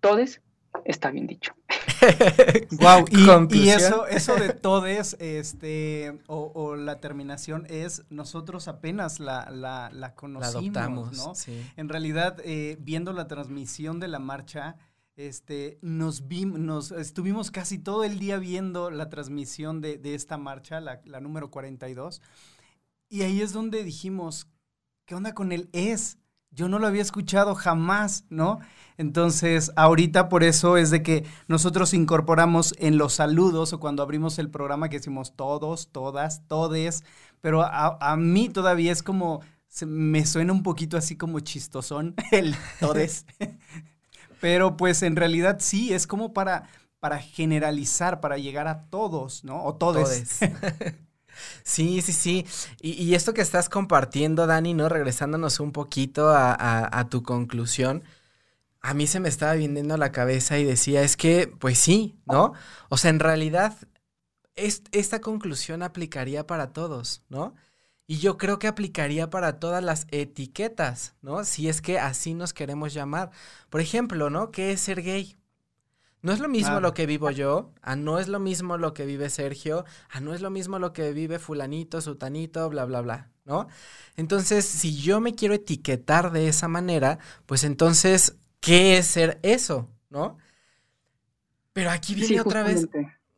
todes, 0.00 0.40
está 0.84 1.10
bien 1.10 1.26
dicho. 1.26 1.54
wow, 2.80 3.04
y, 3.50 3.68
eso, 3.68 4.06
eso 4.06 4.36
de 4.36 4.52
todes, 4.52 5.16
este, 5.18 6.18
o, 6.26 6.76
la 6.76 7.00
terminación 7.00 7.66
es, 7.68 8.04
nosotros 8.10 8.68
apenas 8.68 9.18
la, 9.18 9.50
la, 9.50 9.90
la 9.92 10.14
conocimos, 10.14 11.16
¿no? 11.16 11.32
En 11.76 11.88
realidad, 11.88 12.38
eh, 12.44 12.76
viendo 12.80 13.12
la 13.12 13.26
transmisión 13.26 13.98
de 14.00 14.08
la 14.08 14.18
marcha, 14.20 14.76
este, 15.16 15.78
nos 15.82 16.28
vimos, 16.28 16.60
nos 16.60 16.92
estuvimos 16.92 17.50
casi 17.50 17.78
todo 17.78 18.04
el 18.04 18.20
día 18.20 18.38
viendo 18.38 18.90
la 18.90 19.10
transmisión 19.10 19.80
de, 19.80 19.98
de 19.98 20.14
esta 20.14 20.38
marcha, 20.38 20.80
la, 20.80 21.00
la 21.04 21.20
número 21.20 21.50
42, 21.50 22.22
y 22.22 22.22
ahí 23.10 23.40
es 23.40 23.52
donde 23.52 23.84
dijimos, 23.84 24.48
¿qué 25.06 25.14
onda 25.14 25.34
con 25.34 25.52
el 25.52 25.68
es? 25.72 26.18
Yo 26.50 26.68
no 26.68 26.78
lo 26.78 26.86
había 26.86 27.02
escuchado 27.02 27.54
jamás, 27.54 28.24
¿no? 28.30 28.60
Entonces, 28.96 29.70
ahorita 29.76 30.28
por 30.28 30.42
eso 30.42 30.76
es 30.76 30.90
de 30.90 31.02
que 31.02 31.24
nosotros 31.46 31.94
incorporamos 31.94 32.74
en 32.78 32.98
los 32.98 33.14
saludos 33.14 33.72
o 33.72 33.80
cuando 33.80 34.02
abrimos 34.02 34.38
el 34.38 34.50
programa 34.50 34.88
que 34.88 34.98
decimos 34.98 35.36
todos, 35.36 35.88
todas, 35.92 36.46
todes, 36.48 37.04
pero 37.40 37.62
a, 37.62 38.16
mí 38.16 38.48
todavía 38.48 38.92
es 38.92 39.02
como, 39.02 39.40
me 39.86 40.26
suena 40.26 40.52
un 40.52 40.62
poquito 40.62 40.96
así 40.96 41.16
como 41.16 41.40
chistosón 41.40 42.14
el 42.32 42.56
todes. 42.80 43.26
pero 44.40 44.76
pues 44.76 45.02
en 45.02 45.16
realidad 45.16 45.58
sí, 45.60 45.92
es 45.92 46.06
como 46.06 46.32
para, 46.32 46.68
para 46.98 47.18
generalizar, 47.18 48.20
para 48.20 48.38
llegar 48.38 48.66
a 48.68 48.86
todos, 48.86 49.44
¿no? 49.44 49.64
O 49.64 49.76
todes. 49.76 50.40
Sí, 51.62 52.02
sí, 52.02 52.12
sí. 52.12 52.46
Y, 52.80 53.14
esto 53.14 53.34
que 53.34 53.40
estás 53.42 53.68
compartiendo, 53.68 54.46
Dani, 54.46 54.74
¿no? 54.74 54.88
Regresándonos 54.88 55.60
un 55.60 55.72
poquito 55.72 56.30
a, 56.30 57.06
tu 57.10 57.22
conclusión, 57.22 58.04
a 58.80 58.94
mí 58.94 59.06
se 59.06 59.20
me 59.20 59.28
estaba 59.28 59.54
viniendo 59.54 59.96
la 59.96 60.12
cabeza 60.12 60.58
y 60.58 60.64
decía, 60.64 61.02
es 61.02 61.16
que, 61.16 61.52
pues 61.58 61.78
sí, 61.78 62.18
¿no? 62.26 62.52
O 62.88 62.96
sea, 62.96 63.10
en 63.10 63.20
realidad, 63.20 63.76
esta 64.56 65.20
conclusión 65.20 65.82
aplicaría 65.82 66.46
para 66.46 66.72
todos, 66.72 67.22
¿no? 67.28 67.54
Y 68.10 68.18
yo 68.20 68.38
creo 68.38 68.58
que 68.58 68.68
aplicaría 68.68 69.28
para 69.28 69.60
todas 69.60 69.84
las 69.84 70.06
etiquetas, 70.10 71.14
¿no? 71.20 71.44
Si 71.44 71.68
es 71.68 71.82
que 71.82 71.98
así 71.98 72.32
nos 72.34 72.54
queremos 72.54 72.94
llamar. 72.94 73.30
Por 73.68 73.82
ejemplo, 73.82 74.30
¿no? 74.30 74.50
¿Qué 74.50 74.72
es 74.72 74.80
ser 74.80 75.02
gay? 75.02 75.37
No 76.20 76.32
es 76.32 76.40
lo 76.40 76.48
mismo 76.48 76.80
lo 76.80 76.94
que 76.94 77.06
vivo 77.06 77.30
yo, 77.30 77.72
a 77.80 77.94
no 77.94 78.18
es 78.18 78.26
lo 78.28 78.40
mismo 78.40 78.76
lo 78.76 78.92
que 78.92 79.06
vive 79.06 79.30
Sergio, 79.30 79.84
a 80.10 80.20
no 80.20 80.34
es 80.34 80.40
lo 80.40 80.50
mismo 80.50 80.78
lo 80.78 80.92
que 80.92 81.12
vive 81.12 81.38
fulanito, 81.38 82.00
sutanito, 82.00 82.68
bla, 82.68 82.84
bla, 82.84 83.02
bla, 83.02 83.30
¿no? 83.44 83.68
Entonces, 84.16 84.64
si 84.64 84.96
yo 84.96 85.20
me 85.20 85.34
quiero 85.34 85.54
etiquetar 85.54 86.32
de 86.32 86.48
esa 86.48 86.66
manera, 86.66 87.18
pues 87.46 87.62
entonces, 87.62 88.36
¿qué 88.60 88.98
es 88.98 89.06
ser 89.06 89.38
eso, 89.42 89.88
no? 90.10 90.38
Pero 91.72 91.90
aquí 91.90 92.16
viene 92.16 92.40
otra 92.40 92.64
vez, 92.64 92.88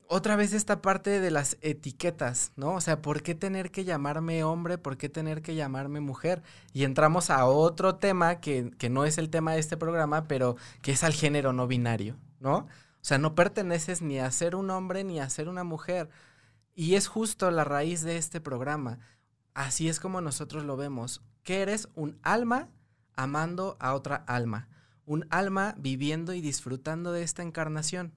otra 0.08 0.34
vez 0.34 0.54
esta 0.54 0.80
parte 0.80 1.20
de 1.20 1.30
las 1.30 1.58
etiquetas, 1.60 2.52
¿no? 2.56 2.72
O 2.72 2.80
sea, 2.80 3.02
¿por 3.02 3.22
qué 3.22 3.34
tener 3.34 3.70
que 3.70 3.84
llamarme 3.84 4.42
hombre? 4.42 4.78
¿Por 4.78 4.96
qué 4.96 5.10
tener 5.10 5.42
que 5.42 5.54
llamarme 5.54 6.00
mujer? 6.00 6.42
Y 6.72 6.84
entramos 6.84 7.28
a 7.28 7.44
otro 7.44 7.96
tema 7.96 8.40
que, 8.40 8.70
que 8.78 8.88
no 8.88 9.04
es 9.04 9.18
el 9.18 9.28
tema 9.28 9.52
de 9.52 9.60
este 9.60 9.76
programa, 9.76 10.26
pero 10.26 10.56
que 10.80 10.92
es 10.92 11.04
al 11.04 11.12
género 11.12 11.52
no 11.52 11.66
binario, 11.66 12.16
¿no? 12.40 12.66
O 13.00 13.02
sea, 13.02 13.18
no 13.18 13.34
perteneces 13.34 14.02
ni 14.02 14.18
a 14.18 14.30
ser 14.30 14.56
un 14.56 14.70
hombre 14.70 15.04
ni 15.04 15.20
a 15.20 15.30
ser 15.30 15.48
una 15.48 15.64
mujer. 15.64 16.10
Y 16.74 16.94
es 16.94 17.06
justo 17.06 17.50
la 17.50 17.64
raíz 17.64 18.02
de 18.02 18.16
este 18.16 18.40
programa. 18.40 18.98
Así 19.54 19.88
es 19.88 20.00
como 20.00 20.20
nosotros 20.20 20.64
lo 20.64 20.76
vemos. 20.76 21.22
Que 21.42 21.62
eres 21.62 21.88
un 21.94 22.18
alma 22.22 22.68
amando 23.14 23.76
a 23.80 23.94
otra 23.94 24.16
alma. 24.26 24.68
Un 25.06 25.26
alma 25.30 25.74
viviendo 25.78 26.34
y 26.34 26.40
disfrutando 26.40 27.12
de 27.12 27.22
esta 27.22 27.42
encarnación. 27.42 28.12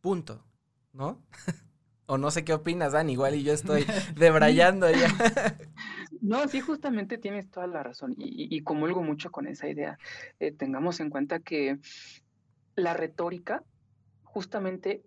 Punto. 0.00 0.44
¿No? 0.92 1.20
o 2.06 2.16
no 2.16 2.30
sé 2.30 2.44
qué 2.44 2.52
opinas, 2.52 2.92
Dan. 2.92 3.10
Igual 3.10 3.34
y 3.34 3.42
yo 3.42 3.52
estoy 3.52 3.84
debrayando 4.16 4.88
ya. 4.90 5.08
No, 6.20 6.46
sí, 6.48 6.60
justamente 6.60 7.18
tienes 7.18 7.50
toda 7.50 7.66
la 7.66 7.82
razón 7.82 8.14
y, 8.18 8.54
y 8.56 8.62
comulgo 8.62 9.02
mucho 9.02 9.30
con 9.30 9.46
esa 9.46 9.68
idea. 9.68 9.98
Eh, 10.38 10.52
tengamos 10.52 11.00
en 11.00 11.10
cuenta 11.10 11.40
que 11.40 11.78
la 12.78 12.94
retórica, 12.94 13.62
justamente 14.22 15.02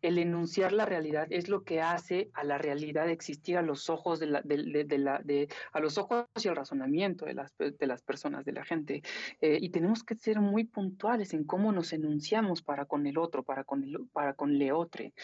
el 0.00 0.18
enunciar 0.18 0.72
la 0.72 0.86
realidad 0.86 1.26
es 1.30 1.48
lo 1.48 1.64
que 1.64 1.80
hace 1.80 2.30
a 2.32 2.44
la 2.44 2.56
realidad 2.56 3.08
existir 3.10 3.56
a 3.56 3.62
los 3.62 3.90
ojos 3.90 4.20
de 4.20 5.48
a 5.72 5.80
los 5.80 5.98
ojos 5.98 6.26
y 6.42 6.48
el 6.48 6.54
razonamiento 6.54 7.24
de 7.24 7.34
las, 7.34 7.56
de 7.58 7.86
las 7.86 8.02
personas, 8.02 8.44
de 8.44 8.52
la 8.52 8.64
gente. 8.64 9.02
Eh, 9.40 9.58
y 9.60 9.70
tenemos 9.70 10.04
que 10.04 10.14
ser 10.14 10.40
muy 10.40 10.64
puntuales 10.64 11.34
en 11.34 11.44
cómo 11.44 11.72
nos 11.72 11.92
enunciamos 11.92 12.62
para 12.62 12.84
con 12.84 13.06
el 13.06 13.18
otro, 13.18 13.42
para 13.42 13.64
con 13.64 13.82
el, 13.82 14.06
para 14.12 14.34
con 14.34 14.56
leotre. 14.56 15.14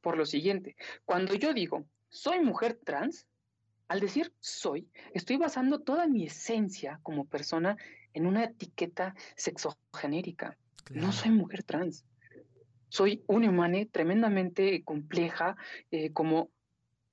Por 0.00 0.16
lo 0.16 0.24
siguiente, 0.24 0.76
cuando 1.04 1.34
yo 1.34 1.52
digo 1.52 1.84
soy 2.08 2.40
mujer 2.40 2.78
trans, 2.84 3.26
al 3.88 4.00
decir 4.00 4.32
soy, 4.40 4.88
estoy 5.14 5.36
basando 5.36 5.80
toda 5.80 6.06
mi 6.06 6.26
esencia 6.26 7.00
como 7.02 7.24
persona 7.26 7.76
en 8.12 8.26
una 8.26 8.44
etiqueta 8.44 9.14
sexogenérica. 9.36 10.56
No 10.90 11.12
soy 11.12 11.30
mujer 11.30 11.62
trans. 11.62 12.04
Soy 12.88 13.22
una 13.28 13.48
humana 13.48 13.78
tremendamente 13.90 14.82
compleja, 14.82 15.56
eh, 15.90 16.12
como 16.12 16.50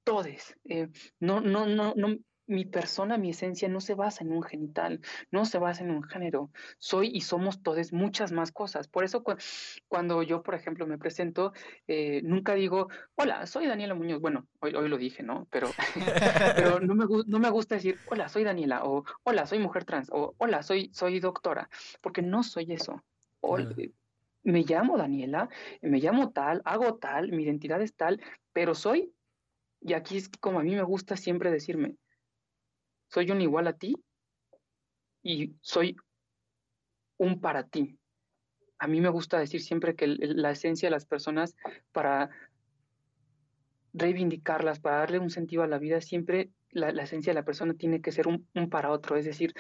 todes. 0.04 0.58
Eh, 0.66 0.90
no, 1.20 1.42
no, 1.42 1.68
no, 1.68 1.94
no, 1.96 2.18
mi 2.48 2.66
persona, 2.66 3.18
mi 3.18 3.30
esencia 3.30 3.68
no 3.68 3.80
se 3.80 3.94
basa 3.94 4.24
en 4.24 4.32
un 4.32 4.42
genital, 4.42 5.02
no 5.30 5.46
se 5.46 5.60
basa 5.60 5.84
en 5.84 5.92
un 5.92 6.02
género. 6.02 6.50
Soy 6.80 7.12
y 7.14 7.22
somos 7.22 7.62
todos 7.62 7.94
muchas 7.94 8.32
más 8.32 8.52
cosas. 8.52 8.88
Por 8.88 9.04
eso 9.04 9.24
cuando 9.88 10.24
yo, 10.24 10.42
por 10.42 10.56
ejemplo, 10.56 10.88
me 10.88 10.98
presento, 10.98 11.54
eh, 11.88 12.22
nunca 12.24 12.56
digo, 12.56 12.88
hola, 13.16 13.46
soy 13.46 13.68
Daniela 13.68 13.94
Muñoz. 13.94 14.22
Bueno, 14.22 14.48
hoy, 14.60 14.74
hoy 14.74 14.90
lo 14.90 14.98
dije, 14.98 15.22
¿no? 15.22 15.48
Pero, 15.52 15.70
pero 16.56 16.80
no, 16.80 16.96
me, 16.96 17.06
no 17.28 17.40
me 17.40 17.50
gusta 17.52 17.76
decir, 17.76 17.98
hola, 18.10 18.30
soy 18.30 18.44
Daniela, 18.44 18.86
o 18.86 19.04
hola, 19.24 19.46
soy 19.46 19.60
mujer 19.60 19.86
trans, 19.86 20.10
o 20.12 20.34
hola, 20.40 20.64
soy, 20.64 20.90
soy 20.94 21.20
doctora, 21.20 21.70
porque 22.02 22.24
no 22.24 22.42
soy 22.42 22.72
eso 22.72 23.04
me 24.44 24.64
llamo 24.64 24.98
Daniela, 24.98 25.50
me 25.82 26.00
llamo 26.00 26.32
tal, 26.32 26.62
hago 26.64 26.96
tal, 26.96 27.32
mi 27.32 27.44
identidad 27.44 27.82
es 27.82 27.96
tal, 27.96 28.22
pero 28.54 28.76
soy, 28.76 29.14
y 29.82 29.94
aquí 29.94 30.18
es 30.18 30.30
como 30.40 30.60
a 30.60 30.64
mí 30.64 30.74
me 30.74 30.84
gusta 30.84 31.18
siempre 31.18 31.52
decirme, 31.52 31.96
soy 33.10 33.32
un 33.32 33.42
igual 33.42 33.68
a 33.68 33.74
ti 33.74 33.96
y 35.22 35.56
soy 35.62 35.98
un 37.18 37.42
para 37.42 37.64
ti. 37.68 38.00
A 38.80 38.88
mí 38.88 39.02
me 39.02 39.10
gusta 39.10 39.40
decir 39.40 39.62
siempre 39.62 39.96
que 39.96 40.08
la 40.08 40.52
esencia 40.52 40.88
de 40.88 40.92
las 40.92 41.06
personas 41.06 41.56
para 41.92 42.30
reivindicarlas, 43.94 44.80
para 44.80 44.98
darle 44.98 45.20
un 45.20 45.30
sentido 45.30 45.64
a 45.64 45.68
la 45.68 45.80
vida, 45.80 46.00
siempre 46.00 46.52
la, 46.70 46.90
esencia 46.90 47.32
de 47.32 47.40
la 47.40 47.46
persona 47.46 47.74
tiene 47.74 48.02
que 48.02 48.12
ser 48.12 48.28
un, 48.28 48.48
un 48.54 48.70
para 48.70 48.92
otro. 48.92 49.18
Es 49.18 49.26
decir, 49.26 49.54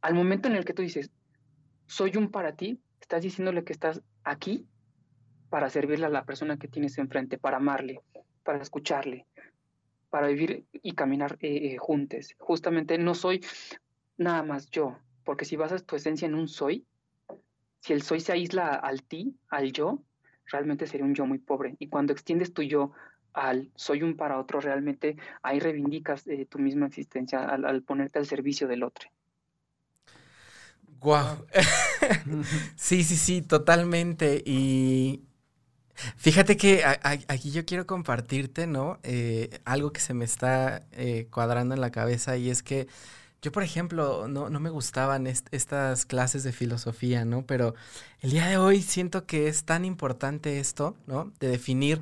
al 0.00 0.14
momento 0.14 0.48
en 0.48 0.54
el 0.54 0.64
que 0.64 0.72
tú 0.72 0.82
dices, 0.82 1.10
soy 1.86 2.16
un 2.16 2.30
para 2.30 2.54
ti, 2.54 2.80
estás 3.04 3.22
diciéndole 3.22 3.64
que 3.64 3.74
estás 3.74 4.02
aquí 4.24 4.66
para 5.50 5.68
servirle 5.68 6.06
a 6.06 6.08
la 6.08 6.24
persona 6.24 6.56
que 6.56 6.68
tienes 6.68 6.96
enfrente, 6.96 7.36
para 7.36 7.58
amarle, 7.58 8.00
para 8.42 8.62
escucharle, 8.62 9.26
para 10.08 10.28
vivir 10.28 10.64
y 10.72 10.92
caminar 10.92 11.36
eh, 11.40 11.74
eh, 11.74 11.76
juntos. 11.76 12.34
Justamente 12.38 12.96
no 12.96 13.14
soy 13.14 13.44
nada 14.16 14.42
más 14.42 14.70
yo, 14.70 14.96
porque 15.22 15.44
si 15.44 15.56
basas 15.56 15.84
tu 15.84 15.96
esencia 15.96 16.26
en 16.26 16.34
un 16.34 16.48
soy, 16.48 16.86
si 17.80 17.92
el 17.92 18.00
soy 18.00 18.20
se 18.20 18.32
aísla 18.32 18.68
al 18.70 19.02
ti, 19.02 19.36
al 19.50 19.70
yo, 19.72 20.02
realmente 20.46 20.86
sería 20.86 21.04
un 21.04 21.14
yo 21.14 21.26
muy 21.26 21.38
pobre. 21.38 21.76
Y 21.78 21.88
cuando 21.88 22.14
extiendes 22.14 22.54
tu 22.54 22.62
yo 22.62 22.92
al 23.34 23.70
soy 23.74 24.02
un 24.02 24.16
para 24.16 24.40
otro, 24.40 24.60
realmente 24.60 25.16
ahí 25.42 25.60
reivindicas 25.60 26.26
eh, 26.26 26.46
tu 26.46 26.58
misma 26.58 26.86
existencia 26.86 27.44
al 27.44 27.82
ponerte 27.82 28.18
al 28.18 28.24
servicio 28.24 28.66
del 28.66 28.82
otro. 28.82 29.10
Wow. 31.00 31.46
sí, 32.76 33.04
sí, 33.04 33.16
sí, 33.16 33.42
totalmente. 33.42 34.42
Y 34.46 35.22
fíjate 36.16 36.56
que 36.56 36.84
aquí 37.28 37.52
yo 37.52 37.64
quiero 37.66 37.86
compartirte, 37.86 38.66
¿no? 38.66 38.98
Eh, 39.02 39.60
algo 39.64 39.92
que 39.92 40.00
se 40.00 40.14
me 40.14 40.24
está 40.24 40.86
eh, 40.92 41.28
cuadrando 41.30 41.74
en 41.74 41.80
la 41.80 41.90
cabeza 41.90 42.36
y 42.36 42.50
es 42.50 42.62
que 42.62 42.88
yo, 43.42 43.52
por 43.52 43.62
ejemplo, 43.62 44.28
no, 44.28 44.50
no 44.50 44.60
me 44.60 44.70
gustaban 44.70 45.26
estas 45.26 46.06
clases 46.06 46.44
de 46.44 46.52
filosofía, 46.52 47.24
¿no? 47.26 47.46
Pero 47.46 47.74
el 48.20 48.30
día 48.32 48.46
de 48.48 48.56
hoy 48.58 48.82
siento 48.82 49.26
que 49.26 49.48
es 49.48 49.64
tan 49.64 49.84
importante 49.84 50.60
esto, 50.60 50.96
¿no? 51.06 51.32
De 51.40 51.48
definir 51.48 52.00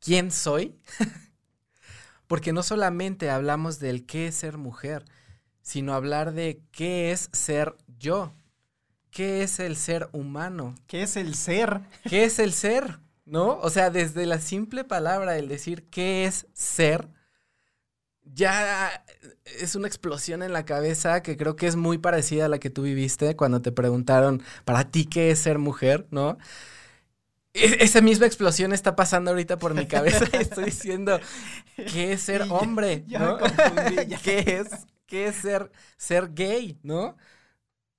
quién 0.00 0.32
soy. 0.32 0.74
Porque 2.26 2.52
no 2.52 2.62
solamente 2.62 3.30
hablamos 3.30 3.78
del 3.80 4.06
qué 4.06 4.28
es 4.28 4.36
ser 4.36 4.56
mujer, 4.58 5.04
sino 5.62 5.94
hablar 5.94 6.32
de 6.32 6.62
qué 6.72 7.12
es 7.12 7.28
ser 7.32 7.76
yo. 8.00 8.32
¿Qué 9.10 9.42
es 9.42 9.60
el 9.60 9.76
ser 9.76 10.08
humano? 10.12 10.74
¿Qué 10.86 11.02
es 11.02 11.16
el 11.16 11.34
ser? 11.34 11.80
¿Qué 12.08 12.24
es 12.24 12.38
el 12.38 12.52
ser? 12.52 12.98
¿No? 13.24 13.58
O 13.60 13.70
sea, 13.70 13.90
desde 13.90 14.26
la 14.26 14.40
simple 14.40 14.82
palabra, 14.82 15.36
el 15.36 15.46
decir 15.46 15.84
qué 15.90 16.24
es 16.24 16.46
ser, 16.52 17.08
ya 18.22 19.04
es 19.44 19.74
una 19.74 19.88
explosión 19.88 20.42
en 20.42 20.52
la 20.52 20.64
cabeza 20.64 21.22
que 21.22 21.36
creo 21.36 21.56
que 21.56 21.66
es 21.66 21.76
muy 21.76 21.98
parecida 21.98 22.46
a 22.46 22.48
la 22.48 22.58
que 22.58 22.70
tú 22.70 22.82
viviste 22.82 23.36
cuando 23.36 23.62
te 23.62 23.72
preguntaron 23.72 24.42
para 24.64 24.90
ti 24.90 25.04
qué 25.04 25.30
es 25.30 25.40
ser 25.40 25.58
mujer, 25.58 26.06
¿no? 26.10 26.38
E-, 27.54 27.84
esa 27.84 28.00
misma 28.00 28.26
explosión 28.26 28.72
está 28.72 28.96
pasando 28.96 29.30
ahorita 29.30 29.58
por 29.58 29.74
mi 29.74 29.86
cabeza 29.86 30.24
estoy 30.32 30.66
diciendo 30.66 31.18
qué 31.92 32.12
es 32.12 32.22
ser 32.22 32.42
hombre, 32.50 33.04
¿no? 33.08 33.38
¿Qué 34.22 34.60
es 34.60 34.68
qué 35.06 35.26
es 35.26 35.36
ser 35.36 35.72
ser 35.96 36.32
gay, 36.32 36.78
¿no? 36.82 37.16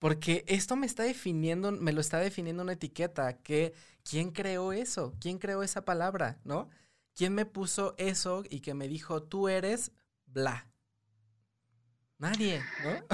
Porque 0.02 0.43
esto 0.47 0.76
me 0.76 0.88
está 0.88 1.04
definiendo, 1.04 1.72
me 1.72 1.93
lo 1.93 2.02
está 2.02 2.18
definiendo 2.18 2.64
una 2.64 2.74
etiqueta, 2.74 3.38
que 3.38 3.74
¿quién 4.04 4.32
creó 4.32 4.74
eso? 4.74 5.14
¿Quién 5.20 5.38
creó 5.38 5.62
esa 5.62 5.86
palabra? 5.86 6.39
¿No? 6.43 6.70
¿Quién 7.14 7.36
me 7.36 7.45
puso 7.45 7.93
eso 7.99 8.43
y 8.49 8.62
que 8.62 8.74
me 8.74 8.88
dijo, 8.88 9.22
tú 9.22 9.47
eres 9.47 9.91
bla? 10.26 10.68
Nadie, 12.18 12.62
¿no? 12.84 13.06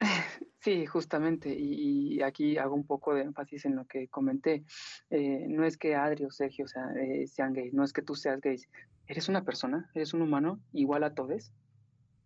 Sí, 0.60 0.86
justamente, 0.86 1.54
y, 1.56 2.20
aquí 2.20 2.58
hago 2.58 2.74
un 2.74 2.84
poco 2.84 3.14
de 3.14 3.22
énfasis 3.22 3.64
en 3.64 3.76
lo 3.76 3.86
que 3.86 4.08
comenté. 4.08 4.64
Eh, 5.08 5.46
no 5.48 5.64
es 5.64 5.78
que 5.78 5.94
Adri 5.94 6.24
o 6.24 6.30
Sergio 6.30 6.66
eh, 7.00 7.26
sean 7.26 7.52
gays, 7.52 7.72
no 7.72 7.84
es 7.84 7.92
que 7.92 8.02
tú 8.02 8.14
seas 8.14 8.40
gay. 8.40 8.60
Eres 9.06 9.28
una 9.28 9.44
persona, 9.44 9.88
eres 9.94 10.14
un 10.14 10.22
humano 10.22 10.60
igual 10.72 11.04
a 11.04 11.14
todos, 11.14 11.52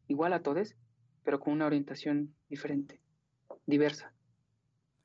igual 0.09 0.33
a 0.33 0.43
todos, 0.43 0.75
pero 1.23 1.41
con 1.41 1.53
una 1.53 1.67
orientación 1.67 2.35
diferente 2.49 3.03
diversa. 3.67 4.13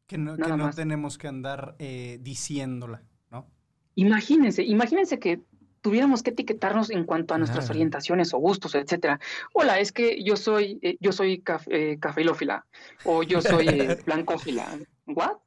Que 0.07 0.17
no, 0.17 0.37
que 0.37 0.55
no 0.55 0.69
tenemos 0.71 1.17
que 1.17 1.27
andar 1.27 1.75
eh, 1.79 2.19
diciéndola, 2.21 3.03
¿no? 3.29 3.47
Imagínense, 3.95 4.63
imagínense 4.63 5.19
que 5.19 5.41
tuviéramos 5.81 6.23
que 6.23 6.31
etiquetarnos 6.31 6.89
en 6.89 7.03
cuanto 7.05 7.33
a 7.33 7.37
nuestras 7.37 7.69
orientaciones 7.69 8.33
o 8.33 8.37
gustos, 8.37 8.75
etcétera. 8.75 9.19
Hola, 9.53 9.79
es 9.79 9.91
que 9.91 10.23
yo 10.23 10.35
soy, 10.35 10.79
eh, 10.81 10.97
yo 10.99 11.11
soy 11.11 11.39
café, 11.39 11.97
cafeilófila 11.99 12.65
o 13.03 13.23
yo 13.23 13.41
soy 13.41 13.67
eh, 13.67 13.97
blancófila. 14.05 14.67
¿What? 15.07 15.37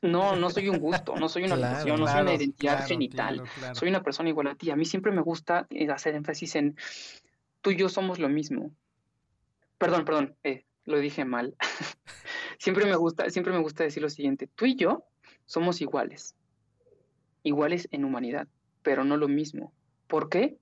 No, 0.00 0.36
no 0.36 0.48
soy 0.48 0.70
un 0.70 0.78
gusto, 0.78 1.14
no 1.16 1.28
soy 1.28 1.44
una 1.44 1.54
orientación, 1.54 2.00
no 2.00 2.06
soy 2.06 2.22
una 2.22 2.34
identidad 2.34 2.86
genital. 2.86 3.42
Soy 3.74 3.90
una 3.90 4.02
persona 4.02 4.30
igual 4.30 4.46
a 4.46 4.54
ti. 4.54 4.70
A 4.70 4.76
mí 4.76 4.86
siempre 4.86 5.12
me 5.12 5.20
gusta 5.20 5.66
eh, 5.68 5.90
hacer 5.90 6.14
énfasis 6.14 6.56
en 6.56 6.76
tú 7.60 7.70
y 7.70 7.76
yo 7.76 7.90
somos 7.90 8.18
lo 8.18 8.30
mismo. 8.30 8.70
Perdón, 9.76 10.06
perdón, 10.06 10.36
eh, 10.42 10.64
lo 10.84 10.98
dije 10.98 11.26
mal. 11.26 11.54
siempre 12.62 12.86
me 12.86 12.94
gusta, 12.94 13.28
siempre 13.28 13.52
me 13.52 13.58
gusta 13.58 13.82
decir 13.82 14.02
lo 14.02 14.08
siguiente: 14.08 14.46
tú 14.46 14.66
y 14.66 14.76
yo 14.76 15.04
somos 15.46 15.80
iguales, 15.80 16.36
iguales 17.42 17.88
en 17.90 18.04
humanidad, 18.04 18.46
pero 18.82 19.02
no 19.02 19.16
lo 19.16 19.26
mismo. 19.26 19.72
¿Por 20.06 20.28
qué? 20.28 20.58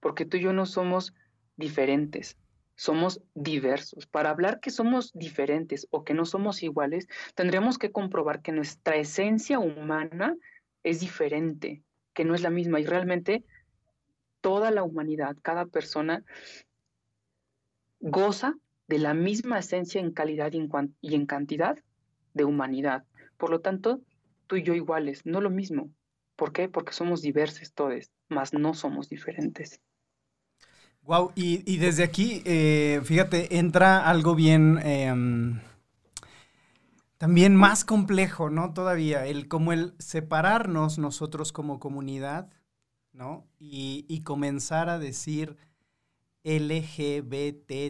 Porque 0.00 0.24
tú 0.24 0.38
y 0.38 0.40
yo 0.40 0.54
no 0.54 0.64
somos 0.64 1.14
diferentes, 1.56 2.38
somos 2.74 3.20
diversos. 3.34 4.06
Para 4.06 4.30
hablar 4.30 4.60
que 4.60 4.70
somos 4.70 5.12
diferentes 5.12 5.86
o 5.90 6.04
que 6.04 6.14
no 6.14 6.24
somos 6.24 6.62
iguales, 6.62 7.06
tendríamos 7.34 7.76
que 7.76 7.92
comprobar 7.92 8.40
que 8.40 8.52
nuestra 8.52 8.96
esencia 8.96 9.58
humana 9.58 10.34
es 10.82 11.00
diferente, 11.00 11.82
que 12.14 12.24
no 12.24 12.34
es 12.34 12.40
la 12.40 12.50
misma. 12.50 12.80
Y 12.80 12.86
realmente 12.86 13.44
toda 14.40 14.70
la 14.70 14.84
humanidad, 14.84 15.36
cada 15.42 15.66
persona, 15.66 16.24
goza 18.00 18.56
de 18.92 18.98
la 18.98 19.14
misma 19.14 19.58
esencia 19.58 20.02
en 20.02 20.12
calidad 20.12 20.52
y 20.52 21.14
en, 21.14 21.24
cantidad 21.24 21.78
de 22.34 22.44
humanidad. 22.44 23.06
Por 23.38 23.48
lo 23.48 23.62
tanto, 23.62 24.02
tú 24.46 24.56
y 24.56 24.64
yo 24.64 24.74
iguales, 24.74 25.24
no 25.24 25.40
lo 25.40 25.48
mismo. 25.48 25.88
¿Por 26.36 26.52
qué? 26.52 26.68
Porque 26.68 26.92
somos 26.92 27.22
diversos 27.22 27.72
todos, 27.72 28.10
mas 28.28 28.52
no 28.52 28.74
somos 28.74 29.08
diferentes. 29.08 29.80
Wow, 31.00 31.32
y, 31.34 31.78
desde 31.78 32.04
aquí, 32.04 32.42
eh, 32.44 33.00
fíjate, 33.02 33.56
entra 33.56 34.06
algo 34.06 34.34
bien, 34.34 34.78
em, 34.84 35.58
también 37.16 37.56
más 37.56 37.86
complejo, 37.86 38.50
¿no? 38.50 38.74
Todavía, 38.74 39.24
el 39.24 39.48
como 39.48 39.72
el 39.72 39.94
separarnos 40.00 40.98
nosotros 40.98 41.50
como 41.50 41.80
comunidad, 41.80 42.50
¿no? 43.14 43.46
Y, 43.58 44.04
y 44.06 44.20
comenzar 44.20 44.90
a 44.90 44.98
decir 44.98 45.56
LGBTTTIQ 46.44 47.82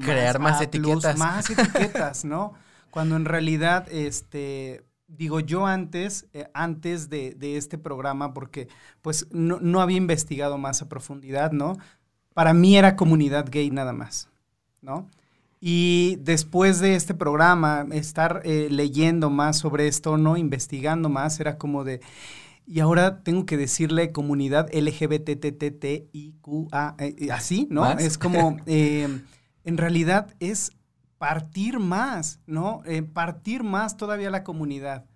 Crear 0.00 0.38
más 0.38 0.60
etiquetas. 0.62 1.18
Más 1.18 1.50
etiquetas, 1.50 2.24
¿no? 2.24 2.54
Cuando 2.90 3.16
en 3.16 3.24
realidad, 3.24 3.86
este, 3.90 4.84
digo 5.08 5.40
yo 5.40 5.66
antes, 5.66 6.26
eh, 6.32 6.48
antes 6.54 7.10
de, 7.10 7.36
este 7.56 7.76
programa, 7.78 8.32
porque 8.34 8.68
pues 9.02 9.26
no, 9.32 9.80
había 9.80 9.96
investigado 9.96 10.58
más 10.58 10.80
a 10.82 10.88
profundidad, 10.88 11.52
¿no? 11.52 11.76
Para 12.34 12.54
mí 12.54 12.76
era 12.76 12.96
comunidad 12.96 13.46
gay 13.50 13.70
nada 13.70 13.92
más, 13.92 14.28
¿no? 14.80 15.08
Y 15.60 16.18
después 16.20 16.80
de 16.80 16.94
este 16.94 17.14
programa, 17.14 17.86
estar 17.92 18.42
eh, 18.44 18.68
leyendo 18.70 19.30
más 19.30 19.58
sobre 19.58 19.88
esto, 19.88 20.18
¿no? 20.18 20.36
Investigando 20.36 21.08
más, 21.08 21.40
era 21.40 21.58
como 21.58 21.84
de... 21.84 22.00
Y 22.66 22.80
ahora 22.80 23.22
tengo 23.22 23.44
que 23.46 23.56
decirle 23.56 24.10
comunidad 24.12 24.68
LGBTTTIQA, 24.72 26.14
eh, 26.98 27.28
así, 27.30 27.68
¿no? 27.70 27.90
Es 27.98 28.16
como, 28.16 28.56
en 28.66 29.26
realidad 29.64 30.34
es 30.40 30.72
partir 31.18 31.78
más, 31.78 32.40
¿no? 32.46 32.82
Eh, 32.86 33.02
partir 33.02 33.62
más 33.62 33.96
todavía 33.96 34.30
la 34.30 34.44
comunidad. 34.44 35.06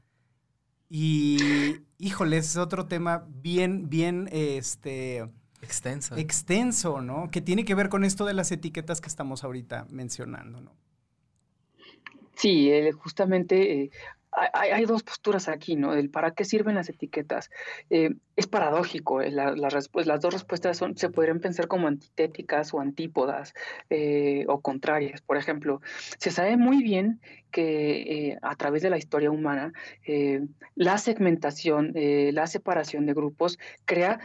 Y, 0.91 1.39
híjole, 1.99 2.39
es 2.39 2.57
otro 2.57 2.87
tema 2.87 3.27
bien, 3.29 3.91
bien, 3.91 4.29
este... 4.33 5.29
Extenso. 5.61 6.17
Extenso, 6.17 7.01
¿no? 7.03 7.31
Que 7.31 7.41
tiene 7.41 7.65
que 7.65 7.75
ver 7.75 7.89
con 7.89 8.05
esto 8.05 8.25
de 8.25 8.33
las 8.33 8.53
etiquetas 8.53 9.01
que 9.01 9.09
estamos 9.09 9.43
ahorita 9.43 9.87
mencionando, 9.91 10.61
¿no? 10.61 10.73
Sí, 12.37 12.71
eh, 12.71 12.93
justamente 12.93 13.91
hay, 14.53 14.85
dos 14.85 15.03
posturas 15.03 15.49
aquí, 15.49 15.77
¿no? 15.77 15.95
El 15.95 16.11
para 16.11 16.33
qué 16.33 16.45
sirven 16.45 16.75
las 16.75 16.89
etiquetas. 16.89 17.51
Eh, 17.91 18.11
es 18.37 18.47
paradójico, 18.47 19.21
eh, 19.21 19.31
las 19.31 20.21
dos 20.21 20.33
respuestas 20.33 20.77
son, 20.77 20.97
se 20.97 21.11
podrían 21.11 21.41
pensar 21.41 21.69
como 21.69 21.89
antitéticas 21.89 22.73
o 22.75 22.81
antípodas 22.81 23.55
eh, 23.91 24.45
o 24.49 24.61
contrarias. 24.61 25.21
Por 25.23 25.37
ejemplo, 25.37 25.81
se 26.19 26.31
sabe 26.31 26.57
muy 26.57 26.83
bien 26.83 27.21
que 27.51 28.37
a 28.43 28.55
través 28.57 28.83
de 28.83 28.91
la 28.91 28.99
historia 28.99 29.31
humana, 29.31 29.73
la 30.75 30.99
segmentación, 30.99 31.93
la 31.95 32.47
separación 32.47 33.07
de 33.07 33.15
grupos 33.15 33.59
crea 33.87 34.21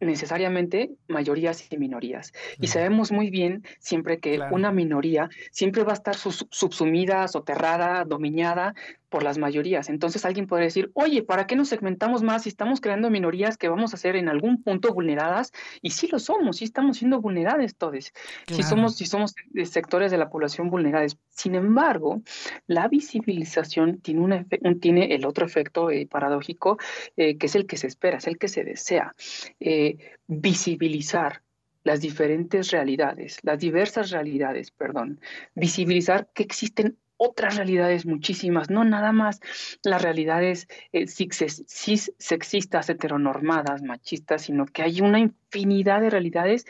necesariamente 0.00 0.90
mayorías 1.08 1.72
y 1.72 1.78
minorías. 1.78 2.32
Y 2.60 2.68
sabemos 2.68 3.12
muy 3.12 3.30
bien 3.30 3.64
siempre 3.78 4.18
que 4.18 4.40
una 4.50 4.72
minoría 4.72 5.28
siempre 5.50 5.84
va 5.84 5.92
a 5.92 5.94
estar 5.94 6.16
subsumida, 6.16 7.28
soterrada, 7.28 8.04
dominada 8.04 8.74
por 9.08 9.22
las 9.22 9.38
mayorías. 9.38 9.88
Entonces 9.88 10.24
alguien 10.24 10.46
podría 10.46 10.66
decir, 10.66 10.90
oye, 10.94 11.22
¿para 11.22 11.46
qué 11.46 11.56
nos 11.56 11.68
segmentamos 11.68 12.22
más 12.22 12.42
si 12.42 12.48
estamos 12.48 12.80
creando 12.80 13.10
minorías 13.10 13.56
que 13.56 13.68
vamos 13.68 13.94
a 13.94 13.96
ser 13.96 14.16
en 14.16 14.28
algún 14.28 14.62
punto 14.62 14.92
vulneradas? 14.92 15.52
Y 15.82 15.90
sí 15.90 16.08
lo 16.08 16.18
somos, 16.18 16.58
sí 16.58 16.64
estamos 16.64 16.98
siendo 16.98 17.20
vulnerables 17.20 17.76
todos. 17.76 18.12
Si 18.48 18.62
somos, 18.62 18.96
si 18.96 19.06
somos 19.06 19.34
sectores 19.64 20.10
de 20.10 20.18
la 20.18 20.28
población 20.28 20.70
vulnerables. 20.70 21.16
Sin 21.30 21.54
embargo, 21.54 22.22
la 22.66 22.88
visibilización 22.88 24.00
tiene, 24.00 24.20
un, 24.20 24.80
tiene 24.80 25.14
el 25.14 25.24
otro 25.24 25.46
efecto 25.46 25.90
eh, 25.90 26.06
paradójico, 26.06 26.78
eh, 27.16 27.36
que 27.38 27.46
es 27.46 27.54
el 27.54 27.66
que 27.66 27.76
se 27.76 27.86
espera, 27.86 28.18
es 28.18 28.26
el 28.26 28.38
que 28.38 28.48
se 28.48 28.64
desea. 28.64 29.14
Eh, 29.60 29.98
visibilizar 30.26 31.42
las 31.84 32.00
diferentes 32.00 32.72
realidades, 32.72 33.38
las 33.42 33.60
diversas 33.60 34.10
realidades, 34.10 34.72
perdón, 34.72 35.20
visibilizar 35.54 36.28
que 36.34 36.42
existen 36.42 36.96
otras 37.16 37.56
realidades 37.56 38.06
muchísimas, 38.06 38.70
no 38.70 38.84
nada 38.84 39.12
más 39.12 39.40
las 39.82 40.02
realidades 40.02 40.68
eh, 40.92 41.06
sexistas, 41.06 42.90
heteronormadas, 42.90 43.82
machistas, 43.82 44.42
sino 44.42 44.66
que 44.66 44.82
hay 44.82 45.00
una 45.00 45.18
infinidad 45.18 46.00
de 46.00 46.10
realidades. 46.10 46.66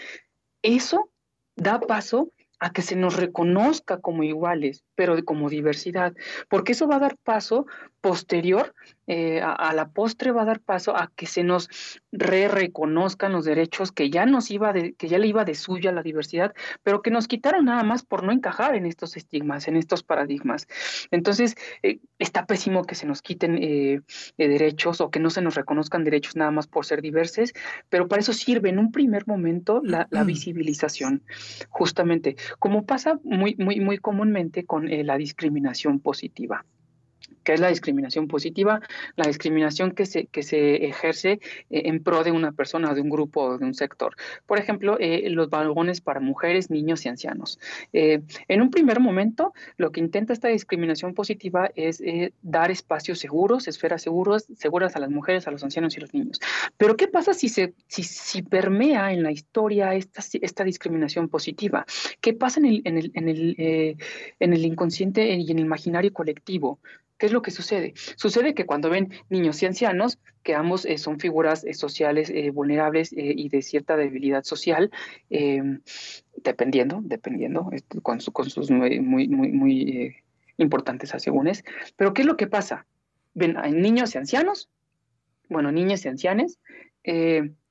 Eso 0.62 1.10
da 1.56 1.80
paso 1.80 2.32
a 2.58 2.72
que 2.72 2.82
se 2.82 2.96
nos 2.96 3.16
reconozca 3.16 4.00
como 4.00 4.22
iguales, 4.22 4.84
pero 4.94 5.22
como 5.24 5.50
diversidad, 5.50 6.14
porque 6.48 6.72
eso 6.72 6.88
va 6.88 6.96
a 6.96 7.00
dar 7.00 7.16
paso 7.18 7.66
posterior, 8.06 8.72
eh, 9.08 9.40
a, 9.42 9.72
la 9.72 9.88
postre 9.88 10.30
va 10.30 10.42
a 10.42 10.44
dar 10.44 10.60
paso 10.60 10.96
a 10.96 11.10
que 11.16 11.26
se 11.26 11.42
nos 11.42 11.68
re 12.12 12.46
reconozcan 12.46 13.32
los 13.32 13.44
derechos 13.44 13.90
que 13.90 14.10
ya 14.10 14.26
nos 14.26 14.52
iba 14.52 14.72
de, 14.72 14.94
que 14.94 15.08
ya 15.08 15.18
le 15.18 15.26
iba 15.26 15.44
de 15.44 15.56
suya 15.56 15.90
la 15.90 16.04
diversidad, 16.04 16.54
pero 16.84 17.02
que 17.02 17.10
nos 17.10 17.26
quitaron 17.26 17.64
nada 17.64 17.82
más 17.82 18.04
por 18.04 18.22
no 18.22 18.30
encajar 18.30 18.76
en 18.76 18.86
estos 18.86 19.16
estigmas, 19.16 19.66
en 19.66 19.74
estos 19.74 20.04
paradigmas. 20.04 20.68
Entonces, 21.10 21.56
eh, 21.82 21.98
está 22.20 22.46
pésimo 22.46 22.84
que 22.84 22.94
se 22.94 23.06
nos 23.06 23.22
quiten 23.22 23.58
eh, 23.60 24.02
derechos 24.38 25.00
o 25.00 25.10
que 25.10 25.18
no 25.18 25.30
se 25.30 25.42
nos 25.42 25.56
reconozcan 25.56 26.04
derechos 26.04 26.36
nada 26.36 26.52
más 26.52 26.68
por 26.68 26.86
ser 26.86 27.02
diversos, 27.02 27.54
pero 27.88 28.06
para 28.06 28.20
eso 28.20 28.32
sirve 28.32 28.68
en 28.68 28.78
un 28.78 28.92
primer 28.92 29.26
momento 29.26 29.80
la, 29.82 30.06
la 30.12 30.22
visibilización, 30.22 31.24
justamente, 31.70 32.36
como 32.60 32.86
pasa 32.86 33.18
muy, 33.24 33.56
muy, 33.58 33.80
muy 33.80 33.98
comúnmente 33.98 34.64
con 34.64 34.86
la 34.88 35.18
discriminación 35.18 35.98
positiva. 35.98 36.64
¿Qué 37.46 37.52
es 37.52 37.60
la 37.60 37.68
discriminación 37.68 38.26
positiva? 38.26 38.80
La 39.14 39.28
discriminación 39.28 39.92
que 39.92 40.04
se, 40.04 40.26
que 40.26 40.42
se 40.42 40.84
ejerce 40.84 41.38
eh, 41.70 41.82
en 41.84 42.02
pro 42.02 42.24
de 42.24 42.32
una 42.32 42.50
persona, 42.50 42.92
de 42.92 43.00
un 43.00 43.08
grupo 43.08 43.42
o 43.42 43.58
de 43.58 43.64
un 43.64 43.72
sector. 43.72 44.16
Por 44.46 44.58
ejemplo, 44.58 44.96
eh, 44.98 45.30
los 45.30 45.48
vagones 45.48 46.00
para 46.00 46.18
mujeres, 46.18 46.70
niños 46.70 47.06
y 47.06 47.08
ancianos. 47.08 47.60
Eh, 47.92 48.20
en 48.48 48.62
un 48.62 48.70
primer 48.70 48.98
momento, 48.98 49.54
lo 49.76 49.92
que 49.92 50.00
intenta 50.00 50.32
esta 50.32 50.48
discriminación 50.48 51.14
positiva 51.14 51.70
es 51.76 52.02
dar 52.42 52.72
espacios 52.72 53.20
seguros, 53.20 53.68
esferas 53.68 54.02
seguros, 54.02 54.46
seguras 54.56 54.96
a 54.96 54.98
las 54.98 55.10
mujeres, 55.10 55.46
a 55.46 55.52
los 55.52 55.62
ancianos 55.62 55.96
y 55.96 56.00
los 56.00 56.12
niños. 56.12 56.40
Pero 56.76 56.96
¿qué 56.96 57.06
pasa 57.06 57.32
si, 57.32 57.48
se, 57.48 57.74
si, 57.86 58.02
si 58.02 58.42
permea 58.42 59.12
en 59.12 59.22
la 59.22 59.30
historia 59.30 59.94
esta, 59.94 60.20
esta 60.42 60.64
discriminación 60.64 61.28
positiva? 61.28 61.86
¿Qué 62.20 62.32
pasa 62.34 62.58
en 62.58 62.66
el, 62.66 62.82
en 62.84 62.98
el, 62.98 63.12
en 63.14 63.28
el, 63.28 63.96
en 64.40 64.52
el 64.52 64.64
inconsciente 64.64 65.32
y 65.32 65.48
en 65.48 65.58
el 65.60 65.64
imaginario 65.64 66.12
colectivo? 66.12 66.80
¿Qué 67.18 67.26
es 67.26 67.32
lo 67.32 67.40
que 67.42 67.50
sucede? 67.50 67.94
Sucede 68.16 68.54
que 68.54 68.66
cuando 68.66 68.90
ven 68.90 69.10
niños 69.30 69.62
y 69.62 69.66
ancianos, 69.66 70.18
que 70.42 70.54
ambos 70.54 70.84
eh, 70.84 70.98
son 70.98 71.18
figuras 71.18 71.64
eh, 71.64 71.72
sociales 71.72 72.30
eh, 72.30 72.50
vulnerables 72.50 73.10
y 73.12 73.48
de 73.48 73.62
cierta 73.62 73.96
debilidad 73.96 74.44
social, 74.44 74.90
dependiendo, 76.42 77.00
dependiendo, 77.02 77.70
con, 78.02 78.20
sus 78.20 78.70
muy, 78.70 79.00
muy, 79.00 79.28
muy, 79.28 80.16
importantes 80.58 81.14
asegúnes. 81.14 81.64
Pero 81.96 82.14
¿qué 82.14 82.22
es 82.22 82.26
lo 82.26 82.36
que 82.36 82.46
pasa? 82.46 82.86
Ven, 83.34 83.56
niños 83.72 84.14
y 84.14 84.18
ancianos, 84.18 84.70
bueno, 85.48 85.72
niñas 85.72 86.04
y 86.04 86.08
ancianes, 86.08 86.58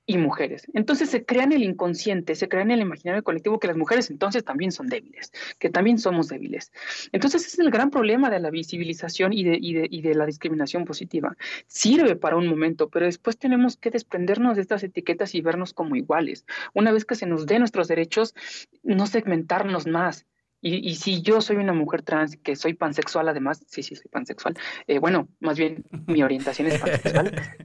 y 0.05 0.17
mujeres. 0.17 0.67
Entonces 0.73 1.09
se 1.09 1.25
crea 1.25 1.43
en 1.43 1.53
el 1.53 1.63
inconsciente, 1.63 2.35
se 2.35 2.47
crea 2.47 2.61
en 2.61 2.71
el 2.71 2.81
imaginario 2.81 3.23
colectivo 3.23 3.59
que 3.59 3.67
las 3.67 3.77
mujeres 3.77 4.09
entonces 4.09 4.43
también 4.43 4.71
son 4.71 4.87
débiles, 4.87 5.31
que 5.59 5.69
también 5.69 5.97
somos 5.97 6.27
débiles. 6.27 6.71
Entonces 7.11 7.47
es 7.47 7.59
el 7.59 7.71
gran 7.71 7.89
problema 7.89 8.29
de 8.29 8.39
la 8.39 8.51
visibilización 8.51 9.33
y 9.33 9.43
de, 9.43 9.57
y 9.59 10.01
de 10.01 10.15
la 10.15 10.25
discriminación 10.25 10.85
positiva. 10.85 11.35
Sirve 11.67 12.15
para 12.15 12.37
un 12.37 12.47
momento, 12.47 12.89
pero 12.89 13.05
después 13.05 13.37
tenemos 13.37 13.77
que 13.77 13.89
desprendernos 13.89 14.55
de 14.55 14.61
estas 14.61 14.83
etiquetas 14.83 15.33
y 15.35 15.41
vernos 15.41 15.73
como 15.73 15.95
iguales. 15.95 16.45
Una 16.73 16.91
vez 16.91 17.05
que 17.05 17.15
se 17.15 17.25
nos 17.25 17.45
dé 17.45 17.59
nuestros 17.59 17.87
derechos, 17.87 18.35
no 18.83 19.07
segmentarnos 19.07 19.87
más, 19.87 20.25
y, 20.67 20.95
si 20.95 21.21
yo 21.21 21.41
soy 21.41 21.57
una 21.57 21.73
mujer 21.73 22.01
trans, 22.01 22.37
que 22.37 22.55
soy 22.55 22.73
pansexual 22.73 23.29
además, 23.29 23.61
sí, 23.67 23.83
sí, 23.83 23.95
soy 23.95 24.07
pansexual, 24.07 24.57
eh, 24.87 24.97
bueno, 24.97 25.27
más 25.39 25.59
bien 25.59 25.85
mi 26.07 26.23
orientación 26.23 26.67
es 26.67 26.79
pansexual. 26.79 27.31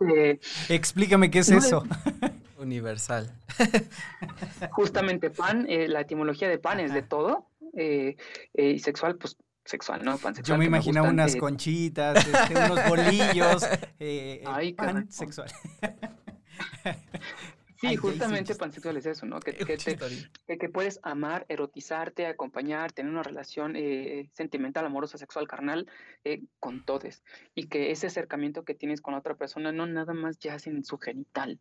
Este, 0.00 0.40
Explícame 0.74 1.30
qué 1.30 1.38
es 1.38 1.50
eso. 1.50 1.84
Universal. 2.58 3.32
Justamente 4.72 5.30
pan, 5.30 5.64
eh, 5.70 5.88
la 5.88 6.02
etimología 6.02 6.48
de 6.50 6.58
pan 6.58 6.80
es 6.80 6.92
de 6.92 7.00
todo, 7.00 7.46
eh, 7.74 8.16
y 8.52 8.78
sexual, 8.80 9.16
pues 9.16 9.38
sexual, 9.64 10.04
¿no? 10.04 10.18
Pansexual. 10.18 10.56
Yo 10.56 10.58
me 10.58 10.66
imaginaba 10.66 11.08
unas 11.08 11.36
conchitas, 11.36 12.26
este, 12.26 12.54
unos 12.56 12.78
bolillos, 12.88 13.66
Ay, 14.46 14.74
pan 14.74 15.10
sexual. 15.10 15.50
Sí, 17.80 17.96
justamente 17.96 18.54
pansexual 18.54 18.98
es 18.98 19.06
eso, 19.06 19.24
¿no? 19.24 19.40
Que, 19.40 19.54
que, 19.54 20.68
puedes 20.68 21.00
amar, 21.02 21.46
erotizarte, 21.48 22.26
acompañar, 22.26 22.92
tener 22.92 23.10
una 23.10 23.22
relación 23.22 23.74
eh, 23.74 24.28
sentimental, 24.34 24.84
amorosa, 24.84 25.16
sexual, 25.16 25.48
carnal 25.48 25.86
eh, 26.24 26.42
con 26.58 26.84
todos. 26.84 27.22
Y 27.54 27.68
que 27.68 27.90
ese 27.90 28.08
acercamiento 28.08 28.64
que 28.64 28.74
tienes 28.74 29.00
con 29.00 29.14
otra 29.14 29.34
persona 29.34 29.72
no 29.72 29.86
nada 29.86 30.12
más 30.12 30.38
ya 30.38 30.58
en 30.66 30.84
su 30.84 30.98
genital, 30.98 31.58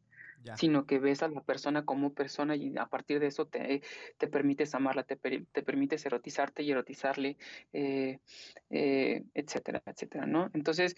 sino 0.55 0.85
que 0.85 0.99
ves 0.99 1.23
a 1.23 1.29
la 1.29 1.41
persona 1.41 1.85
como 1.85 2.13
persona 2.13 2.53
y 2.55 2.77
a 2.77 2.87
partir 2.87 3.21
de 3.21 3.27
eso 3.27 3.45
te, 3.45 3.81
te 4.17 4.27
permites 4.27 4.75
amarla, 4.75 5.03
te, 5.03 5.15
te 5.15 5.63
permites 5.63 6.05
erotizarte 6.05 6.63
y 6.63 6.71
erotizarle, 6.71 7.37
eh, 7.71 8.19
etcétera, 8.69 9.81
etcétera, 9.85 10.25
¿no? 10.25 10.49
Entonces, 10.53 10.95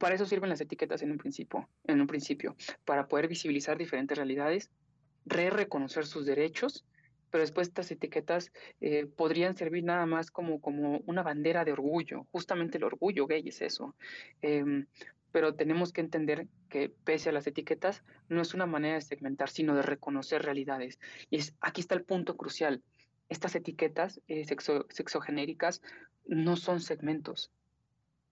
para 0.00 0.14
eso 0.14 0.24
sirven 0.24 0.48
las 0.48 0.62
etiquetas 0.62 1.02
en 1.02 1.10
un 1.12 1.18
principio, 1.18 1.68
en 1.84 2.00
un 2.00 2.06
principio, 2.06 2.56
para 2.86 3.06
poder 3.06 3.28
visibilizar 3.28 3.76
diferentes 3.76 4.16
realidades, 4.16 4.70
re-reconocer 5.26 6.06
sus 6.06 6.24
derechos, 6.24 6.86
pero 7.30 7.42
después 7.42 7.68
estas 7.68 7.90
etiquetas 7.90 8.50
eh, 8.80 9.04
podrían 9.04 9.54
servir 9.58 9.84
nada 9.84 10.06
más 10.06 10.30
como, 10.30 10.58
como 10.62 11.02
una 11.04 11.22
bandera 11.22 11.66
de 11.66 11.72
orgullo. 11.72 12.26
Justamente 12.32 12.78
el 12.78 12.84
orgullo 12.84 13.26
gay 13.26 13.46
es 13.46 13.60
eso. 13.60 13.94
Em, 14.40 14.86
pero 15.32 15.54
tenemos 15.54 15.92
que 15.92 16.00
entender 16.00 16.48
que 16.70 16.88
pese 17.04 17.28
a 17.28 17.32
las 17.32 17.46
etiquetas, 17.46 18.02
no 18.30 18.40
es 18.40 18.54
una 18.54 18.64
manera 18.64 18.94
de 18.94 19.02
segmentar, 19.02 19.50
sino 19.50 19.74
de 19.76 19.82
reconocer 19.82 20.42
realidades. 20.42 20.98
Y 21.28 21.40
aquí 21.60 21.82
está 21.82 21.94
el 21.94 22.04
punto 22.04 22.38
crucial. 22.38 22.82
Estas 23.28 23.54
etiquetas 23.54 24.22
eh, 24.28 24.46
sexo, 24.46 24.86
sexogenéricas 24.88 25.82
no 26.26 26.56
son 26.56 26.80
segmentos, 26.80 27.52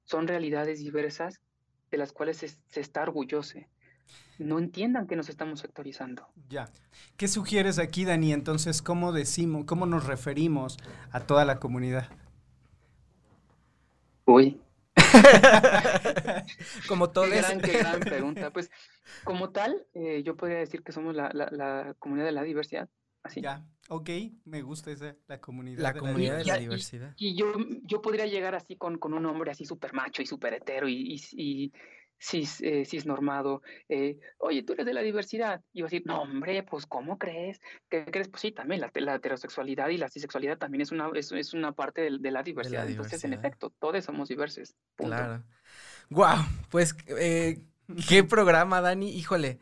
son 0.05 0.27
realidades 0.27 0.79
diversas 0.81 1.43
de 1.91 1.99
las 1.99 2.13
cuales 2.13 2.39
se, 2.39 2.81
está 2.81 3.03
orgulloso. 3.03 3.59
No 4.39 4.59
entiendan 4.59 5.07
que 5.07 5.17
nos 5.17 5.29
estamos 5.29 5.61
sectorizando. 5.61 6.29
Ya. 6.49 6.71
¿Qué 7.17 7.29
sugieres 7.29 7.79
aquí, 7.79 8.05
Dani? 8.05 8.33
Entonces, 8.33 8.83
¿cómo 8.83 9.13
decimos, 9.13 9.65
cómo 9.67 9.85
nos 9.87 10.07
referimos 10.07 10.79
a 11.11 11.21
toda 11.21 11.45
la 11.45 11.59
comunidad? 11.59 12.09
Uy. 14.25 14.61
como 16.89 17.11
todo 17.11 17.25
qué 17.25 17.39
gran, 17.39 17.61
qué 17.61 17.79
gran 17.79 18.01
pregunta. 18.01 18.51
Pues, 18.51 18.71
como 19.25 19.51
tal, 19.51 19.87
eh, 19.95 20.23
yo 20.25 20.37
podría 20.37 20.59
decir 20.59 20.83
que 20.83 20.93
somos 20.93 21.15
la, 21.15 21.31
la, 21.33 21.95
comunidad 21.99 22.27
de 22.27 22.33
la 22.33 22.43
diversidad. 22.43 22.89
Así. 23.23 23.41
Ya, 23.41 23.67
ok, 23.89 24.11
me 24.45 24.63
gusta 24.63 24.91
esa, 24.91 25.17
la 25.27 25.41
comunidad. 25.41 25.83
La 25.83 25.93
de 25.93 26.01
comunidad 26.01 26.33
la 26.33 26.39
de 26.39 26.45
la 26.45 26.59
diversidad. 26.59 27.15
Y, 27.17 27.37
yo, 27.37 27.53
yo 27.83 28.01
podría 28.01 28.27
llegar 28.27 28.55
así 28.55 28.77
con, 28.77 28.99
con 28.99 29.13
un 29.13 29.27
hombre 29.27 29.51
así 29.51 29.65
súper 29.65 29.93
macho 29.93 30.23
y 30.23 30.27
súper 30.27 30.55
hetero 30.55 30.89
y, 30.89 31.21
y, 31.33 31.73
cis, 32.21 32.61
eh, 32.63 32.87
normado. 33.05 33.63
Eh, 33.89 34.19
Oye, 34.39 34.63
tú 34.63 34.73
eres 34.73 34.87
de 34.87 34.95
la 34.95 35.03
diversidad. 35.03 35.63
Y 35.73 35.81
yo 35.81 35.87
a 35.87 35.89
decir, 35.89 36.03
no, 36.07 36.23
hombre, 36.23 36.63
pues, 36.63 36.87
¿cómo 36.87 37.19
crees? 37.19 37.61
¿Qué 37.89 38.05
crees? 38.07 38.29
Pues 38.29 38.43
sí, 38.43 38.53
también 38.53 38.81
la, 38.81 38.91
la 38.95 39.17
heterosexualidad 39.17 39.89
y 39.89 39.99
la 39.99 40.09
cisexualidad 40.09 40.59
también 40.59 40.83
es 40.83 40.93
una, 40.93 41.11
es, 41.15 41.33
es 41.33 41.55
una 41.55 41.73
parte 41.73 42.03
de, 42.03 42.31
la 42.31 42.43
diversidad. 42.43 42.89
Entonces, 42.89 43.23
en 43.25 43.33
efecto, 43.33 43.73
todos 43.79 44.05
somos 44.05 44.29
diversos. 44.29 44.75
Claro. 44.97 45.45
Wow, 46.11 46.39
pues, 46.71 46.97
eh, 47.09 47.61
qué 48.09 48.25
programa, 48.25 48.81
Dani. 48.81 49.11
Híjole 49.11 49.59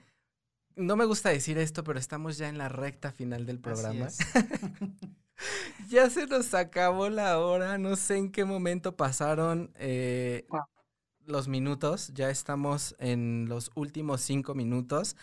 no 0.76 0.96
me 0.96 1.04
gusta 1.06 1.30
decir 1.30 1.58
esto, 1.58 1.82
pero 1.82 1.98
estamos 1.98 2.38
ya 2.38 2.48
en 2.48 2.58
la 2.58 2.68
recta 2.68 3.10
final 3.10 3.46
del 3.46 3.58
programa. 3.58 4.08
ya 5.88 6.08
se 6.10 6.26
nos 6.26 6.54
acabó 6.54 7.08
la 7.08 7.38
hora, 7.38 7.78
no 7.78 7.96
sé 7.96 8.16
en 8.16 8.30
qué 8.30 8.44
momento 8.44 8.96
pasaron 8.96 9.72
eh, 9.76 10.46
los 11.24 11.48
minutos, 11.48 12.12
ya 12.14 12.30
estamos 12.30 12.94
en 12.98 13.46
los 13.48 13.70
últimos 13.74 14.20
cinco 14.20 14.54
minutos. 14.54 15.16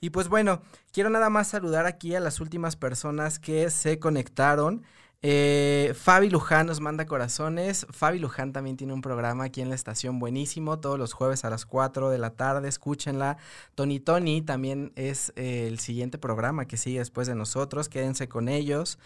Y 0.00 0.10
pues 0.10 0.28
bueno, 0.28 0.62
quiero 0.92 1.10
nada 1.10 1.30
más 1.30 1.48
saludar 1.48 1.86
aquí 1.86 2.14
a 2.14 2.20
las 2.20 2.40
últimas 2.40 2.76
personas 2.76 3.38
que 3.38 3.70
se 3.70 3.98
conectaron. 3.98 4.84
Eh, 5.24 5.94
Fabi 5.96 6.28
Luján 6.30 6.66
nos 6.66 6.80
manda 6.80 7.06
corazones. 7.06 7.86
Fabi 7.90 8.18
Luján 8.18 8.52
también 8.52 8.76
tiene 8.76 8.92
un 8.92 9.02
programa 9.02 9.44
aquí 9.44 9.60
en 9.60 9.68
la 9.68 9.76
estación 9.76 10.18
buenísimo, 10.18 10.80
todos 10.80 10.98
los 10.98 11.12
jueves 11.12 11.44
a 11.44 11.50
las 11.50 11.64
4 11.64 12.10
de 12.10 12.18
la 12.18 12.30
tarde, 12.30 12.68
escúchenla. 12.68 13.36
Tony 13.74 14.00
Tony 14.00 14.42
también 14.42 14.92
es 14.96 15.32
eh, 15.36 15.66
el 15.68 15.78
siguiente 15.78 16.18
programa 16.18 16.66
que 16.66 16.76
sigue 16.76 16.98
después 16.98 17.28
de 17.28 17.36
nosotros, 17.36 17.88
quédense 17.88 18.28
con 18.28 18.48
ellos. 18.48 18.98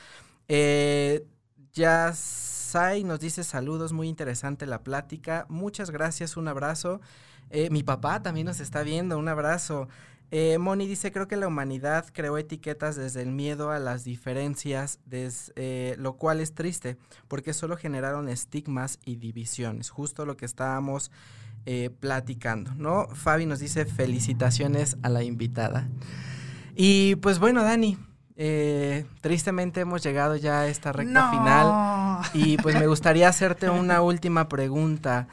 Eh, 0.48 1.26
Sai 1.76 3.04
nos 3.04 3.20
dice 3.20 3.44
saludos, 3.44 3.92
muy 3.92 4.08
interesante 4.08 4.66
la 4.66 4.82
plática. 4.82 5.46
Muchas 5.48 5.90
gracias, 5.90 6.36
un 6.36 6.48
abrazo. 6.48 7.00
Eh, 7.50 7.70
mi 7.70 7.82
papá 7.82 8.22
también 8.22 8.46
nos 8.46 8.60
está 8.60 8.82
viendo, 8.82 9.18
un 9.18 9.28
abrazo. 9.28 9.88
Eh, 10.30 10.58
Moni 10.58 10.86
dice, 10.86 11.12
creo 11.12 11.28
que 11.28 11.36
la 11.36 11.46
humanidad 11.46 12.06
creó 12.12 12.36
etiquetas 12.36 12.96
desde 12.96 13.22
el 13.22 13.30
miedo 13.30 13.70
a 13.70 13.78
las 13.78 14.02
diferencias, 14.02 14.98
eh, 15.10 15.94
lo 15.98 16.14
cual 16.14 16.40
es 16.40 16.52
triste, 16.52 16.96
porque 17.28 17.52
solo 17.52 17.76
generaron 17.76 18.28
estigmas 18.28 18.98
y 19.04 19.16
divisiones, 19.16 19.90
justo 19.90 20.26
lo 20.26 20.36
que 20.36 20.44
estábamos 20.44 21.12
eh, 21.64 21.90
platicando, 22.00 22.74
¿no? 22.74 23.06
Fabi 23.08 23.46
nos 23.46 23.60
dice, 23.60 23.84
felicitaciones 23.84 24.96
a 25.02 25.10
la 25.10 25.22
invitada. 25.22 25.88
Y 26.74 27.14
pues 27.16 27.38
bueno, 27.38 27.62
Dani, 27.62 27.96
tristemente 29.20 29.80
hemos 29.80 30.02
llegado 30.02 30.36
ya 30.36 30.62
a 30.62 30.66
esta 30.66 30.92
recta 30.92 31.30
final 31.30 32.26
y 32.34 32.56
pues 32.58 32.74
me 32.74 32.86
gustaría 32.86 33.28
hacerte 33.28 33.70
una 33.70 34.02
última 34.02 34.48
pregunta. 34.48 35.28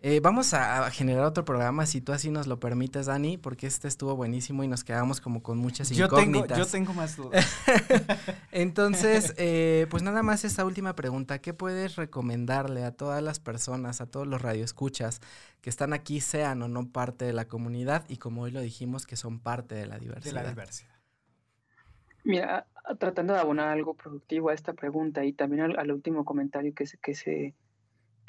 Eh, 0.00 0.20
vamos 0.20 0.54
a, 0.54 0.88
generar 0.92 1.24
otro 1.24 1.44
programa, 1.44 1.84
si 1.84 2.00
tú 2.00 2.12
así 2.12 2.30
nos 2.30 2.46
lo 2.46 2.60
permites, 2.60 3.06
Dani, 3.06 3.36
porque 3.36 3.66
este 3.66 3.88
estuvo 3.88 4.14
buenísimo 4.14 4.62
y 4.62 4.68
nos 4.68 4.84
quedamos 4.84 5.20
como 5.20 5.42
con 5.42 5.58
muchas 5.58 5.90
incógnitas. 5.90 6.56
Yo 6.56 6.66
tengo, 6.66 6.94
más 6.94 7.16
dudas. 7.16 7.44
Entonces, 8.52 9.34
eh, 9.38 9.88
pues 9.90 10.04
nada 10.04 10.22
más 10.22 10.44
esta 10.44 10.64
última 10.64 10.94
pregunta. 10.94 11.40
¿Qué 11.40 11.52
puedes 11.52 11.96
recomendarle 11.96 12.84
a 12.84 12.92
todas 12.92 13.24
las 13.24 13.40
personas, 13.40 14.00
a 14.00 14.06
todos 14.06 14.28
los 14.28 14.40
radioescuchas 14.40 15.20
que 15.60 15.68
están 15.68 15.92
aquí, 15.92 16.20
sean 16.20 16.62
o 16.62 16.68
no 16.68 16.88
parte 16.92 17.24
de 17.24 17.32
la 17.32 17.46
comunidad 17.46 18.04
y 18.08 18.18
como 18.18 18.42
hoy 18.42 18.52
lo 18.52 18.60
dijimos, 18.60 19.04
que 19.04 19.16
son 19.16 19.40
parte 19.40 19.74
de 19.74 19.86
la 19.86 19.98
diversidad? 19.98 20.34
De 20.34 20.42
la 20.42 20.48
diversidad. 20.50 20.94
Mira, 22.22 22.66
tratando 23.00 23.32
de 23.32 23.40
abonar 23.40 23.68
algo 23.68 23.94
productivo 23.94 24.50
a 24.50 24.54
esta 24.54 24.74
pregunta 24.74 25.24
y 25.24 25.32
también 25.32 25.76
al, 25.76 25.90
último 25.90 26.24
comentario 26.24 26.72
que 26.72 26.84
que 27.02 27.14
se 27.14 27.54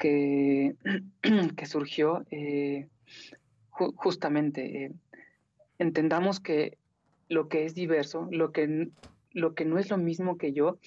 que, 0.00 1.66
surgió 1.66 2.24
eh, 2.30 2.88
justamente. 3.68 4.84
Eh, 4.84 4.92
entendamos 5.78 6.40
que 6.40 6.78
lo 7.28 7.48
que 7.48 7.64
es 7.66 7.74
diverso, 7.74 8.28
lo 8.30 8.50
que, 8.50 8.88
lo 9.32 9.54
que 9.54 9.64
no 9.64 9.78
es 9.78 9.90
lo 9.90 9.98
mismo 9.98 10.38
que 10.38 10.52
yo, 10.52 10.78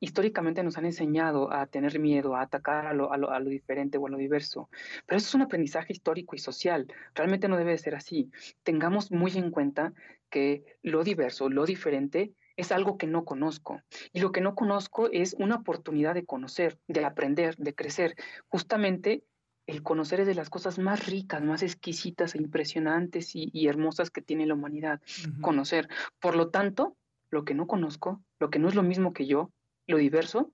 históricamente 0.00 0.62
nos 0.62 0.76
han 0.76 0.84
enseñado 0.84 1.52
a 1.52 1.66
tener 1.66 1.98
miedo, 1.98 2.36
a 2.36 2.42
atacar 2.42 2.86
a 2.86 2.92
lo, 2.94 3.08
diferente 3.44 3.96
o 3.96 4.06
a 4.06 4.10
lo 4.10 4.18
diverso. 4.18 4.68
Pero 5.06 5.16
eso 5.16 5.28
es 5.28 5.34
un 5.34 5.42
aprendizaje 5.42 5.92
histórico 5.92 6.36
y 6.36 6.38
social. 6.38 6.86
Realmente 7.14 7.48
no 7.48 7.56
debe 7.56 7.72
de 7.72 7.78
ser 7.78 7.94
así. 7.94 8.30
Tengamos 8.64 9.10
muy 9.10 9.32
en 9.36 9.50
cuenta 9.50 9.94
que 10.30 10.64
lo 10.82 11.04
diverso, 11.04 11.48
lo 11.48 11.64
diferente, 11.64 12.32
es 12.56 12.72
algo 12.72 12.98
que 12.98 13.06
no 13.06 13.24
conozco. 13.24 13.82
Y 14.12 14.20
lo 14.20 14.32
que 14.32 14.40
no 14.40 14.54
conozco 14.54 15.08
es 15.10 15.34
una 15.38 15.56
oportunidad 15.56 16.14
de 16.14 16.24
conocer, 16.24 16.78
de 16.88 17.04
aprender, 17.04 17.56
de 17.56 17.74
crecer. 17.74 18.14
Justamente 18.48 19.24
el 19.66 19.82
conocer 19.82 20.20
es 20.20 20.26
de 20.26 20.34
las 20.34 20.50
cosas 20.50 20.78
más 20.78 21.06
ricas, 21.06 21.42
más 21.42 21.62
exquisitas 21.62 22.34
e 22.34 22.38
impresionantes 22.38 23.30
y, 23.34 23.66
hermosas 23.66 24.10
que 24.10 24.22
tiene 24.22 24.46
la 24.46 24.54
humanidad. 24.54 25.00
Conocer. 25.40 25.88
Por 26.20 26.36
lo 26.36 26.50
tanto, 26.50 26.96
lo 27.30 27.44
que 27.44 27.54
no 27.54 27.66
conozco, 27.66 28.22
lo 28.38 28.50
que 28.50 28.58
no 28.58 28.68
es 28.68 28.74
lo 28.74 28.82
mismo 28.82 29.12
que 29.12 29.26
yo, 29.26 29.50
lo 29.86 29.96
diverso, 29.96 30.52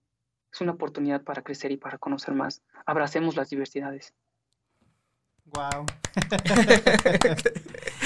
es 0.53 0.61
una 0.61 0.73
oportunidad 0.73 1.23
para 1.23 1.43
crecer 1.43 1.73
y 1.73 1.77
para 1.77 1.99
conocer 1.99 2.35
más. 2.35 2.63
Abracemos 2.87 3.37
las 3.37 3.51
diversidades. 3.51 4.15
Wow. 5.45 5.87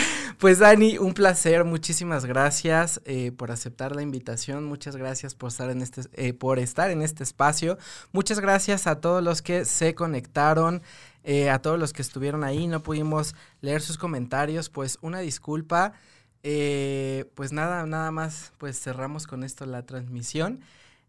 Pues 0.44 0.58
Dani, 0.58 0.98
un 0.98 1.14
placer, 1.14 1.64
muchísimas 1.64 2.26
gracias 2.26 3.00
eh, 3.06 3.32
por 3.32 3.50
aceptar 3.50 3.96
la 3.96 4.02
invitación, 4.02 4.66
muchas 4.66 4.94
gracias 4.94 5.34
por 5.34 5.48
estar 5.48 5.70
en 5.70 5.80
este, 5.80 6.02
eh, 6.12 6.34
por 6.34 6.58
estar 6.58 6.90
en 6.90 7.00
este 7.00 7.22
espacio, 7.22 7.78
muchas 8.12 8.40
gracias 8.40 8.86
a 8.86 9.00
todos 9.00 9.24
los 9.24 9.40
que 9.40 9.64
se 9.64 9.94
conectaron, 9.94 10.82
eh, 11.22 11.48
a 11.48 11.60
todos 11.60 11.78
los 11.78 11.94
que 11.94 12.02
estuvieron 12.02 12.44
ahí, 12.44 12.66
no 12.66 12.82
pudimos 12.82 13.34
leer 13.62 13.80
sus 13.80 13.96
comentarios, 13.96 14.68
pues 14.68 14.98
una 15.00 15.20
disculpa, 15.20 15.94
pues 16.42 17.52
nada, 17.52 17.86
nada 17.86 18.10
más, 18.10 18.52
pues 18.58 18.78
cerramos 18.78 19.26
con 19.26 19.44
esto 19.44 19.64
la 19.64 19.86
transmisión. 19.86 20.60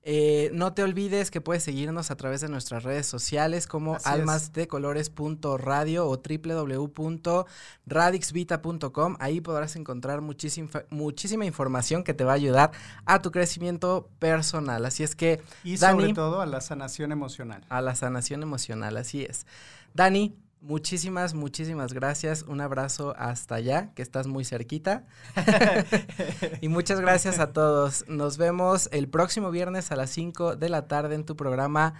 Eh, 0.08 0.52
no 0.54 0.74
te 0.74 0.84
olvides 0.84 1.32
que 1.32 1.42
puedes 1.42 1.64
seguirnos 1.64 2.12
a 2.12 2.16
través 2.16 2.40
de 2.40 2.48
nuestras 2.48 2.84
redes 2.84 3.08
sociales 3.08 3.66
como 3.66 3.98
almasdecolores.radio 4.04 6.08
o 6.08 6.22
www.radixvita.com. 6.22 9.18
Ahí 9.20 9.42
podrás 9.42 9.76
encontrar 9.76 10.22
muchísima, 10.22 10.70
muchísima 10.92 11.46
información 11.46 12.04
que 12.04 12.14
te 12.14 12.24
va 12.24 12.34
a 12.34 12.36
ayudar 12.36 12.70
a 13.06 13.24
tu 13.24 13.32
crecimiento 13.32 14.08
personal. 14.20 14.86
Así 14.86 15.02
es 15.02 15.16
que... 15.16 15.42
Y 15.64 15.78
sobre 15.78 16.14
todo 16.14 16.40
a 16.40 16.46
la 16.46 16.62
sanación 16.62 17.12
emocional. 17.12 17.66
A 17.70 17.82
la 17.82 17.96
sanación 17.96 18.44
emocional, 18.44 18.98
así 18.98 19.24
es. 19.24 19.48
Dani, 19.96 20.38
Muchísimas, 20.66 21.36
muchísimas 21.36 21.94
gracias. 21.94 22.42
Un 22.42 22.60
abrazo 22.60 23.14
hasta 23.20 23.54
allá, 23.54 23.94
que 23.94 24.02
estás 24.02 24.26
muy 24.26 24.44
cerquita. 24.44 25.06
y 26.62 26.70
muchas 26.70 27.00
gracias 27.02 27.38
a 27.38 27.54
todos. 27.54 28.04
Nos 28.08 28.38
vemos 28.40 28.90
el 28.92 29.08
próximo 29.08 29.52
viernes 29.52 29.92
a 29.92 29.96
las 29.96 30.10
5 30.10 30.56
de 30.56 30.70
la 30.70 30.88
tarde 30.88 31.14
en 31.14 31.24
tu 31.24 31.36
programa 31.36 31.94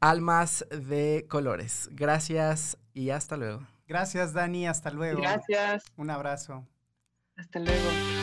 Almas 0.00 0.66
de 0.70 1.26
Colores. 1.28 1.90
Gracias 1.92 2.76
y 2.92 3.10
hasta 3.10 3.36
luego. 3.36 3.64
Gracias, 3.86 4.32
Dani. 4.32 4.66
Hasta 4.66 4.90
luego. 4.90 5.20
Gracias. 5.20 5.84
Un 5.96 6.10
abrazo. 6.10 6.66
Hasta 7.36 7.60
luego. 7.60 8.17